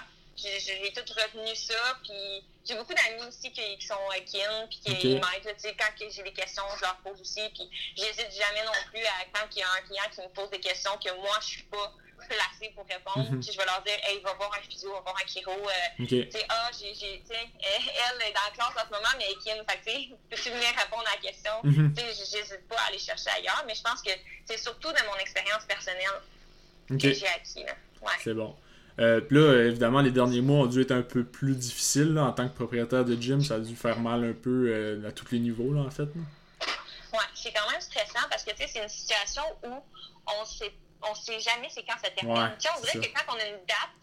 J'ai 0.42 0.94
tout 0.94 1.14
retenu 1.14 1.56
ça. 1.56 1.98
Puis 2.04 2.44
j'ai 2.66 2.76
beaucoup 2.76 2.94
d'amis 2.94 3.24
aussi 3.28 3.52
qui, 3.52 3.78
qui 3.78 3.86
sont 3.88 3.96
kin, 4.32 4.68
puis 4.70 4.80
qui 4.80 4.92
Ok. 4.92 5.04
m'aident. 5.04 5.46
là, 5.46 5.54
Tu 5.54 5.60
sais, 5.60 5.76
quand 5.78 5.92
j'ai 6.10 6.24
des 6.24 6.34
questions, 6.34 6.64
je 6.78 6.82
leur 6.82 6.98
pose 6.98 7.20
aussi. 7.22 7.42
Puis 7.54 7.70
j'hésite 7.96 8.32
jamais 8.32 8.64
non 8.66 8.72
plus 8.92 9.04
à 9.06 9.26
quand 9.34 9.48
il 9.56 9.60
y 9.60 9.64
a 9.64 9.72
un 9.72 9.82
client 9.88 10.04
qui 10.14 10.22
me 10.22 10.28
pose 10.30 10.50
des 10.50 10.60
questions 10.60 10.98
que 10.98 11.14
moi, 11.16 11.38
je 11.42 11.46
suis 11.48 11.64
pas 11.64 11.94
placée 12.30 12.72
pour 12.76 12.86
répondre. 12.88 13.32
Mhm. 13.32 13.42
Puis 13.42 13.52
je 13.52 13.58
vais 13.58 13.66
leur 13.66 13.82
dire, 13.82 13.98
hey, 14.04 14.20
va 14.22 14.34
voir 14.34 14.52
un 14.58 14.62
physio, 14.70 14.94
va 14.94 15.00
voir 15.02 15.16
un 15.22 15.28
chiro. 15.28 15.52
euh, 15.52 16.26
ah, 16.50 16.70
j'ai, 16.80 16.92
elle 16.94 18.28
est 18.28 18.34
dans 18.34 18.42
la 18.46 18.52
classe 18.54 18.76
en 18.78 18.86
ce 18.88 18.92
moment, 18.94 19.10
mais 19.18 19.26
elle 19.26 19.32
est 19.32 19.44
kin. 19.44 19.64
Fait 19.68 19.80
que, 19.80 19.90
tu 19.90 19.92
sais, 19.92 20.10
peux-tu 20.30 20.50
venir 20.52 20.70
répondre 20.78 21.04
à 21.08 21.16
la 21.16 21.22
question? 21.22 21.52
Tu 21.64 22.02
sais, 22.02 22.14
j'hésite 22.38 22.68
pas 22.68 22.78
à 22.80 22.88
aller 22.88 23.00
chercher 23.00 23.30
ailleurs, 23.32 23.64
mais 23.66 23.76
je 23.76 23.82
pense 23.82 24.02
que 24.02 24.12
c'est 24.46 24.58
surtout 24.58 24.92
de 24.92 25.06
mon 25.08 25.16
expérience 25.18 25.64
personnelle 25.66 26.22
que 26.90 27.14
j'ai 27.14 27.28
acquis. 27.28 27.66
Ouais. 28.02 28.12
C'est 28.24 28.34
bon. 28.34 28.56
Euh, 29.00 29.22
puis 29.22 29.38
là, 29.38 29.64
évidemment, 29.68 30.02
les 30.02 30.12
derniers 30.12 30.42
mois 30.42 30.60
ont 30.64 30.66
dû 30.68 30.82
être 30.82 30.92
un 30.92 31.02
peu 31.02 31.24
plus 31.24 31.56
difficiles 31.56 32.14
là, 32.14 32.26
en 32.26 32.34
tant 32.34 32.48
que 32.50 32.54
propriétaire 32.56 33.06
de 33.06 33.16
gym. 33.20 33.42
Ça 33.42 33.56
a 33.56 33.60
dû 33.60 33.76
faire 33.76 34.00
mal 34.00 34.24
un 34.24 34.34
peu 34.34 34.68
euh, 34.68 35.08
à 35.08 35.12
tous 35.12 35.32
les 35.32 35.40
niveaux, 35.40 35.74
là, 35.74 35.82
en 35.82 35.90
fait. 35.92 36.04
Ouais, 37.14 37.20
c'est 37.34 37.52
quand 37.52 37.70
même 37.72 37.82
stressant 37.82 38.28
parce 38.30 38.44
que, 38.44 38.52
c'est 38.56 38.82
une 38.82 38.90
situation 38.90 39.44
où 39.64 39.70
on 40.40 40.46
sait, 40.46 40.72
on 41.10 41.16
sait 41.16 41.40
jamais 41.40 41.68
c'est 41.70 41.84
quand 41.84 41.98
ça 42.04 42.10
termine. 42.12 42.38
Ouais, 42.38 42.50
tu 42.60 42.68
sais, 42.68 42.70
on 42.78 42.84
c'est 42.86 42.92
dirait 43.00 43.08
que 43.08 43.14
quand 43.20 43.34
on 43.36 43.40
a 43.40 43.46
une 43.48 43.66
date, 43.68 44.00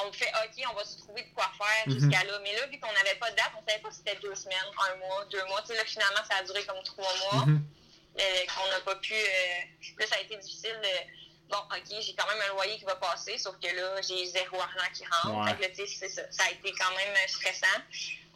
on 0.00 0.12
fait 0.12 0.30
OK, 0.44 0.64
on 0.72 0.76
va 0.76 0.84
se 0.84 0.98
trouver 0.98 1.22
de 1.22 1.34
quoi 1.34 1.50
faire 1.58 1.88
Mhm. 1.88 1.92
jusqu'à 1.98 2.24
là. 2.24 2.38
Mais 2.42 2.52
là, 2.54 2.66
vu 2.68 2.78
qu'on 2.78 2.92
n'avait 2.92 3.18
pas 3.18 3.30
de 3.32 3.36
date, 3.36 3.50
on 3.60 3.66
savait 3.68 3.82
pas 3.82 3.90
si 3.90 3.98
c'était 3.98 4.18
deux 4.22 4.34
semaines, 4.34 4.56
un 4.92 4.96
mois, 4.98 5.24
deux 5.32 5.44
mois. 5.46 5.60
Tu 5.62 5.68
sais, 5.68 5.74
là, 5.76 5.84
finalement, 5.84 6.22
ça 6.30 6.36
a 6.40 6.44
duré 6.44 6.62
comme 6.64 6.82
trois 6.84 7.12
mois. 7.32 7.44
Euh, 7.48 8.22
qu'on 8.50 8.68
n'a 8.70 8.80
pas 8.84 8.96
pu. 8.96 9.12
euh, 9.14 9.98
là, 10.00 10.06
ça 10.06 10.16
a 10.16 10.20
été 10.20 10.36
difficile. 10.36 10.74
de- 10.82 11.27
bon, 11.50 11.58
OK, 11.58 12.00
j'ai 12.00 12.14
quand 12.14 12.26
même 12.28 12.42
un 12.50 12.54
loyer 12.54 12.78
qui 12.78 12.84
va 12.84 12.96
passer, 12.96 13.38
sauf 13.38 13.56
que 13.58 13.66
là, 13.74 14.00
j'ai 14.02 14.26
zéro 14.26 14.60
argent 14.60 14.88
qui 14.94 15.04
rentre. 15.04 15.40
Ouais. 15.40 15.50
Fait 15.50 15.74
que 15.74 15.82
là, 15.82 15.86
c'est 15.86 16.08
ça. 16.08 16.22
Ça 16.30 16.44
a 16.44 16.50
été 16.50 16.72
quand 16.78 16.90
même 16.90 17.14
euh, 17.14 17.28
stressant. 17.28 17.80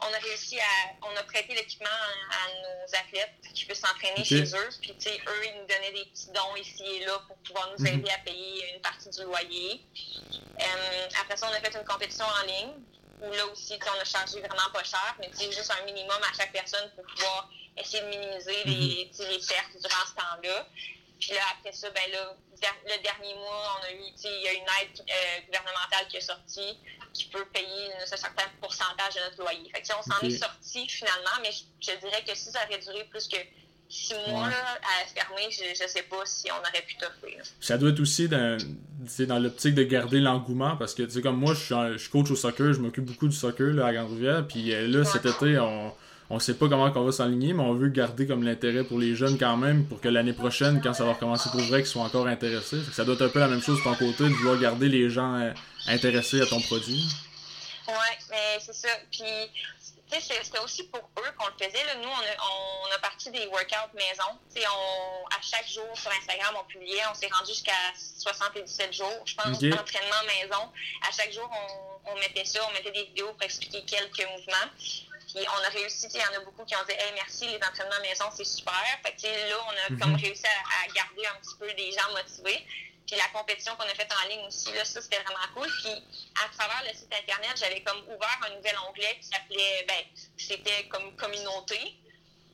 On 0.01 0.13
a 0.13 0.17
réussi 0.17 0.59
à. 0.59 0.63
On 1.03 1.15
a 1.15 1.23
prêté 1.23 1.53
l'équipement 1.53 1.87
à, 1.89 2.47
nos 2.49 2.95
athlètes 2.95 3.31
pour 3.43 3.53
qu'ils 3.53 3.67
puissent 3.67 3.79
s'entraîner 3.81 4.23
chez 4.25 4.43
eux. 4.43 4.69
Puis, 4.81 4.93
tu 4.95 5.09
sais, 5.09 5.17
eux, 5.27 5.45
ils 5.45 5.59
nous 5.61 5.67
donnaient 5.67 5.93
des 5.93 6.05
petits 6.11 6.31
dons 6.31 6.55
ici 6.57 6.83
et 6.85 7.05
là 7.05 7.19
pour 7.27 7.37
pouvoir 7.37 7.69
nous 7.71 7.85
Mhm. 7.85 7.99
aider 7.99 8.09
à 8.09 8.17
payer 8.19 8.73
une 8.75 8.81
partie 8.81 9.09
du 9.09 9.23
loyer. 9.23 9.81
Euh, 10.59 11.07
après 11.21 11.37
ça, 11.37 11.47
on 11.49 11.53
a 11.53 11.59
fait 11.61 11.77
une 11.77 11.85
compétition 11.85 12.25
en 12.25 12.45
ligne 12.45 12.73
où 13.21 13.31
là 13.31 13.45
aussi, 13.47 13.79
on 13.95 13.99
a 14.01 14.03
chargé 14.03 14.39
vraiment 14.39 14.69
pas 14.73 14.83
cher, 14.83 15.15
mais 15.19 15.29
juste 15.37 15.71
un 15.71 15.85
minimum 15.85 16.17
à 16.29 16.35
chaque 16.35 16.51
personne 16.51 16.91
pour 16.95 17.05
pouvoir 17.05 17.49
essayer 17.77 18.01
de 18.03 18.07
minimiser 18.07 18.63
les, 18.65 19.09
sais, 19.13 19.29
les 19.29 19.39
pertes 19.39 19.71
durant 19.79 20.05
ce 20.05 20.15
temps-là. 20.15 20.67
Puis 21.19 21.31
là, 21.31 21.41
après 21.57 21.71
ça, 21.71 21.89
ben 21.91 22.11
là, 22.11 22.35
le 22.85 23.01
dernier 23.03 23.35
mois, 23.35 23.79
on 23.79 23.85
a 23.85 23.91
eu, 23.91 24.01
il 24.23 24.43
y 24.43 24.47
a 24.47 24.53
une 24.53 24.61
aide 24.81 24.99
euh, 24.99 25.45
gouvernementale 25.47 26.07
qui 26.09 26.17
est 26.17 26.21
sortie 26.21 26.77
qui 27.13 27.25
peut 27.25 27.45
payer 27.53 27.93
un 28.01 28.05
certain 28.05 28.45
pourcentage 28.59 29.15
de 29.15 29.19
notre 29.21 29.39
loyer. 29.41 29.69
Fait 29.73 29.81
que, 29.81 29.87
on 29.97 30.01
s'en 30.01 30.19
est 30.25 30.37
sorti 30.37 30.87
finalement, 30.89 31.37
mais 31.41 31.51
je, 31.51 31.91
je 31.91 31.97
dirais 31.99 32.23
que 32.27 32.35
si 32.35 32.49
ça 32.51 32.59
aurait 32.65 32.79
duré 32.79 33.03
plus 33.05 33.27
que 33.27 33.37
six 33.89 34.15
mois 34.27 34.45
Ouais. 34.45 34.49
là, 34.49 34.79
à 34.81 35.05
fermer, 35.07 35.51
je, 35.51 35.63
je 35.79 35.87
sais 35.87 36.03
pas 36.03 36.25
si 36.25 36.49
on 36.51 36.59
aurait 36.59 36.81
pu 36.85 36.95
t'offrir. 36.95 37.37
là. 37.37 37.43
Ça 37.61 37.77
doit 37.77 37.89
être 37.89 37.99
aussi 37.99 38.27
dans, 38.27 38.57
l'optique 39.39 39.75
de 39.75 39.83
garder 39.83 40.19
l'engouement 40.19 40.75
parce 40.77 40.95
que, 40.95 41.03
tu 41.03 41.11
sais, 41.11 41.21
comme 41.21 41.37
moi, 41.37 41.53
je 41.53 41.59
suis, 41.59 41.97
je 41.97 42.09
coach 42.09 42.31
au 42.31 42.35
soccer, 42.35 42.73
je 42.73 42.79
m'occupe 42.79 43.05
beaucoup 43.05 43.27
du 43.27 43.35
soccer 43.35 43.73
là, 43.73 43.87
à 43.87 43.93
Grande-Rivière. 43.93 44.47
Puis 44.47 44.73
euh, 44.73 44.87
là, 44.87 45.05
cet 45.05 45.25
été, 45.25 45.59
on, 45.59 45.93
on 46.33 46.39
sait 46.39 46.55
pas 46.55 46.67
comment 46.67 46.91
on 46.95 47.03
va 47.03 47.11
s'aligner, 47.11 47.53
mais 47.53 47.61
on 47.61 47.73
veut 47.75 47.89
garder 47.89 48.25
comme 48.25 48.43
l'intérêt 48.43 48.83
pour 48.83 48.97
les 48.97 49.15
jeunes 49.15 49.37
quand 49.37 49.55
même 49.55 49.85
pour 49.85 50.01
que 50.01 50.07
l'année 50.09 50.33
prochaine, 50.33 50.81
quand 50.81 50.93
ça 50.93 51.03
va 51.05 51.13
recommencer 51.13 51.49
pour 51.51 51.61
vrai, 51.61 51.81
qu'ils 51.83 51.91
soient 51.91 52.01
encore 52.03 52.25
intéressés. 52.27 52.79
Fait 52.81 52.89
que 52.89 52.95
ça 52.95 53.05
doit 53.05 53.13
être 53.15 53.21
un 53.25 53.29
peu 53.29 53.39
la 53.39 53.47
même 53.47 53.61
chose 53.61 53.77
de 53.77 53.83
ton 53.83 53.93
côté, 53.95 54.23
de 54.23 54.29
vouloir 54.33 54.57
garder 54.59 54.89
les 54.89 55.09
gens 55.11 55.35
euh, 55.35 55.51
intéressés 55.87 56.41
à 56.41 56.45
ton 56.47 56.59
produit. 56.61 57.05
Ouais, 57.87 58.17
mais 58.31 58.57
c'est 58.65 58.73
ça. 58.73 58.87
Puis, 59.11 59.21
tu 60.09 60.19
sais, 60.21 60.33
c'était 60.43 60.59
aussi 60.59 60.83
pour 60.83 61.01
eux 61.19 61.31
qu'on 61.37 61.47
le 61.47 61.53
faisait. 61.65 61.85
Là. 61.85 61.95
Nous, 62.01 62.07
on 62.09 62.11
a, 62.11 62.33
on 62.89 62.95
a 62.95 62.99
parti 62.99 63.29
des 63.29 63.45
workouts 63.47 63.93
maison. 63.95 64.31
Tu 64.55 64.61
sais, 64.61 64.67
on, 64.67 65.27
à 65.27 65.39
chaque 65.41 65.67
jour 65.67 65.85
sur 65.95 66.09
Instagram, 66.11 66.55
on 66.59 66.63
publiait. 66.65 67.01
On 67.11 67.15
s'est 67.15 67.29
rendu 67.31 67.51
jusqu'à 67.51 67.71
77 68.19 68.93
jours, 68.93 69.21
je 69.25 69.35
pense, 69.35 69.57
Ok. 69.57 69.69
d'entraînement 69.69 70.23
maison. 70.41 70.63
À 71.07 71.11
chaque 71.11 71.31
jour, 71.33 71.49
on, 71.51 72.11
on 72.11 72.15
mettait 72.19 72.45
ça, 72.45 72.59
on 72.69 72.73
mettait 72.73 72.91
des 72.91 73.05
vidéos 73.05 73.33
pour 73.33 73.43
expliquer 73.43 73.83
quelques 73.85 74.25
mouvements. 74.31 74.69
Puis 75.33 75.45
on 75.49 75.63
a 75.65 75.69
réussi, 75.69 76.07
il 76.13 76.19
y 76.19 76.23
en 76.23 76.41
a 76.41 76.43
beaucoup 76.45 76.63
qui 76.65 76.75
ont 76.75 76.83
dit 76.87 76.93
Hey, 76.93 77.11
merci, 77.15 77.47
les 77.47 77.55
entraînements 77.57 78.01
maison, 78.01 78.25
c'est 78.35 78.45
super. 78.45 78.83
Fait 79.03 79.15
que, 79.15 79.49
là, 79.49 79.55
on 79.65 79.71
a 79.71 79.89
Mhm. 79.89 79.99
comme 79.99 80.15
réussi 80.15 80.45
à, 80.45 80.83
à 80.83 80.87
garder 80.93 81.25
un 81.25 81.39
petit 81.41 81.55
peu 81.59 81.71
des 81.73 81.91
gens 81.91 82.11
motivés. 82.11 82.65
Puis 83.07 83.17
la 83.17 83.27
compétition 83.37 83.75
qu'on 83.75 83.83
a 83.83 83.95
faite 83.95 84.11
en 84.23 84.27
ligne 84.29 84.45
aussi, 84.47 84.71
là, 84.73 84.85
ça, 84.85 85.01
c'était 85.01 85.19
vraiment 85.23 85.47
cool. 85.55 85.69
Puis 85.83 85.91
à 86.43 86.49
travers 86.57 86.83
le 86.87 86.97
site 86.97 87.13
Internet, 87.13 87.51
j'avais 87.57 87.81
comme 87.81 87.99
ouvert 88.07 88.39
un 88.45 88.55
nouvel 88.55 88.75
onglet 88.89 89.17
qui 89.19 89.27
s'appelait, 89.27 89.85
ben, 89.87 90.05
c'était 90.37 90.87
comme 90.87 91.15
communauté. 91.17 91.79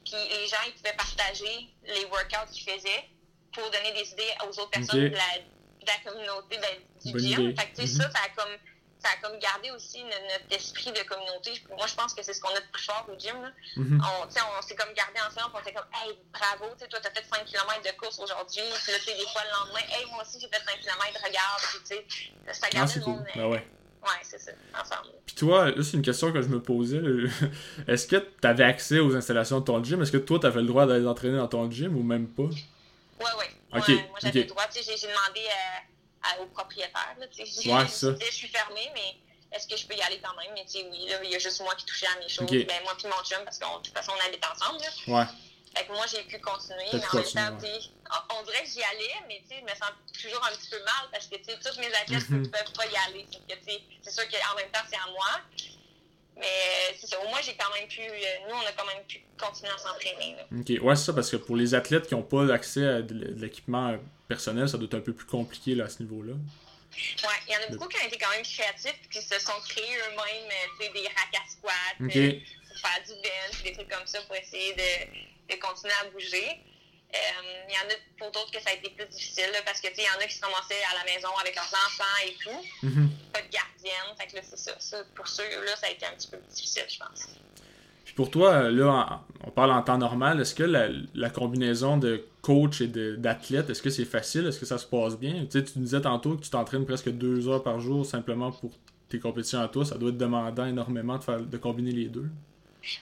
Puis 0.05 0.15
les 0.29 0.47
gens, 0.47 0.57
ils 0.65 0.73
pouvaient 0.73 0.95
partager 0.95 1.69
les 1.83 2.05
workouts 2.05 2.51
qu'ils 2.51 2.63
faisaient 2.73 3.09
pour 3.53 3.69
donner 3.69 3.91
des 3.93 4.09
idées 4.11 4.33
aux 4.45 4.59
autres 4.59 4.71
personnes 4.71 5.09
de, 5.09 5.15
la, 5.15 6.11
communauté 6.11 6.57
ben, 6.57 7.13
du 7.13 7.19
gym. 7.19 7.55
Fait 7.57 7.67
que, 7.71 7.81
mm 7.83 7.87
ça, 7.87 8.09
ça 8.11 8.19
a 8.25 8.29
comme 8.29 8.57
ça 8.99 9.09
a 9.09 9.27
comme 9.27 9.39
gardé 9.39 9.71
aussi 9.71 10.03
notre, 10.03 10.51
esprit 10.51 10.91
de 10.91 11.01
communauté. 11.07 11.51
Moi, 11.69 11.87
je 11.87 11.95
pense 11.95 12.13
que 12.13 12.21
c'est 12.21 12.33
ce 12.33 12.41
qu'on 12.41 12.53
a 12.53 12.59
de 12.59 12.67
plus 12.71 12.83
fort 12.83 13.07
au 13.07 13.17
gym. 13.17 13.41
Là. 13.41 13.51
Mm-hmm. 13.77 13.99
On, 13.99 14.27
on 14.27 14.61
s'est 14.61 14.75
comme 14.75 14.93
gardé 14.93 15.19
ensemble, 15.19 15.55
on 15.55 15.63
s'est 15.63 15.73
comme, 15.73 15.87
hey, 15.95 16.17
bravo, 16.33 16.75
toi, 16.75 16.99
t'as 17.01 17.11
fait 17.11 17.25
5 17.25 17.45
km 17.45 17.81
de 17.81 17.97
course 17.97 18.19
aujourd'hui. 18.19 18.63
Puis 18.83 18.91
là, 18.91 18.99
des 19.05 19.27
fois, 19.31 19.41
le 19.43 19.51
lendemain, 19.55 19.85
hey, 19.95 20.05
moi 20.11 20.23
aussi, 20.23 20.39
j'ai 20.39 20.47
fait 20.47 20.63
5 20.63 20.79
km, 20.81 20.99
regarde. 21.23 21.61
Puis, 21.61 21.79
tu 21.87 21.95
sais, 21.95 22.53
ça 22.53 22.69
garde 22.69 22.89
ah, 22.93 22.99
le 22.99 23.05
monde. 23.05 23.25
Ben 23.35 23.45
ouais. 23.47 23.67
Ouais, 24.01 24.15
c'est 24.23 24.39
ça, 24.39 24.51
ensemble. 24.79 25.09
Puis 25.25 25.35
toi, 25.35 25.71
c'est 25.75 25.93
une 25.93 26.01
question 26.01 26.31
que 26.31 26.41
je 26.41 26.47
me 26.47 26.61
posais. 26.61 27.01
Est-ce 27.87 28.07
que 28.07 28.15
tu 28.15 28.47
avais 28.47 28.63
accès 28.63 28.99
aux 28.99 29.13
installations 29.15 29.59
de 29.59 29.65
ton 29.65 29.83
gym? 29.83 30.01
Est-ce 30.01 30.11
que 30.11 30.17
toi, 30.17 30.39
tu 30.39 30.45
avais 30.45 30.61
le 30.61 30.67
droit 30.67 30.85
d'aller 30.85 31.03
t'entraîner 31.03 31.37
dans 31.37 31.47
ton 31.47 31.69
gym 31.69 31.97
ou 31.97 32.03
même 32.03 32.27
pas? 32.27 32.43
Ouais, 32.43 33.25
ouais. 33.37 33.49
Ok. 33.73 33.89
moi, 34.09 34.19
j'avais 34.21 34.41
le 34.41 34.45
droit. 34.45 34.63
J'ai 34.73 34.81
demandé 34.81 35.41
à 35.51 35.83
au 36.41 36.45
propriétaire. 36.47 37.15
Là, 37.19 37.25
je, 37.31 37.43
je, 37.45 38.31
suis 38.31 38.47
fermée, 38.47 38.89
mais 38.93 39.15
est-ce 39.51 39.67
que 39.67 39.75
je 39.75 39.85
peux 39.85 39.95
y 39.95 40.01
aller 40.01 40.19
quand 40.23 40.35
même? 40.37 40.51
Mais 40.53 40.65
tu 40.65 40.79
sais, 40.79 40.87
oui, 40.91 41.07
là, 41.07 41.23
il 41.23 41.31
y 41.31 41.35
a 41.35 41.39
juste 41.39 41.61
moi 41.61 41.73
qui 41.75 41.85
touchais 41.85 42.07
à 42.07 42.19
mes 42.19 42.29
choses. 42.29 42.49
Ben, 42.49 42.83
moi 42.83 42.93
et 43.03 43.07
mon 43.07 43.23
chum, 43.23 43.43
parce 43.43 43.57
que 43.57 43.65
de 43.65 43.83
toute 43.83 43.93
façon, 43.93 44.11
on 44.15 44.27
habite 44.27 44.45
ensemble. 44.45 44.79
Là. 44.81 45.13
Ouais. 45.13 45.25
Fait 45.75 45.85
que 45.85 45.93
moi, 45.93 46.05
j'ai 46.07 46.23
pu 46.23 46.39
continuer, 46.39 46.85
mais 46.93 47.05
en 47.05 47.15
même 47.15 47.57
temps, 47.59 47.67
on, 48.35 48.43
dirait 48.43 48.63
que 48.63 48.69
j'y 48.69 48.81
allais, 48.83 49.13
mais 49.27 49.41
tu 49.43 49.49
sais, 49.49 49.61
je 49.61 49.71
me 49.71 49.77
sens 49.77 49.91
toujours 50.19 50.43
un 50.45 50.55
petit 50.55 50.69
peu 50.69 50.79
mal 50.79 51.09
parce 51.11 51.27
que 51.27 51.35
tu 51.35 51.43
sais, 51.45 51.59
tous 51.59 51.79
mes 51.79 51.93
athlètes 51.93 52.29
ne 52.29 52.47
peuvent 52.47 52.73
pas 52.73 52.85
y 52.87 52.95
aller. 53.07 53.27
C'est 54.03 54.11
sûr 54.11 54.23
qu'en 54.29 54.55
même 54.55 54.71
temps, 54.71 54.85
c'est 54.89 54.97
à 54.97 55.11
moi. 55.11 55.41
Mais 56.39 56.95
c'est 56.97 57.07
ça, 57.07 57.19
au 57.19 57.27
moins, 57.27 57.41
j'ai 57.41 57.55
quand 57.55 57.73
même 57.73 57.87
pu. 57.87 58.01
Euh, 58.01 58.47
nous, 58.47 58.55
on 58.55 58.65
a 58.65 58.71
quand 58.71 58.85
même 58.85 59.03
pu 59.05 59.21
continuer 59.37 59.71
à 59.71 59.77
s'entraîner. 59.77 60.35
Ok, 60.57 60.83
ouais, 60.83 60.95
c'est 60.95 61.05
ça, 61.05 61.13
parce 61.13 61.29
que 61.29 61.35
pour 61.35 61.57
les 61.57 61.75
athlètes 61.75 62.07
qui 62.07 62.15
n'ont 62.15 62.23
pas 62.23 62.53
accès 62.53 62.87
à 62.87 63.01
de 63.01 63.35
l'équipement 63.35 63.97
personnel, 64.27 64.69
ça 64.69 64.77
doit 64.77 64.85
être 64.85 64.95
un 64.95 65.01
peu 65.01 65.13
plus 65.13 65.25
compliqué 65.25 65.75
là, 65.75 65.85
à 65.85 65.89
ce 65.89 66.01
niveau-là. 66.01 66.33
Ouais, 67.23 67.39
il 67.47 67.53
y 67.53 67.57
en 67.57 67.61
a 67.61 67.67
beaucoup 67.67 67.87
qui 67.87 67.97
ont 68.01 68.07
été 68.07 68.17
quand 68.17 68.31
même 68.31 68.43
créatifs 68.43 68.99
qui 69.11 69.21
se 69.21 69.39
sont 69.39 69.59
créés 69.67 69.95
eux-mêmes 69.97 70.51
euh, 70.81 70.93
des 70.93 71.07
rack 71.07 71.35
à 71.35 71.49
squat 71.49 71.95
euh, 72.01 72.33
pour 72.67 72.77
faire 72.77 73.03
du 73.05 73.13
bench, 73.21 73.63
des 73.63 73.73
trucs 73.73 73.89
comme 73.89 74.07
ça 74.07 74.21
pour 74.23 74.35
essayer 74.35 74.73
de, 74.73 75.53
de 75.53 75.59
continuer 75.59 75.93
à 76.01 76.09
bouger. 76.09 76.59
Euh, 77.13 77.17
il 77.67 77.73
y 77.73 77.77
en 77.77 77.89
a 77.89 77.97
pour 78.17 78.31
d'autres 78.31 78.51
que 78.51 78.61
ça 78.61 78.69
a 78.69 78.73
été 78.73 78.89
plus 78.89 79.05
difficile 79.07 79.51
parce 79.65 79.81
que 79.81 79.87
il 79.95 80.03
y 80.03 80.09
en 80.09 80.19
a 80.19 80.25
qui 80.25 80.35
se 80.35 80.41
commençaient 80.41 80.83
à 80.91 80.97
la 80.97 81.11
maison 81.11 81.29
avec 81.39 81.55
leurs 81.55 81.65
enfants 81.65 82.17
et 82.25 82.33
tout. 82.33 82.87
Mm-hmm. 82.87 83.07
Pas 83.39 83.45
de 83.45 83.51
gardienne. 83.51 84.15
Fait 84.17 84.27
que 84.27 84.35
là, 84.35 84.41
c'est 84.43 84.57
ça. 84.57 84.71
ça. 84.79 85.03
Pour 85.15 85.27
ceux-là, 85.27 85.75
ça 85.75 85.87
a 85.87 85.89
été 85.89 86.05
un 86.05 86.11
petit 86.11 86.27
peu 86.27 86.37
difficile, 86.49 86.83
je 86.87 86.99
pense. 86.99 87.27
Puis 88.05 88.13
pour 88.15 88.31
toi, 88.31 88.69
là, 88.69 89.21
on 89.45 89.51
parle 89.51 89.71
en 89.71 89.83
temps 89.83 89.97
normal, 89.97 90.41
est-ce 90.41 90.55
que 90.55 90.63
la, 90.63 91.29
combinaison 91.29 91.97
de 91.97 92.25
coach 92.41 92.81
et 92.81 92.87
d'athlète, 92.87 93.69
est-ce 93.69 93.81
que 93.81 93.89
c'est 93.89 94.05
facile? 94.05 94.47
Est-ce 94.47 94.59
que 94.59 94.65
ça 94.65 94.77
se 94.77 94.85
passe 94.85 95.17
bien? 95.17 95.45
Tu, 95.45 95.59
sais, 95.59 95.63
tu 95.63 95.79
disais 95.79 96.01
tantôt 96.01 96.35
que 96.35 96.41
tu 96.41 96.49
t'entraînes 96.49 96.85
presque 96.85 97.09
deux 97.09 97.47
heures 97.47 97.63
par 97.63 97.79
jour 97.79 98.05
simplement 98.05 98.51
pour 98.51 98.71
tes 99.09 99.19
compétitions 99.19 99.61
à 99.61 99.67
toi. 99.67 99.85
Ça 99.85 99.95
doit 99.95 100.09
être 100.09 100.17
demandant 100.17 100.65
énormément 100.65 101.17
de, 101.17 101.23
faire, 101.23 101.39
de 101.39 101.57
combiner 101.57 101.91
les 101.91 102.07
deux. 102.07 102.29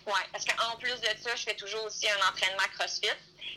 Oui, 0.07 0.21
parce 0.31 0.43
qu'en 0.43 0.77
plus 0.77 0.99
de 0.99 1.07
ça, 1.21 1.29
je 1.35 1.43
fais 1.43 1.55
toujours 1.55 1.85
aussi 1.85 2.07
un 2.09 2.29
entraînement 2.29 2.63
CrossFit. 2.77 3.07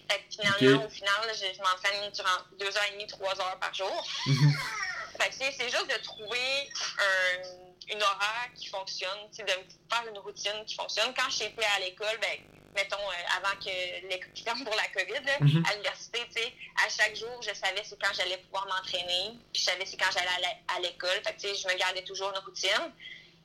Fait 0.08 0.18
que 0.18 0.24
finalement, 0.30 0.86
au 0.86 0.88
final, 0.88 1.14
je, 1.34 1.58
m'entraîne 1.58 2.12
durant 2.12 2.28
deux 2.58 2.66
heures 2.66 2.86
et 2.90 2.92
demie, 2.92 3.06
trois 3.06 3.32
heures 3.40 3.58
par 3.60 3.74
jour. 3.74 4.06
Fait 5.20 5.28
que 5.28 5.34
c'est 5.36 5.68
juste 5.68 5.86
de 5.86 6.02
trouver 6.02 6.70
un, 6.98 7.92
une 7.94 8.02
horaire 8.02 8.48
qui 8.54 8.68
fonctionne, 8.68 9.28
de 9.38 9.44
faire 9.44 10.08
une 10.08 10.18
routine 10.18 10.64
qui 10.66 10.74
fonctionne. 10.74 11.12
Quand 11.14 11.28
j'étais 11.28 11.64
à 11.76 11.80
l'école, 11.80 12.18
ben, 12.20 12.38
mettons, 12.74 12.96
euh, 12.96 13.36
avant 13.36 13.56
que 13.58 14.08
l'école 14.08 14.64
pour 14.64 14.74
la 14.74 14.88
COVID, 14.88 15.24
mhm. 15.40 15.64
à 15.66 15.72
l'université, 15.72 16.20
tu 16.34 16.40
sais, 16.40 16.52
à 16.84 16.88
chaque 16.88 17.16
jour, 17.16 17.42
je 17.42 17.52
savais 17.52 17.82
c'est 17.84 18.00
quand 18.00 18.12
j'allais 18.14 18.38
pouvoir 18.38 18.66
m'entraîner, 18.66 19.38
puis 19.52 19.60
je 19.60 19.64
savais 19.64 19.84
c'est 19.84 19.96
quand 19.96 20.10
j'allais 20.12 20.62
à 20.68 20.80
l'école. 20.80 21.20
Fait 21.24 21.34
que, 21.34 21.40
tu 21.40 21.48
sais, 21.48 21.54
je 21.54 21.68
me 21.68 21.78
gardais 21.78 22.02
toujours 22.02 22.30
une 22.30 22.42
routine. 22.44 22.92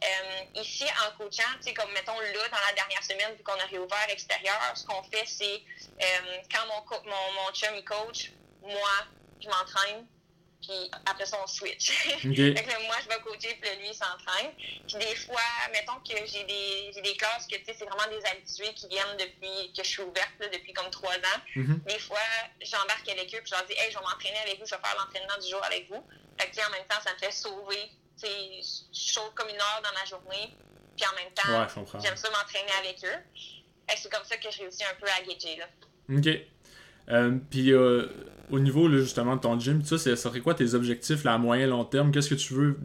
Euh, 0.04 0.60
ici, 0.62 0.84
en 1.08 1.18
coachant, 1.18 1.44
tu 1.58 1.64
sais, 1.64 1.74
comme 1.74 1.92
mettons 1.94 2.20
là, 2.20 2.50
dans 2.52 2.66
la 2.68 2.74
dernière 2.74 3.04
semaine, 3.04 3.34
vu 3.36 3.44
qu'on 3.44 3.54
a 3.54 3.66
réouvert 3.66 4.10
extérieur, 4.10 4.60
ce 4.76 4.86
qu'on 4.86 5.02
fait, 5.04 5.26
c'est 5.26 5.64
euh, 6.02 6.38
quand 6.52 6.66
mon, 6.68 7.10
mon, 7.10 7.32
mon 7.44 7.52
chum 7.54 7.74
il 7.76 7.86
coach, 7.86 8.32
moi, 8.62 9.08
je 9.42 9.48
m'entraîne, 9.48 10.06
puis 10.66 10.92
après 11.06 11.26
ça, 11.26 11.38
on 11.44 11.48
switch. 11.48 11.92
moi, 12.24 12.34
je 12.34 13.10
vais 13.10 13.22
coacher, 13.24 13.58
puis 13.62 13.70
lui, 13.80 13.90
il 13.90 13.94
s'entraîne. 13.94 14.52
Puis 14.88 14.98
des 14.98 15.16
fois, 15.16 15.42
mettons 15.72 16.00
que 16.00 16.18
j'ai 16.26 16.44
des, 16.44 17.02
des 17.02 17.16
classes 17.16 17.48
que, 17.48 17.56
tu 17.58 17.66
sais, 17.66 17.76
c'est 17.78 17.86
vraiment 17.86 18.10
des 18.10 18.26
habitués 18.26 18.74
qui 18.74 18.88
viennent 18.88 19.18
depuis 19.20 19.74
que 19.74 19.84
je 19.84 19.90
suis 19.90 20.02
ouverte, 20.02 20.34
là, 20.40 20.48
depuis 20.48 20.74
comme 20.74 20.90
trois 20.90 21.16
ans. 21.16 21.42
Mm-hmm. 21.56 21.84
Des 21.86 22.00
fois, 22.00 22.28
j'embarque 22.62 23.08
avec 23.10 23.34
eux, 23.34 23.40
puis 23.40 23.52
je 23.52 23.56
leur 23.56 23.66
dis, 23.66 23.74
hey, 23.74 23.92
je 23.92 23.98
vais 23.98 24.04
m'entraîner 24.04 24.40
avec 24.44 24.60
vous, 24.60 24.66
je 24.66 24.76
vais 24.76 24.82
faire 24.82 24.96
l'entraînement 24.98 25.38
du 25.42 25.50
jour 25.50 25.64
avec 25.64 25.88
vous. 25.90 26.04
Fait 26.40 26.50
que, 26.50 26.68
en 26.68 26.72
même 26.72 26.88
temps, 26.88 27.02
ça 27.04 27.14
me 27.14 27.20
fait 27.20 27.32
sauver 27.32 27.92
je 28.22 28.84
chaud 28.94 29.32
comme 29.36 29.50
une 29.50 29.56
heure 29.56 29.82
dans 29.84 29.94
ma 30.00 30.06
journée, 30.06 30.56
puis 30.96 31.06
en 31.06 31.16
même 31.16 31.34
temps, 31.34 32.00
j'aime 32.02 32.16
ça 32.16 32.30
m'entraîner 32.30 32.72
avec 32.80 33.04
eux. 33.04 33.44
C'est 33.96 34.12
comme 34.12 34.24
ça 34.24 34.38
que 34.38 34.50
je 34.52 34.60
réussis 34.60 34.84
un 34.84 34.96
peu 35.00 35.08
à 35.08 35.22
gager. 35.22 35.58
Là. 35.58 35.68
OK. 36.10 36.28
Euh, 37.10 37.38
puis 37.52 37.72
euh, 37.72 38.08
au 38.52 38.60
niveau 38.60 38.88
là, 38.88 39.00
justement 39.00 39.36
de 39.36 39.42
ton 39.42 39.60
gym, 39.60 39.84
ça, 39.84 39.98
ça 39.98 40.16
serait 40.16 40.42
quoi 40.42 40.54
tes 40.54 40.74
objectifs 40.74 41.24
là, 41.24 41.34
à 41.34 41.38
moyen 41.38 41.68
long 41.68 41.86
terme? 41.86 42.12
Qu'est-ce 42.12 42.30
que 42.30 42.36
tu 42.36 42.54
veux 42.54 42.78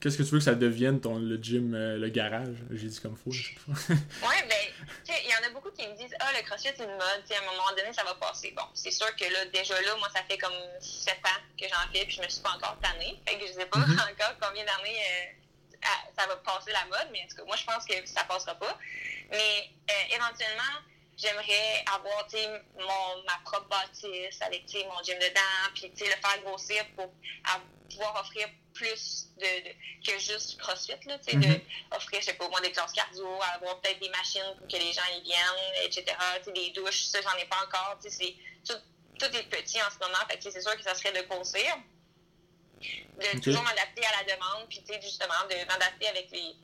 Qu'est-ce 0.00 0.16
que 0.16 0.22
tu 0.22 0.30
veux 0.30 0.38
que 0.38 0.44
ça 0.44 0.54
devienne 0.54 1.00
ton, 1.00 1.18
le 1.18 1.42
gym, 1.42 1.74
euh, 1.74 1.96
le 1.96 2.08
garage? 2.08 2.54
J'ai 2.70 2.86
dit 2.86 3.00
comme 3.00 3.16
faux 3.16 3.30
ouais, 3.68 4.46
ben, 4.48 4.64
il 5.08 5.28
y 5.28 5.34
en 5.34 5.48
a 5.48 5.52
beaucoup 5.52 5.72
qui 5.72 5.84
me 5.88 5.96
disent 5.96 6.14
Ah, 6.20 6.30
le 6.36 6.46
crossfit, 6.46 6.68
c'est 6.76 6.84
une 6.84 6.92
mode, 6.92 7.02
à 7.02 7.38
un 7.42 7.50
moment 7.50 7.70
donné, 7.76 7.92
ça 7.92 8.04
va 8.04 8.14
passer. 8.14 8.54
Bon, 8.56 8.62
c'est 8.74 8.92
sûr 8.92 9.08
que 9.16 9.24
là, 9.24 9.44
déjà 9.52 9.74
là, 9.82 9.96
moi, 9.98 10.08
ça 10.14 10.22
fait 10.30 10.38
comme 10.38 10.54
7 10.80 11.14
ans 11.24 11.42
que 11.60 11.66
j'en 11.66 11.92
fais, 11.92 12.04
puis 12.06 12.14
je 12.14 12.22
me 12.22 12.28
suis 12.28 12.40
pas 12.40 12.54
encore 12.54 12.78
tannée. 12.80 13.20
Fait 13.26 13.38
que 13.38 13.46
je 13.48 13.52
sais 13.54 13.66
pas 13.66 13.80
mm-hmm. 13.80 14.12
encore 14.14 14.36
combien 14.40 14.64
d'années 14.64 14.98
euh, 15.02 15.38
ça 16.16 16.26
va 16.28 16.36
passer 16.36 16.70
la 16.70 16.84
mode, 16.86 17.08
mais 17.12 17.22
en 17.24 17.28
tout 17.28 17.36
cas, 17.36 17.44
moi, 17.44 17.56
je 17.56 17.64
pense 17.64 17.84
que 17.84 17.94
ça 18.06 18.22
passera 18.22 18.54
pas. 18.54 18.78
Mais 19.30 19.70
euh, 19.90 20.14
éventuellement, 20.14 20.78
j'aimerais 21.18 21.84
avoir 21.94 22.26
mon, 22.78 23.22
ma 23.24 23.38
propre 23.44 23.68
bâtisse 23.68 24.40
avec 24.40 24.64
mon 24.86 25.02
gym 25.02 25.18
dedans, 25.18 25.72
puis 25.74 25.92
le 25.98 26.06
faire 26.06 26.42
grossir 26.44 26.84
pour 26.94 27.12
pouvoir 27.90 28.20
offrir 28.20 28.48
plus 28.72 29.28
de, 29.38 29.46
que 30.06 30.18
juste 30.18 30.58
CrossFit, 30.60 31.04
là, 31.06 31.16
mm 31.16 31.40
-hmm. 31.40 31.60
offrir, 31.96 32.20
je 32.20 32.26
sais 32.26 32.34
pas 32.34 32.48
moi, 32.48 32.60
des 32.60 32.70
classes 32.70 32.92
cardio, 32.92 33.26
avoir 33.54 33.80
peut-être 33.80 34.00
des 34.00 34.10
machines 34.10 34.54
pour 34.56 34.68
que 34.68 34.76
les 34.76 34.92
gens 34.92 35.08
y 35.16 35.20
viennent, 35.22 35.84
etc. 35.84 36.04
Des 36.54 36.70
douches, 36.70 37.02
ça, 37.12 37.18
j'en 37.22 37.36
ai 37.36 37.46
pas 37.46 37.60
encore. 37.66 37.98
Tout, 38.68 38.80
tout 39.18 39.30
est 39.38 39.48
petit 39.56 39.80
en 39.82 39.90
ce 39.90 39.98
moment, 40.04 40.22
fait 40.28 40.40
c'est 40.40 40.60
sûr 40.60 40.76
que 40.76 40.82
ça 40.82 40.94
serait 40.94 41.12
de 41.12 41.22
grossir. 41.28 41.70
De 42.80 43.40
toujours 43.40 43.64
m'adapter 43.64 44.04
à 44.10 44.12
la 44.18 44.24
demande, 44.32 44.68
puis 44.68 44.80
justement, 45.02 45.42
de 45.50 45.56
m'adapter 45.70 46.06
avec 46.06 46.30
les, 46.30 46.54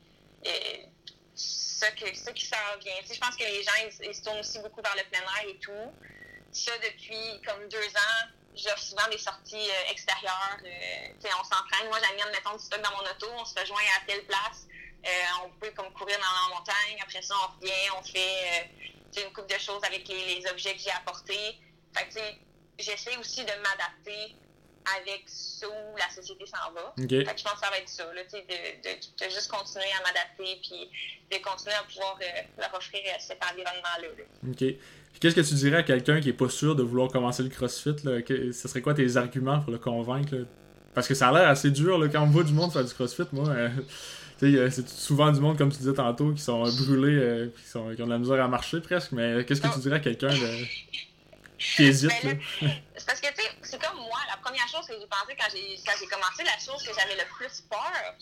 les 0.45 0.88
ce, 1.35 1.87
que, 1.87 2.31
qui 2.33 2.47
s'en 2.47 2.57
vient. 2.81 2.94
je 3.03 3.18
pense 3.18 3.37
que 3.37 3.44
les 3.44 3.62
gens, 3.62 3.73
ils, 4.03 4.14
se 4.14 4.23
tournent 4.23 4.40
aussi 4.40 4.59
beaucoup 4.61 4.81
vers 4.83 4.94
le 4.97 5.05
plein 5.11 5.20
air 5.20 5.49
et 5.49 5.59
tout. 5.59 5.92
Ça, 6.53 6.73
depuis 6.79 7.42
comme 7.44 7.68
deux 7.68 7.88
ans, 7.88 8.29
j'offre 8.55 8.79
souvent 8.83 9.09
des 9.11 9.18
sorties 9.18 9.57
euh, 9.70 9.90
extérieures. 9.90 10.59
Euh, 10.64 11.29
on 11.40 11.44
s'entraîne. 11.44 11.88
Moi, 11.88 11.99
j'amène, 12.01 12.33
mettons, 12.33 12.57
du 12.57 12.64
stock 12.64 12.81
dans 12.81 12.92
mon 12.92 13.11
auto, 13.11 13.27
on 13.37 13.44
se 13.44 13.59
rejoint 13.59 13.83
à 13.97 14.07
telle 14.07 14.25
place. 14.25 14.66
Euh, 15.05 15.44
on 15.44 15.51
peut 15.59 15.70
comme 15.73 15.92
courir 15.92 16.16
dans 16.18 16.49
la 16.53 16.57
montagne. 16.57 16.99
Après 17.03 17.23
ça, 17.23 17.35
on 17.35 17.61
revient, 17.61 17.90
on 17.99 18.03
fait 18.03 18.70
une 19.23 19.33
coupe 19.33 19.49
de 19.49 19.59
choses 19.59 19.83
avec 19.85 20.07
les, 20.09 20.47
objets 20.51 20.75
que 20.75 20.81
j'ai 20.81 20.92
apportés. 20.92 21.59
Fait 21.97 22.09
que, 22.09 22.20
j'essaie 22.79 23.16
aussi 23.16 23.44
de 23.44 23.53
m'adapter 23.62 24.37
avec 24.99 25.25
ce 25.27 25.66
où 25.66 25.97
la 25.97 26.09
société 26.14 26.44
s'en 26.47 26.73
va. 26.73 26.92
Fait 26.97 27.07
que 27.07 27.38
je 27.38 27.44
pense 27.44 27.55
que 27.55 27.61
ça 27.61 27.70
va 27.70 27.79
être 27.79 27.88
ça, 27.88 28.05
là, 28.12 28.23
de, 28.23 28.38
de, 28.38 29.25
de, 29.25 29.31
juste 29.31 29.51
continuer 29.51 29.90
à 29.99 30.03
m'adapter 30.03 30.61
puis 30.62 30.90
de 31.31 31.42
continuer 31.42 31.75
à 31.75 31.83
pouvoir 31.85 32.18
leur 32.59 32.75
offrir 32.75 33.01
cet 33.18 33.40
environnement-là. 33.42 34.09
OK. 34.51 34.75
Qu'est-ce 35.20 35.37
que 35.37 35.40
tu 35.40 35.55
dirais 35.55 35.79
à 35.79 35.83
quelqu'un 35.83 36.20
qui 36.20 36.29
est 36.29 36.35
pas 36.35 36.49
sûr 36.49 36.75
de 36.75 36.83
vouloir 36.83 37.08
commencer 37.08 37.42
le 37.42 37.48
CrossFit? 37.48 37.96
Là? 38.04 38.21
ce 38.29 38.69
serait 38.69 38.83
quoi 38.83 38.94
tes 38.94 39.17
arguments 39.17 39.61
pour 39.61 39.73
le 39.73 39.79
convaincre? 39.79 40.35
Parce 40.94 41.08
que 41.08 41.15
ça 41.15 41.29
a 41.29 41.33
l'air 41.33 41.48
assez 41.48 41.71
dur 41.71 41.98
là, 41.98 42.08
quand 42.08 42.23
on 42.23 42.27
voit 42.27 42.44
du 42.44 42.52
monde 42.52 42.73
faire 42.73 42.85
du 42.85 42.92
CrossFit. 42.92 43.25
Moi, 43.33 43.48
euh, 43.48 43.69
euh, 44.42 44.69
c'est 44.71 44.88
souvent 44.88 45.31
du 45.33 45.40
monde, 45.40 45.58
comme 45.58 45.71
tu 45.71 45.79
disais 45.79 45.92
tantôt, 45.92 46.33
qui 46.33 46.42
sont 46.42 46.63
brûlés, 46.63 47.17
euh, 47.17 47.48
qui, 47.48 47.69
sont, 47.69 47.94
qui 47.94 48.02
ont 48.02 48.06
de 48.06 48.13
la 48.13 48.19
misère 48.19 48.42
à 48.42 48.48
marcher 48.48 48.81
presque. 48.81 49.13
Mais 49.13 49.44
qu'est-ce 49.44 49.61
que 49.61 49.73
tu 49.73 49.81
dirais 49.81 49.96
à 49.96 50.00
quelqu'un 50.00 50.29
de... 50.29 50.35
Ben 52.23 52.40
c'est 52.96 53.07
parce 53.07 53.21
que 53.21 53.29
tu 53.29 53.42
sais, 53.42 53.50
c'est 53.63 53.83
comme 53.83 53.96
moi, 53.96 54.19
la 54.29 54.37
première 54.38 54.69
chose 54.69 54.87
que 54.87 54.94
j'ai 54.98 55.07
pensé 55.07 55.37
quand 55.37 55.92
j'ai 55.98 56.07
commencé, 56.07 56.42
la 56.44 56.59
chose 56.59 56.83
que 56.83 56.92
j'avais 56.98 57.17
le 57.17 57.27
plus 57.37 57.63
peur, 57.71 58.15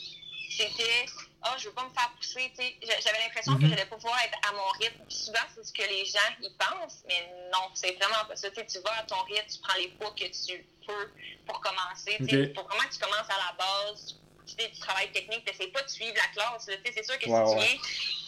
c'était 0.51 1.07
ah, 1.45 1.51
oh, 1.53 1.59
je 1.59 1.69
veux 1.69 1.75
pas 1.75 1.85
me 1.85 1.93
faire 1.93 2.11
pousser. 2.17 2.53
J'avais 2.57 3.19
l'impression 3.19 3.55
que 3.57 3.63
je 3.63 3.67
mhm. 3.67 3.71
j'allais 3.71 3.87
pas 3.87 3.97
pouvoir 3.97 4.19
être 4.23 4.39
à 4.49 4.53
mon 4.53 4.69
rythme. 4.79 5.03
souvent, 5.09 5.43
c'est 5.55 5.65
ce 5.65 5.73
que 5.73 5.83
les 5.83 6.05
gens 6.05 6.31
y 6.41 6.51
pensent, 6.51 7.03
mais 7.09 7.29
non, 7.53 7.71
c'est 7.75 7.93
vraiment 7.97 8.25
pas 8.29 8.37
ça. 8.37 8.49
tu 8.51 8.79
vas 8.79 8.99
à 8.99 9.03
ton 9.03 9.21
rythme, 9.23 9.49
tu 9.51 9.59
prends 9.59 9.79
les 9.79 9.89
poids 9.89 10.15
que 10.17 10.25
tu 10.25 10.65
peux 10.87 11.11
pour 11.47 11.61
commencer. 11.61 12.17
Il 12.21 12.55
faut 12.55 12.63
vraiment 12.63 12.85
que 12.89 12.95
tu 12.95 13.01
commences 13.01 13.29
à 13.29 13.39
la 13.39 13.57
base. 13.59 14.17
Tu, 14.47 14.55
tu 14.57 14.81
travailles 14.81 15.11
technique, 15.13 15.45
tu 15.45 15.69
pas 15.69 15.83
de 15.83 15.89
suivre 15.89 16.15
la 16.15 16.29
classe. 16.29 16.67
C'est 16.67 17.05
sûr 17.05 17.19
que 17.19 17.25
si 17.25 17.31
tu 17.31 17.59
viens 17.59 17.79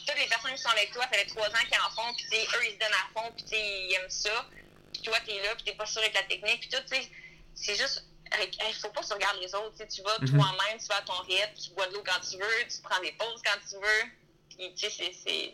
toutes 0.06 0.18
les 0.18 0.26
personnes 0.26 0.54
qui 0.54 0.62
sont 0.62 0.70
avec 0.70 0.92
toi, 0.92 1.04
ça 1.04 1.18
fait 1.18 1.26
trois 1.26 1.48
ans 1.48 1.64
qu'ils 1.68 1.78
en 1.78 1.90
font, 1.90 2.14
puis 2.14 2.38
eux, 2.38 2.66
ils 2.66 2.74
se 2.74 2.78
donnent 2.78 2.98
à 2.98 3.20
fond, 3.20 3.32
puis 3.36 3.46
ils 3.52 3.94
aiment 3.94 4.10
ça. 4.10 4.46
Puis 4.94 5.02
toi, 5.02 5.16
t'es 5.26 5.42
là, 5.42 5.54
puis 5.56 5.64
t'es 5.64 5.74
pas 5.74 5.86
sûr 5.86 6.00
avec 6.00 6.14
la 6.14 6.22
technique, 6.22 6.60
puis 6.60 6.70
tout, 6.70 6.82
tu 6.88 6.96
sais, 6.96 7.10
c'est 7.54 7.74
juste 7.74 8.06
il 8.40 8.74
faut 8.74 8.88
pas 8.88 9.02
se 9.02 9.14
regarder 9.14 9.40
les 9.40 9.54
autres. 9.54 9.74
Tu 9.88 10.02
vas 10.02 10.18
mhm. 10.20 10.30
toi-même, 10.30 10.78
tu 10.80 10.86
vas 10.88 10.96
à 10.96 11.02
ton 11.02 11.20
rythme, 11.22 11.54
tu 11.62 11.70
bois 11.70 11.86
de 11.86 11.94
l'eau 11.94 12.02
quand 12.04 12.20
tu 12.20 12.36
veux, 12.36 12.68
tu 12.68 12.82
prends 12.82 13.00
des 13.00 13.12
pauses 13.12 13.42
quand 13.44 13.58
tu 13.68 13.76
veux. 13.76 14.74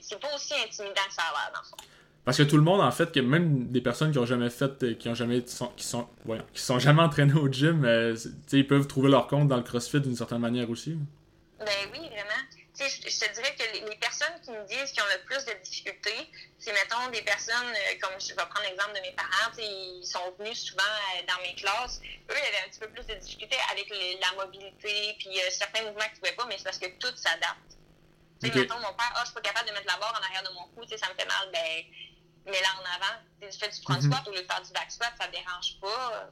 C'est 0.01 0.21
pas 0.21 0.35
aussi 0.35 0.55
intimidant 0.55 1.03
que 1.09 1.15
ça 1.15 1.23
a 1.23 1.33
l'air, 1.33 1.53
dans 1.55 1.61
le 1.61 1.67
fond. 1.67 1.77
Parce 2.25 2.37
que 2.37 2.43
tout 2.43 2.57
le 2.57 2.63
monde, 2.63 2.83
en 2.83 2.91
fait, 2.91 3.13
que 3.13 3.21
même 3.21 3.69
des 3.69 3.81
personnes 3.81 4.13
qui 4.13 4.19
ont 4.19 4.27
jamais 4.27 4.51
fait, 4.51 4.83
euh, 4.83 4.95
qui 4.95 5.09
ont 5.09 5.15
jamais, 5.15 5.43
qui 5.43 5.55
sont, 5.55 5.69
qui 5.69 5.85
sont, 5.85 6.07
qui 6.53 6.63
sont 6.63 6.79
jamais 6.79 7.03
entraînées 7.03 7.35
au 7.35 7.49
gym, 7.51 7.85
euh, 7.85 8.15
ils 8.53 8.67
peuvent 8.67 8.87
trouver 8.87 9.11
leur 9.11 9.27
compte 9.27 9.49
dans 9.49 9.57
le 9.57 9.63
CrossFit 9.63 10.01
d'une 10.01 10.17
certaine 10.17 10.39
manière 10.39 10.69
aussi. 10.69 10.99
Ben 11.59 11.67
oui, 11.93 12.10
je, 12.89 13.27
te 13.27 13.35
dirais 13.35 13.55
que 13.57 13.89
les, 13.89 13.97
personnes 13.97 14.41
qui 14.43 14.51
me 14.51 14.65
disent 14.67 14.93
qu'ils 14.93 15.03
ont 15.03 15.13
le 15.13 15.23
plus 15.25 15.45
de 15.45 15.53
difficultés, 15.63 16.31
c'est, 16.59 16.73
mettons, 16.73 17.09
des 17.11 17.23
personnes, 17.23 17.69
euh, 17.69 17.99
comme 18.01 18.19
je 18.21 18.29
vais 18.29 18.35
prendre 18.37 18.63
l'exemple 18.63 18.95
de 18.95 19.01
mes 19.01 19.13
parents, 19.13 19.53
ils 19.59 20.07
sont 20.07 20.33
venus 20.39 20.59
souvent 20.59 20.83
euh, 20.83 21.23
dans 21.29 21.43
mes 21.43 21.55
classes. 21.55 22.01
Eux, 22.03 22.35
ils 22.35 22.49
avaient 22.49 22.67
un 22.67 22.71
petit 22.71 22.81
peu 22.81 22.89
plus 22.89 23.07
de 23.07 23.15
difficultés 23.15 23.59
avec 23.71 23.89
la 23.91 24.45
mobilité, 24.45 25.17
puis 25.19 25.41
euh, 25.41 25.51
certains 25.51 25.83
mouvements 25.83 26.01
qu'ils 26.01 26.15
ne 26.15 26.19
pouvaient 26.19 26.37
pas, 26.37 26.47
mais 26.47 26.59
c'est 26.59 26.65
parce 26.65 26.79
que 26.79 26.89
tout 26.99 27.15
s'adapte. 27.17 27.77
Mettons, 28.43 28.81
mon 28.81 28.95
père, 28.95 29.13
ah, 29.13 29.17
oh, 29.17 29.21
je 29.21 29.25
suis 29.27 29.35
pas 29.35 29.43
capable 29.43 29.69
de 29.69 29.75
mettre 29.75 29.87
la 29.87 29.99
barre 29.99 30.19
en 30.19 30.25
arrière 30.25 30.43
de 30.43 30.55
mon 30.55 30.67
cou, 30.69 30.83
ça 30.89 31.09
me 31.09 31.15
fait 31.15 31.27
mal, 31.27 31.51
ben 31.53 31.85
mais 32.47 32.61
là 32.61 32.69
en 32.81 32.85
avant, 32.97 33.17
tu 33.41 33.59
fais 33.59 33.69
du 33.69 33.81
front 33.83 34.01
squat 34.01 34.27
au 34.27 34.31
lieu 34.33 34.43
de 34.43 34.47
faire 34.47 34.63
du 34.63 34.73
back 34.73 34.91
squat, 34.91 35.13
ça 35.19 35.27
ne 35.27 35.33
dérange 35.33 35.77
pas. 35.81 36.31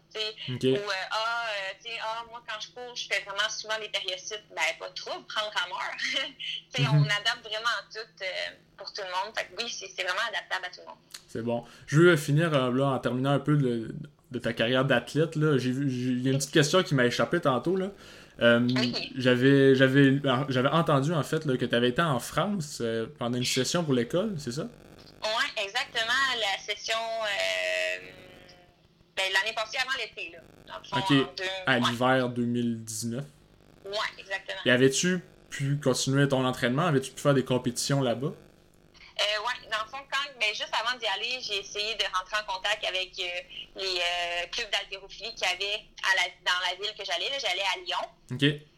Okay. 0.54 0.72
Ou 0.72 0.76
euh, 0.76 1.10
ah, 1.10 1.46
euh, 1.72 1.90
ah, 2.02 2.24
moi 2.30 2.42
quand 2.46 2.60
je 2.60 2.68
cours, 2.68 2.94
je 2.94 3.06
fais 3.08 3.22
vraiment 3.24 3.48
souvent 3.48 3.74
les 3.80 3.88
périocytes, 3.88 4.44
ben 4.50 4.62
pas 4.78 4.90
trop, 4.94 5.20
prendre 5.28 5.52
rameur. 5.54 5.92
mm 6.78 6.84
-hmm. 6.84 6.96
On 6.96 7.04
adapte 7.04 7.44
vraiment 7.44 7.78
tout 7.92 8.12
euh, 8.22 8.26
pour 8.76 8.92
tout 8.92 9.02
le 9.02 9.12
monde. 9.16 9.36
Fait 9.36 9.44
que 9.46 9.62
oui, 9.62 9.68
c'est 9.68 10.02
vraiment 10.02 10.26
adaptable 10.28 10.64
à 10.66 10.70
tout 10.70 10.80
le 10.80 10.86
monde. 10.86 11.02
C'est 11.28 11.42
bon. 11.42 11.64
Je 11.86 12.00
veux 12.00 12.16
finir 12.16 12.50
là, 12.50 12.86
en 12.86 12.98
terminant 12.98 13.32
un 13.32 13.40
peu 13.48 13.56
de, 13.56 13.94
de 14.30 14.38
ta 14.38 14.52
carrière 14.52 14.84
d'athlète. 14.84 15.36
Il 15.36 16.22
y 16.24 16.28
a 16.28 16.32
une 16.32 16.38
petite 16.38 16.52
question 16.52 16.82
qui 16.82 16.94
m'a 16.94 17.06
échappé 17.06 17.40
tantôt. 17.40 17.76
Là. 17.76 17.88
oui. 18.40 19.12
J'avais 19.16 19.74
j'avais 19.74 20.72
entendu 20.82 21.12
en 21.12 21.24
fait 21.30 21.42
là, 21.46 21.56
que 21.60 21.66
tu 21.66 21.74
avais 21.74 21.90
été 21.94 22.02
en 22.02 22.20
France 22.20 22.82
pendant 23.18 23.38
une 23.42 23.50
session 23.58 23.80
pour 23.84 23.94
l'école, 23.94 24.34
c'est 24.38 24.52
ça? 24.60 24.66
Oui, 25.36 25.64
exactement. 25.64 26.12
La 26.40 26.58
session 26.62 26.96
euh, 26.96 27.98
ben, 29.16 29.24
l'année 29.32 29.54
passée 29.54 29.78
avant 29.78 29.96
l'été. 29.98 30.32
Là. 30.32 30.80
ok, 30.96 31.12
à 31.66 31.78
l'hiver 31.78 32.28
2019. 32.28 33.24
Oui, 33.86 33.92
exactement. 34.18 34.60
Et 34.64 34.70
avais-tu 34.70 35.20
pu 35.50 35.78
continuer 35.82 36.28
ton 36.28 36.44
entraînement? 36.44 36.86
Avais-tu 36.86 37.12
pu 37.12 37.20
faire 37.20 37.34
des 37.34 37.44
compétitions 37.44 38.00
là-bas? 38.00 38.32
Dans 39.78 39.84
le 39.84 39.90
fond, 39.90 40.04
quand, 40.10 40.30
mais 40.40 40.54
juste 40.54 40.72
avant 40.74 40.98
d'y 40.98 41.06
aller, 41.06 41.38
j'ai 41.40 41.58
essayé 41.58 41.94
de 41.94 42.02
rentrer 42.12 42.36
en 42.42 42.52
contact 42.52 42.84
avec 42.84 43.12
euh, 43.20 43.40
les 43.76 44.00
euh, 44.00 44.46
clubs 44.50 44.68
d'haltérophilie 44.70 45.32
qu'il 45.36 45.46
y 45.46 45.52
avait 45.52 45.84
à 46.02 46.16
la, 46.16 46.22
dans 46.44 46.58
la 46.68 46.74
ville 46.74 46.92
que 46.98 47.04
j'allais. 47.04 47.30
J'allais 47.38 47.62
à 47.62 47.78
Lyon. 47.78 48.08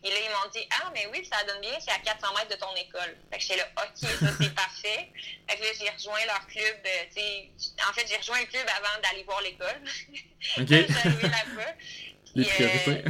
Et 0.02 0.10
là, 0.10 0.16
ils 0.22 0.30
m'ont 0.30 0.50
dit 0.52 0.66
Ah, 0.78 0.90
mais 0.92 1.06
oui, 1.10 1.24
ça 1.24 1.42
donne 1.44 1.60
bien, 1.62 1.72
c'est 1.80 1.90
à 1.90 1.98
400 2.00 2.34
mètres 2.34 2.50
de 2.50 2.60
ton 2.60 2.74
école. 2.74 3.16
Fait 3.32 3.38
que 3.38 3.42
j'étais 3.42 3.56
là, 3.56 3.68
OK, 3.78 3.96
ça 3.96 4.28
c'est 4.38 4.54
parfait. 4.54 5.10
Fait 5.48 5.56
que 5.56 5.62
là, 5.62 5.68
j'ai 5.78 5.88
rejoint 5.88 6.26
leur 6.26 6.46
club. 6.48 6.76
Euh, 6.84 7.88
en 7.88 7.92
fait, 7.94 8.06
j'ai 8.06 8.18
rejoint 8.18 8.40
le 8.40 8.46
club 8.46 8.66
avant 8.68 9.00
d'aller 9.02 9.24
voir 9.24 9.40
l'école. 9.40 9.80
J'arrivais 10.56 11.28
là-bas. 11.28 11.74
Euh, 12.36 12.42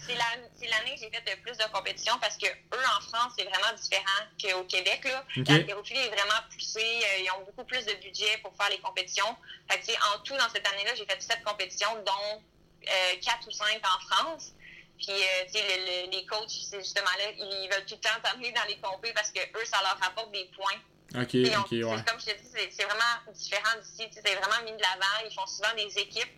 c'est 0.00 0.14
l'année 0.14 0.94
que 0.94 1.00
j'ai 1.00 1.10
fait 1.10 1.24
le 1.26 1.42
plus 1.42 1.56
de 1.56 1.72
compétitions 1.72 2.16
parce 2.20 2.36
que 2.36 2.46
eux, 2.46 2.84
en 2.96 3.00
France, 3.00 3.32
c'est 3.36 3.44
vraiment 3.44 3.72
différent 3.76 4.22
qu'au 4.40 4.64
Québec. 4.64 5.00
Là. 5.04 5.24
Okay. 5.38 5.66
est 5.66 6.08
vraiment 6.08 6.40
poussée. 6.52 6.80
Euh, 6.80 7.24
ils 7.24 7.30
ont 7.36 7.44
beaucoup 7.44 7.64
plus 7.64 7.84
de 7.84 7.94
budget 7.94 8.38
pour 8.42 8.54
faire 8.56 8.70
les 8.70 8.78
compétitions. 8.78 9.36
Fait 9.68 9.80
que, 9.80 9.92
en 10.14 10.20
tout, 10.22 10.36
dans 10.36 10.48
cette 10.50 10.66
année-là, 10.68 10.94
j'ai 10.94 11.06
fait 11.06 11.20
sept 11.20 11.42
compétitions, 11.44 11.90
dont 12.06 12.42
euh, 12.88 13.16
quatre 13.22 13.46
ou 13.48 13.50
cinq 13.50 13.80
en 13.84 14.00
France. 14.06 14.52
Puis, 14.98 15.08
le, 15.08 16.10
les 16.10 16.26
coachs, 16.26 16.50
c'est 16.50 16.80
justement 16.80 17.10
là, 17.18 17.32
ils 17.38 17.68
veulent 17.72 17.86
tout 17.86 17.94
le 17.94 18.00
temps 18.00 18.20
t'amener 18.22 18.52
dans 18.52 18.64
les 18.68 18.76
compétitions 18.76 19.14
parce 19.14 19.30
que 19.30 19.40
eux, 19.40 19.64
ça 19.64 19.78
leur 19.82 19.98
rapporte 19.98 20.30
des 20.30 20.48
points. 20.54 20.78
OK, 21.14 21.34
OK, 21.34 21.72
ouais. 21.72 22.04
Comme 22.06 22.20
je 22.20 22.26
te 22.26 22.38
dis, 22.38 22.70
c'est 22.70 22.84
vraiment 22.84 23.32
différent 23.32 23.80
d'ici. 23.82 24.08
C'est 24.12 24.34
vraiment 24.34 24.62
mis 24.64 24.76
de 24.76 24.82
l'avant. 24.82 25.26
Ils 25.28 25.34
font 25.34 25.46
souvent 25.46 25.74
des 25.74 25.98
équipes 25.98 26.30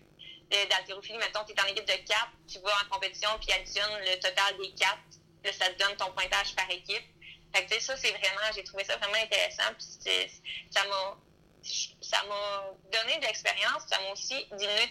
d'haltérophilie, 0.69 1.17
mettons, 1.17 1.43
tu 1.45 1.53
es 1.53 1.61
en 1.61 1.65
équipe 1.65 1.85
de 1.85 2.07
4, 2.07 2.27
tu 2.47 2.59
vas 2.59 2.71
en 2.85 2.93
compétition, 2.93 3.29
puis 3.41 3.51
additionne 3.53 3.91
le 4.01 4.15
total 4.19 4.57
des 4.57 4.71
4, 4.73 4.97
là, 5.45 5.51
ça 5.53 5.69
te 5.69 5.79
donne 5.79 5.95
ton 5.97 6.11
pointage 6.11 6.55
par 6.55 6.69
équipe. 6.69 7.03
Fait 7.53 7.65
que, 7.65 7.81
ça, 7.81 7.95
c'est 7.97 8.11
vraiment, 8.11 8.49
j'ai 8.55 8.63
trouvé 8.63 8.83
ça 8.83 8.97
vraiment 8.97 9.21
intéressant, 9.21 9.69
puis 9.77 9.85
ça 10.71 10.81
m'a, 10.87 11.17
ça 12.01 12.23
m'a 12.27 12.73
donné 12.91 13.19
de 13.19 13.25
l'expérience, 13.25 13.83
ça 13.87 13.99
m'a 14.01 14.11
aussi 14.11 14.35
diminué 14.57 14.89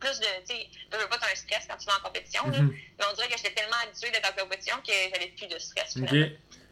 plus 0.00 0.18
de, 0.20 0.26
tu 0.46 0.54
sais, 0.54 0.68
tu 0.90 0.98
veux 0.98 1.08
pas 1.08 1.16
un 1.16 1.34
stress 1.34 1.66
quand 1.68 1.76
tu 1.76 1.86
vas 1.86 1.96
en 1.98 2.02
compétition, 2.06 2.46
là, 2.50 2.58
mm-hmm. 2.58 2.78
mais 2.98 3.04
on 3.10 3.14
dirait 3.14 3.28
que 3.28 3.36
j'étais 3.36 3.54
tellement 3.54 3.76
habituée 3.82 4.10
d'être 4.10 4.30
en 4.30 4.42
compétition 4.42 4.76
que 4.86 4.92
j'avais 4.92 5.28
plus 5.28 5.46
de 5.46 5.58
stress. 5.58 5.96
OK. 5.96 6.08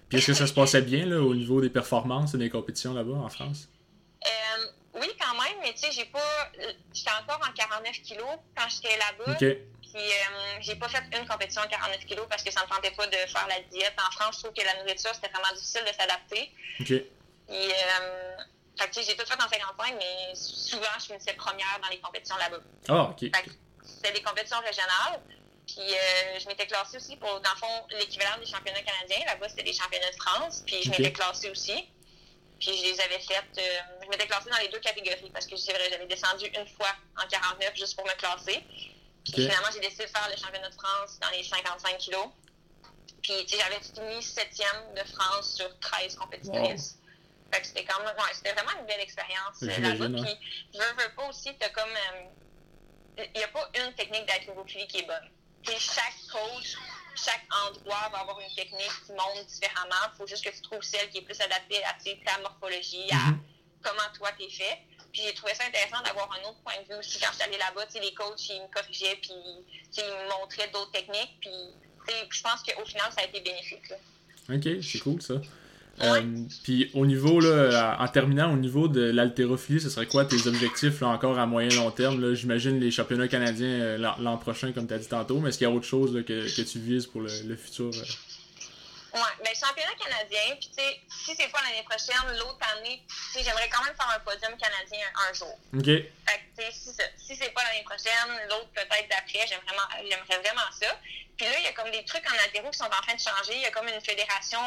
Puis 0.08 0.18
est-ce 0.18 0.26
que 0.26 0.34
ça 0.34 0.46
se 0.46 0.52
passait 0.52 0.82
bien, 0.82 1.06
là, 1.06 1.22
au 1.22 1.34
niveau 1.34 1.62
des 1.62 1.70
performances 1.70 2.34
et 2.34 2.38
des 2.38 2.50
compétitions 2.50 2.92
là-bas, 2.92 3.14
en 3.14 3.30
France? 3.30 3.68
Euh, 4.26 4.66
oui, 4.94 5.08
quand 5.18 5.34
même, 5.42 5.58
mais 5.62 5.72
tu 5.72 5.80
sais, 5.80 5.92
j'ai 5.92 6.04
pas. 6.04 6.50
J'étais 6.92 7.10
encore 7.22 7.40
en 7.48 7.52
49 7.52 7.92
kilos 8.02 8.28
quand 8.56 8.68
j'étais 8.68 8.96
là-bas. 8.96 9.32
OK. 9.32 9.56
Puis 9.92 10.00
euh, 10.00 10.58
j'ai 10.60 10.76
pas 10.76 10.88
fait 10.88 11.02
une 11.18 11.26
compétition 11.26 11.62
en 11.62 11.68
49 11.68 12.06
kilos 12.06 12.26
parce 12.28 12.42
que 12.42 12.50
ça 12.50 12.62
me 12.62 12.68
tentait 12.68 12.92
pas 12.92 13.06
de 13.06 13.16
faire 13.16 13.46
la 13.48 13.60
diète. 13.70 13.94
En 13.98 14.10
France, 14.12 14.36
je 14.36 14.42
trouve 14.44 14.54
que 14.54 14.64
la 14.64 14.82
nourriture, 14.82 15.10
c'était 15.14 15.28
vraiment 15.28 15.54
difficile 15.54 15.82
de 15.82 15.92
s'adapter. 15.92 16.50
OK. 16.80 16.86
Puis, 16.86 17.06
euh, 17.50 18.36
fait 18.78 18.88
que, 18.88 19.02
j'ai 19.02 19.16
tout 19.16 19.26
fait 19.26 19.34
en 19.34 19.48
55, 19.48 19.94
mais 19.98 20.34
souvent, 20.34 20.86
je 20.98 21.04
finissais 21.04 21.34
première 21.34 21.78
dans 21.82 21.88
les 21.88 21.98
compétitions 22.00 22.36
là-bas. 22.36 22.60
Ah, 22.88 23.08
oh, 23.08 23.12
OK. 23.12 23.30
C'était 23.84 24.12
des 24.12 24.22
compétitions 24.22 24.60
régionales. 24.60 25.20
Puis 25.66 25.80
euh, 25.80 26.38
je 26.38 26.46
m'étais 26.48 26.66
classée 26.66 26.96
aussi 26.96 27.16
pour, 27.16 27.40
dans 27.40 27.50
le 27.50 27.58
fond, 27.58 27.86
l'équivalent 27.98 28.38
des 28.38 28.46
championnats 28.46 28.82
canadiens. 28.82 29.24
Là-bas, 29.26 29.48
c'était 29.48 29.62
des 29.62 29.72
championnats 29.72 30.10
de 30.10 30.16
France. 30.16 30.62
Puis 30.66 30.82
je 30.82 30.90
m'étais 30.90 31.12
classée 31.12 31.50
aussi. 31.50 31.88
Puis 32.62 32.78
je 32.78 32.82
les 32.84 33.00
avais 33.00 33.18
faites. 33.18 33.58
Euh, 33.58 33.98
je 34.04 34.08
m'étais 34.08 34.26
classée 34.26 34.48
dans 34.48 34.58
les 34.58 34.68
deux 34.68 34.78
catégories 34.78 35.30
parce 35.32 35.46
que 35.46 35.56
c'est 35.56 35.72
vrai, 35.72 35.90
j'avais 35.90 36.06
descendu 36.06 36.46
une 36.46 36.66
fois 36.68 36.94
en 37.20 37.26
49 37.26 37.74
juste 37.74 37.96
pour 37.96 38.06
me 38.06 38.12
classer. 38.12 38.62
Puis 39.24 39.34
finalement, 39.34 39.68
j'ai 39.72 39.80
décidé 39.80 40.04
de 40.04 40.10
faire 40.10 40.28
le 40.30 40.40
championnat 40.40 40.68
de 40.68 40.74
France 40.74 41.18
dans 41.20 41.30
les 41.30 41.42
55 41.42 41.98
kilos. 41.98 42.28
Puis 43.20 43.46
j'avais 43.48 43.80
fini 43.80 44.22
septième 44.22 44.94
de 44.94 45.02
France 45.12 45.56
sur 45.56 45.76
13 45.80 46.14
compétitrices. 46.14 46.98
Fait 47.52 47.60
que 47.60 47.66
c'était 47.66 47.84
comme, 47.84 48.04
ouais, 48.04 48.32
c'était 48.32 48.52
vraiment 48.52 48.78
une 48.78 48.86
belle 48.86 49.00
expérience 49.00 49.62
euh, 49.62 49.66
là-bas. 49.66 50.22
Puis 50.22 50.38
je 50.72 50.78
veux, 50.78 51.02
veux 51.02 51.14
pas 51.16 51.28
aussi, 51.28 51.50
t'as 51.58 51.68
comme, 51.70 51.90
il 53.18 53.22
euh, 53.22 53.26
n'y 53.36 53.42
a 53.42 53.48
pas 53.48 53.68
une 53.74 53.92
technique 53.94 54.26
d'haltérophilie 54.26 54.86
qui 54.86 54.98
est 54.98 55.06
bonne. 55.06 55.30
T'sais, 55.64 55.78
chaque 55.78 56.14
coach 56.30 56.76
chaque 57.16 57.44
endroit 57.66 58.08
va 58.10 58.18
avoir 58.20 58.40
une 58.40 58.54
technique 58.54 58.92
qui 59.06 59.12
monte 59.12 59.46
différemment. 59.46 60.10
Il 60.12 60.16
faut 60.18 60.26
juste 60.26 60.44
que 60.44 60.50
tu 60.50 60.60
trouves 60.62 60.82
celle 60.82 61.08
qui 61.10 61.18
est 61.18 61.22
plus 61.22 61.40
adaptée 61.40 61.82
à 61.84 61.94
ta 61.94 62.40
morphologie, 62.40 63.10
à 63.10 63.30
mhm. 63.30 63.40
comment 63.82 64.08
toi 64.14 64.30
t'es 64.38 64.50
fait. 64.50 64.78
Puis 65.12 65.22
j'ai 65.26 65.34
trouvé 65.34 65.54
ça 65.54 65.64
intéressant 65.64 66.02
d'avoir 66.02 66.30
un 66.32 66.48
autre 66.48 66.60
point 66.64 66.80
de 66.82 66.88
vue 66.88 66.98
aussi 66.98 67.18
quand 67.20 67.28
je 67.32 67.36
suis 67.36 67.42
allée 67.44 67.58
là-bas. 67.58 67.86
Les 68.00 68.14
coachs, 68.14 68.48
ils 68.48 68.62
me 68.62 68.68
corrigeaient, 68.68 69.16
puis 69.16 69.32
ils 69.32 70.04
me 70.04 70.40
montraient 70.40 70.70
d'autres 70.70 70.92
techniques. 70.92 71.36
Puis 71.40 71.50
je 72.30 72.42
pense 72.42 72.62
qu'au 72.62 72.84
final, 72.84 73.12
ça 73.12 73.20
a 73.20 73.24
été 73.24 73.40
bénéfique. 73.40 73.88
Là. 73.90 73.96
Ok, 74.48 74.82
c'est 74.82 74.98
cool 75.00 75.20
ça. 75.20 75.34
Euh, 76.00 76.22
puis 76.64 76.90
au 76.94 77.04
niveau, 77.06 77.38
là, 77.40 77.96
en 78.00 78.08
terminant, 78.08 78.52
au 78.52 78.56
niveau 78.56 78.88
de 78.88 79.10
l'haltérophilie, 79.10 79.80
ce 79.80 79.90
serait 79.90 80.06
quoi 80.06 80.24
tes 80.24 80.46
objectifs 80.46 81.00
là, 81.00 81.08
encore 81.08 81.38
à 81.38 81.46
moyen 81.46 81.68
long 81.76 81.90
terme? 81.90 82.34
J'imagine 82.34 82.80
les 82.80 82.90
championnats 82.90 83.28
canadiens 83.28 83.68
euh, 83.68 84.12
l'an 84.18 84.36
prochain, 84.38 84.72
comme 84.72 84.88
tu 84.88 84.94
as 84.94 84.98
dit 84.98 85.08
tantôt, 85.08 85.38
mais 85.38 85.50
est-ce 85.50 85.58
qu'il 85.58 85.68
y 85.68 85.70
a 85.70 85.74
autre 85.74 85.86
chose 85.86 86.14
là, 86.14 86.22
que, 86.22 86.44
que, 86.56 86.62
tu 86.62 86.78
vises 86.78 87.06
pour 87.06 87.20
le, 87.20 87.30
le 87.46 87.56
futur? 87.56 87.90
Euh? 87.94 88.04
Oui, 89.14 89.20
mais 89.44 89.54
championnat 89.54 89.92
canadien, 90.02 90.56
puis 90.58 90.70
tu 90.74 90.82
sais, 90.82 91.00
si 91.10 91.36
c'est 91.36 91.52
pas 91.52 91.60
l'année 91.62 91.84
prochaine, 91.84 92.38
l'autre 92.38 92.64
année, 92.74 93.02
tu 93.06 93.14
sais, 93.38 93.44
j'aimerais 93.44 93.68
quand 93.68 93.84
même 93.84 93.94
faire 93.94 94.08
un 94.08 94.20
podium 94.20 94.56
canadien 94.56 95.04
un, 95.28 95.34
jour. 95.34 95.58
OK. 95.76 95.84
Fait 95.84 96.08
que, 96.56 96.62
tu 96.62 96.64
sais, 96.64 96.72
si, 96.72 96.90
si 97.18 97.36
c'est 97.36 97.52
pas 97.52 97.62
l'année 97.64 97.84
prochaine, 97.84 98.48
l'autre 98.48 98.70
peut-être 98.72 99.08
d'après, 99.10 99.46
j'aimerais 99.46 99.66
vraiment, 99.68 100.08
j'aimerais 100.08 100.38
vraiment 100.40 100.70
ça. 100.72 100.98
Puis 101.36 101.44
là, 101.44 101.52
il 101.58 101.64
y 101.64 101.68
a 101.68 101.72
comme 101.72 101.90
des 101.90 102.04
trucs 102.06 102.24
en 102.24 102.42
altéro 102.42 102.70
qui 102.70 102.78
sont 102.78 102.84
en 102.84 103.02
train 103.04 103.14
de 103.14 103.20
changer. 103.20 103.56
Il 103.56 103.60
y 103.60 103.66
a 103.66 103.70
comme 103.70 103.88
une 103.88 104.00
fédération 104.00 104.60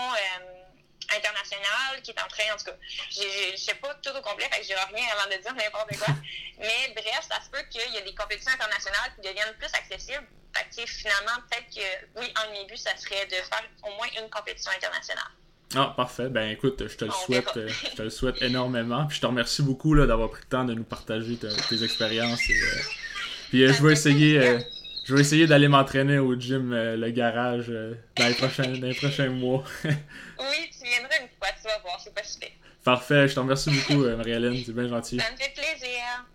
international 1.13 2.01
qui 2.03 2.11
est 2.11 2.21
en 2.21 2.27
train, 2.27 2.53
en 2.53 2.57
tout 2.57 2.65
cas, 2.65 2.77
je 3.11 3.51
ne 3.51 3.57
sais 3.57 3.75
pas 3.75 3.93
tout 3.95 4.11
au 4.15 4.21
complet, 4.21 4.47
fait 4.51 4.61
que 4.61 4.67
je 4.67 4.95
rien 4.95 5.05
avant 5.13 5.29
de 5.29 5.41
dire 5.41 5.53
n'importe 5.53 5.97
quoi. 5.97 6.13
Mais 6.59 6.93
bref, 6.95 7.27
ça 7.29 7.41
se 7.41 7.49
peut 7.49 7.63
qu'il 7.69 7.93
y 7.93 7.97
ait 7.97 8.03
des 8.03 8.15
compétitions 8.15 8.53
internationales 8.53 9.11
qui 9.15 9.27
deviennent 9.27 9.55
plus 9.57 9.71
accessibles. 9.73 10.27
Fait 10.55 10.65
que 10.71 10.89
finalement, 10.89 11.43
peut-être 11.49 11.67
que, 11.67 12.19
oui, 12.19 12.33
un 12.35 12.47
de 12.47 12.51
mes 12.53 12.65
buts, 12.65 12.77
ça 12.77 12.95
serait 12.95 13.25
de 13.25 13.35
faire 13.35 13.63
au 13.83 13.91
moins 13.95 14.07
une 14.17 14.29
compétition 14.29 14.71
internationale. 14.71 15.31
Ah, 15.73 15.93
parfait. 15.95 16.29
Ben 16.29 16.51
écoute, 16.51 16.83
je 16.87 16.95
te 16.95 17.05
le 17.05 17.11
souhaite, 17.11 17.57
euh, 17.57 17.67
je 17.67 17.95
te 17.95 18.01
le 18.01 18.09
souhaite 18.09 18.41
énormément. 18.41 19.05
Puis 19.07 19.17
je 19.17 19.21
te 19.21 19.25
remercie 19.25 19.61
beaucoup 19.61 19.95
d'avoir 19.95 20.29
pris 20.29 20.41
le 20.43 20.49
temps 20.49 20.63
de 20.63 20.73
nous 20.73 20.83
partager 20.83 21.37
tes 21.37 21.83
expériences. 21.83 22.39
Euh, 22.49 22.81
puis 23.49 23.63
euh, 23.63 23.73
je 23.73 23.83
vais 23.83 23.93
essayer. 23.93 24.59
Je 25.05 25.13
vais 25.13 25.21
essayer 25.21 25.45
d'aller 25.45 25.67
m'entraîner 25.67 26.17
au 26.17 26.33
gym, 26.35 26.73
le 26.73 27.09
garage, 27.11 27.67
dans, 28.15 28.27
les 28.27 28.33
prochains, 28.33 28.63
dans 28.63 28.87
les 28.87 28.95
prochains 28.95 29.29
mois. 29.29 29.63
oui, 29.83 29.91
tu 30.71 30.89
viendras 30.89 31.17
une 31.21 31.29
fois, 31.37 31.49
tu 31.61 31.67
vas 31.67 31.79
voir. 31.83 31.99
c'est 32.03 32.13
pas 32.13 32.23
super. 32.23 32.49
Parfait, 32.83 33.27
je 33.27 33.35
te 33.35 33.39
remercie 33.39 33.69
beaucoup, 33.69 34.03
Marie-Hélène, 34.03 34.57
c'est 34.65 34.73
bien 34.73 34.87
gentil. 34.87 35.19
Ça 35.19 35.31
me 35.31 35.37
fait 35.37 35.53
plaisir. 35.53 36.25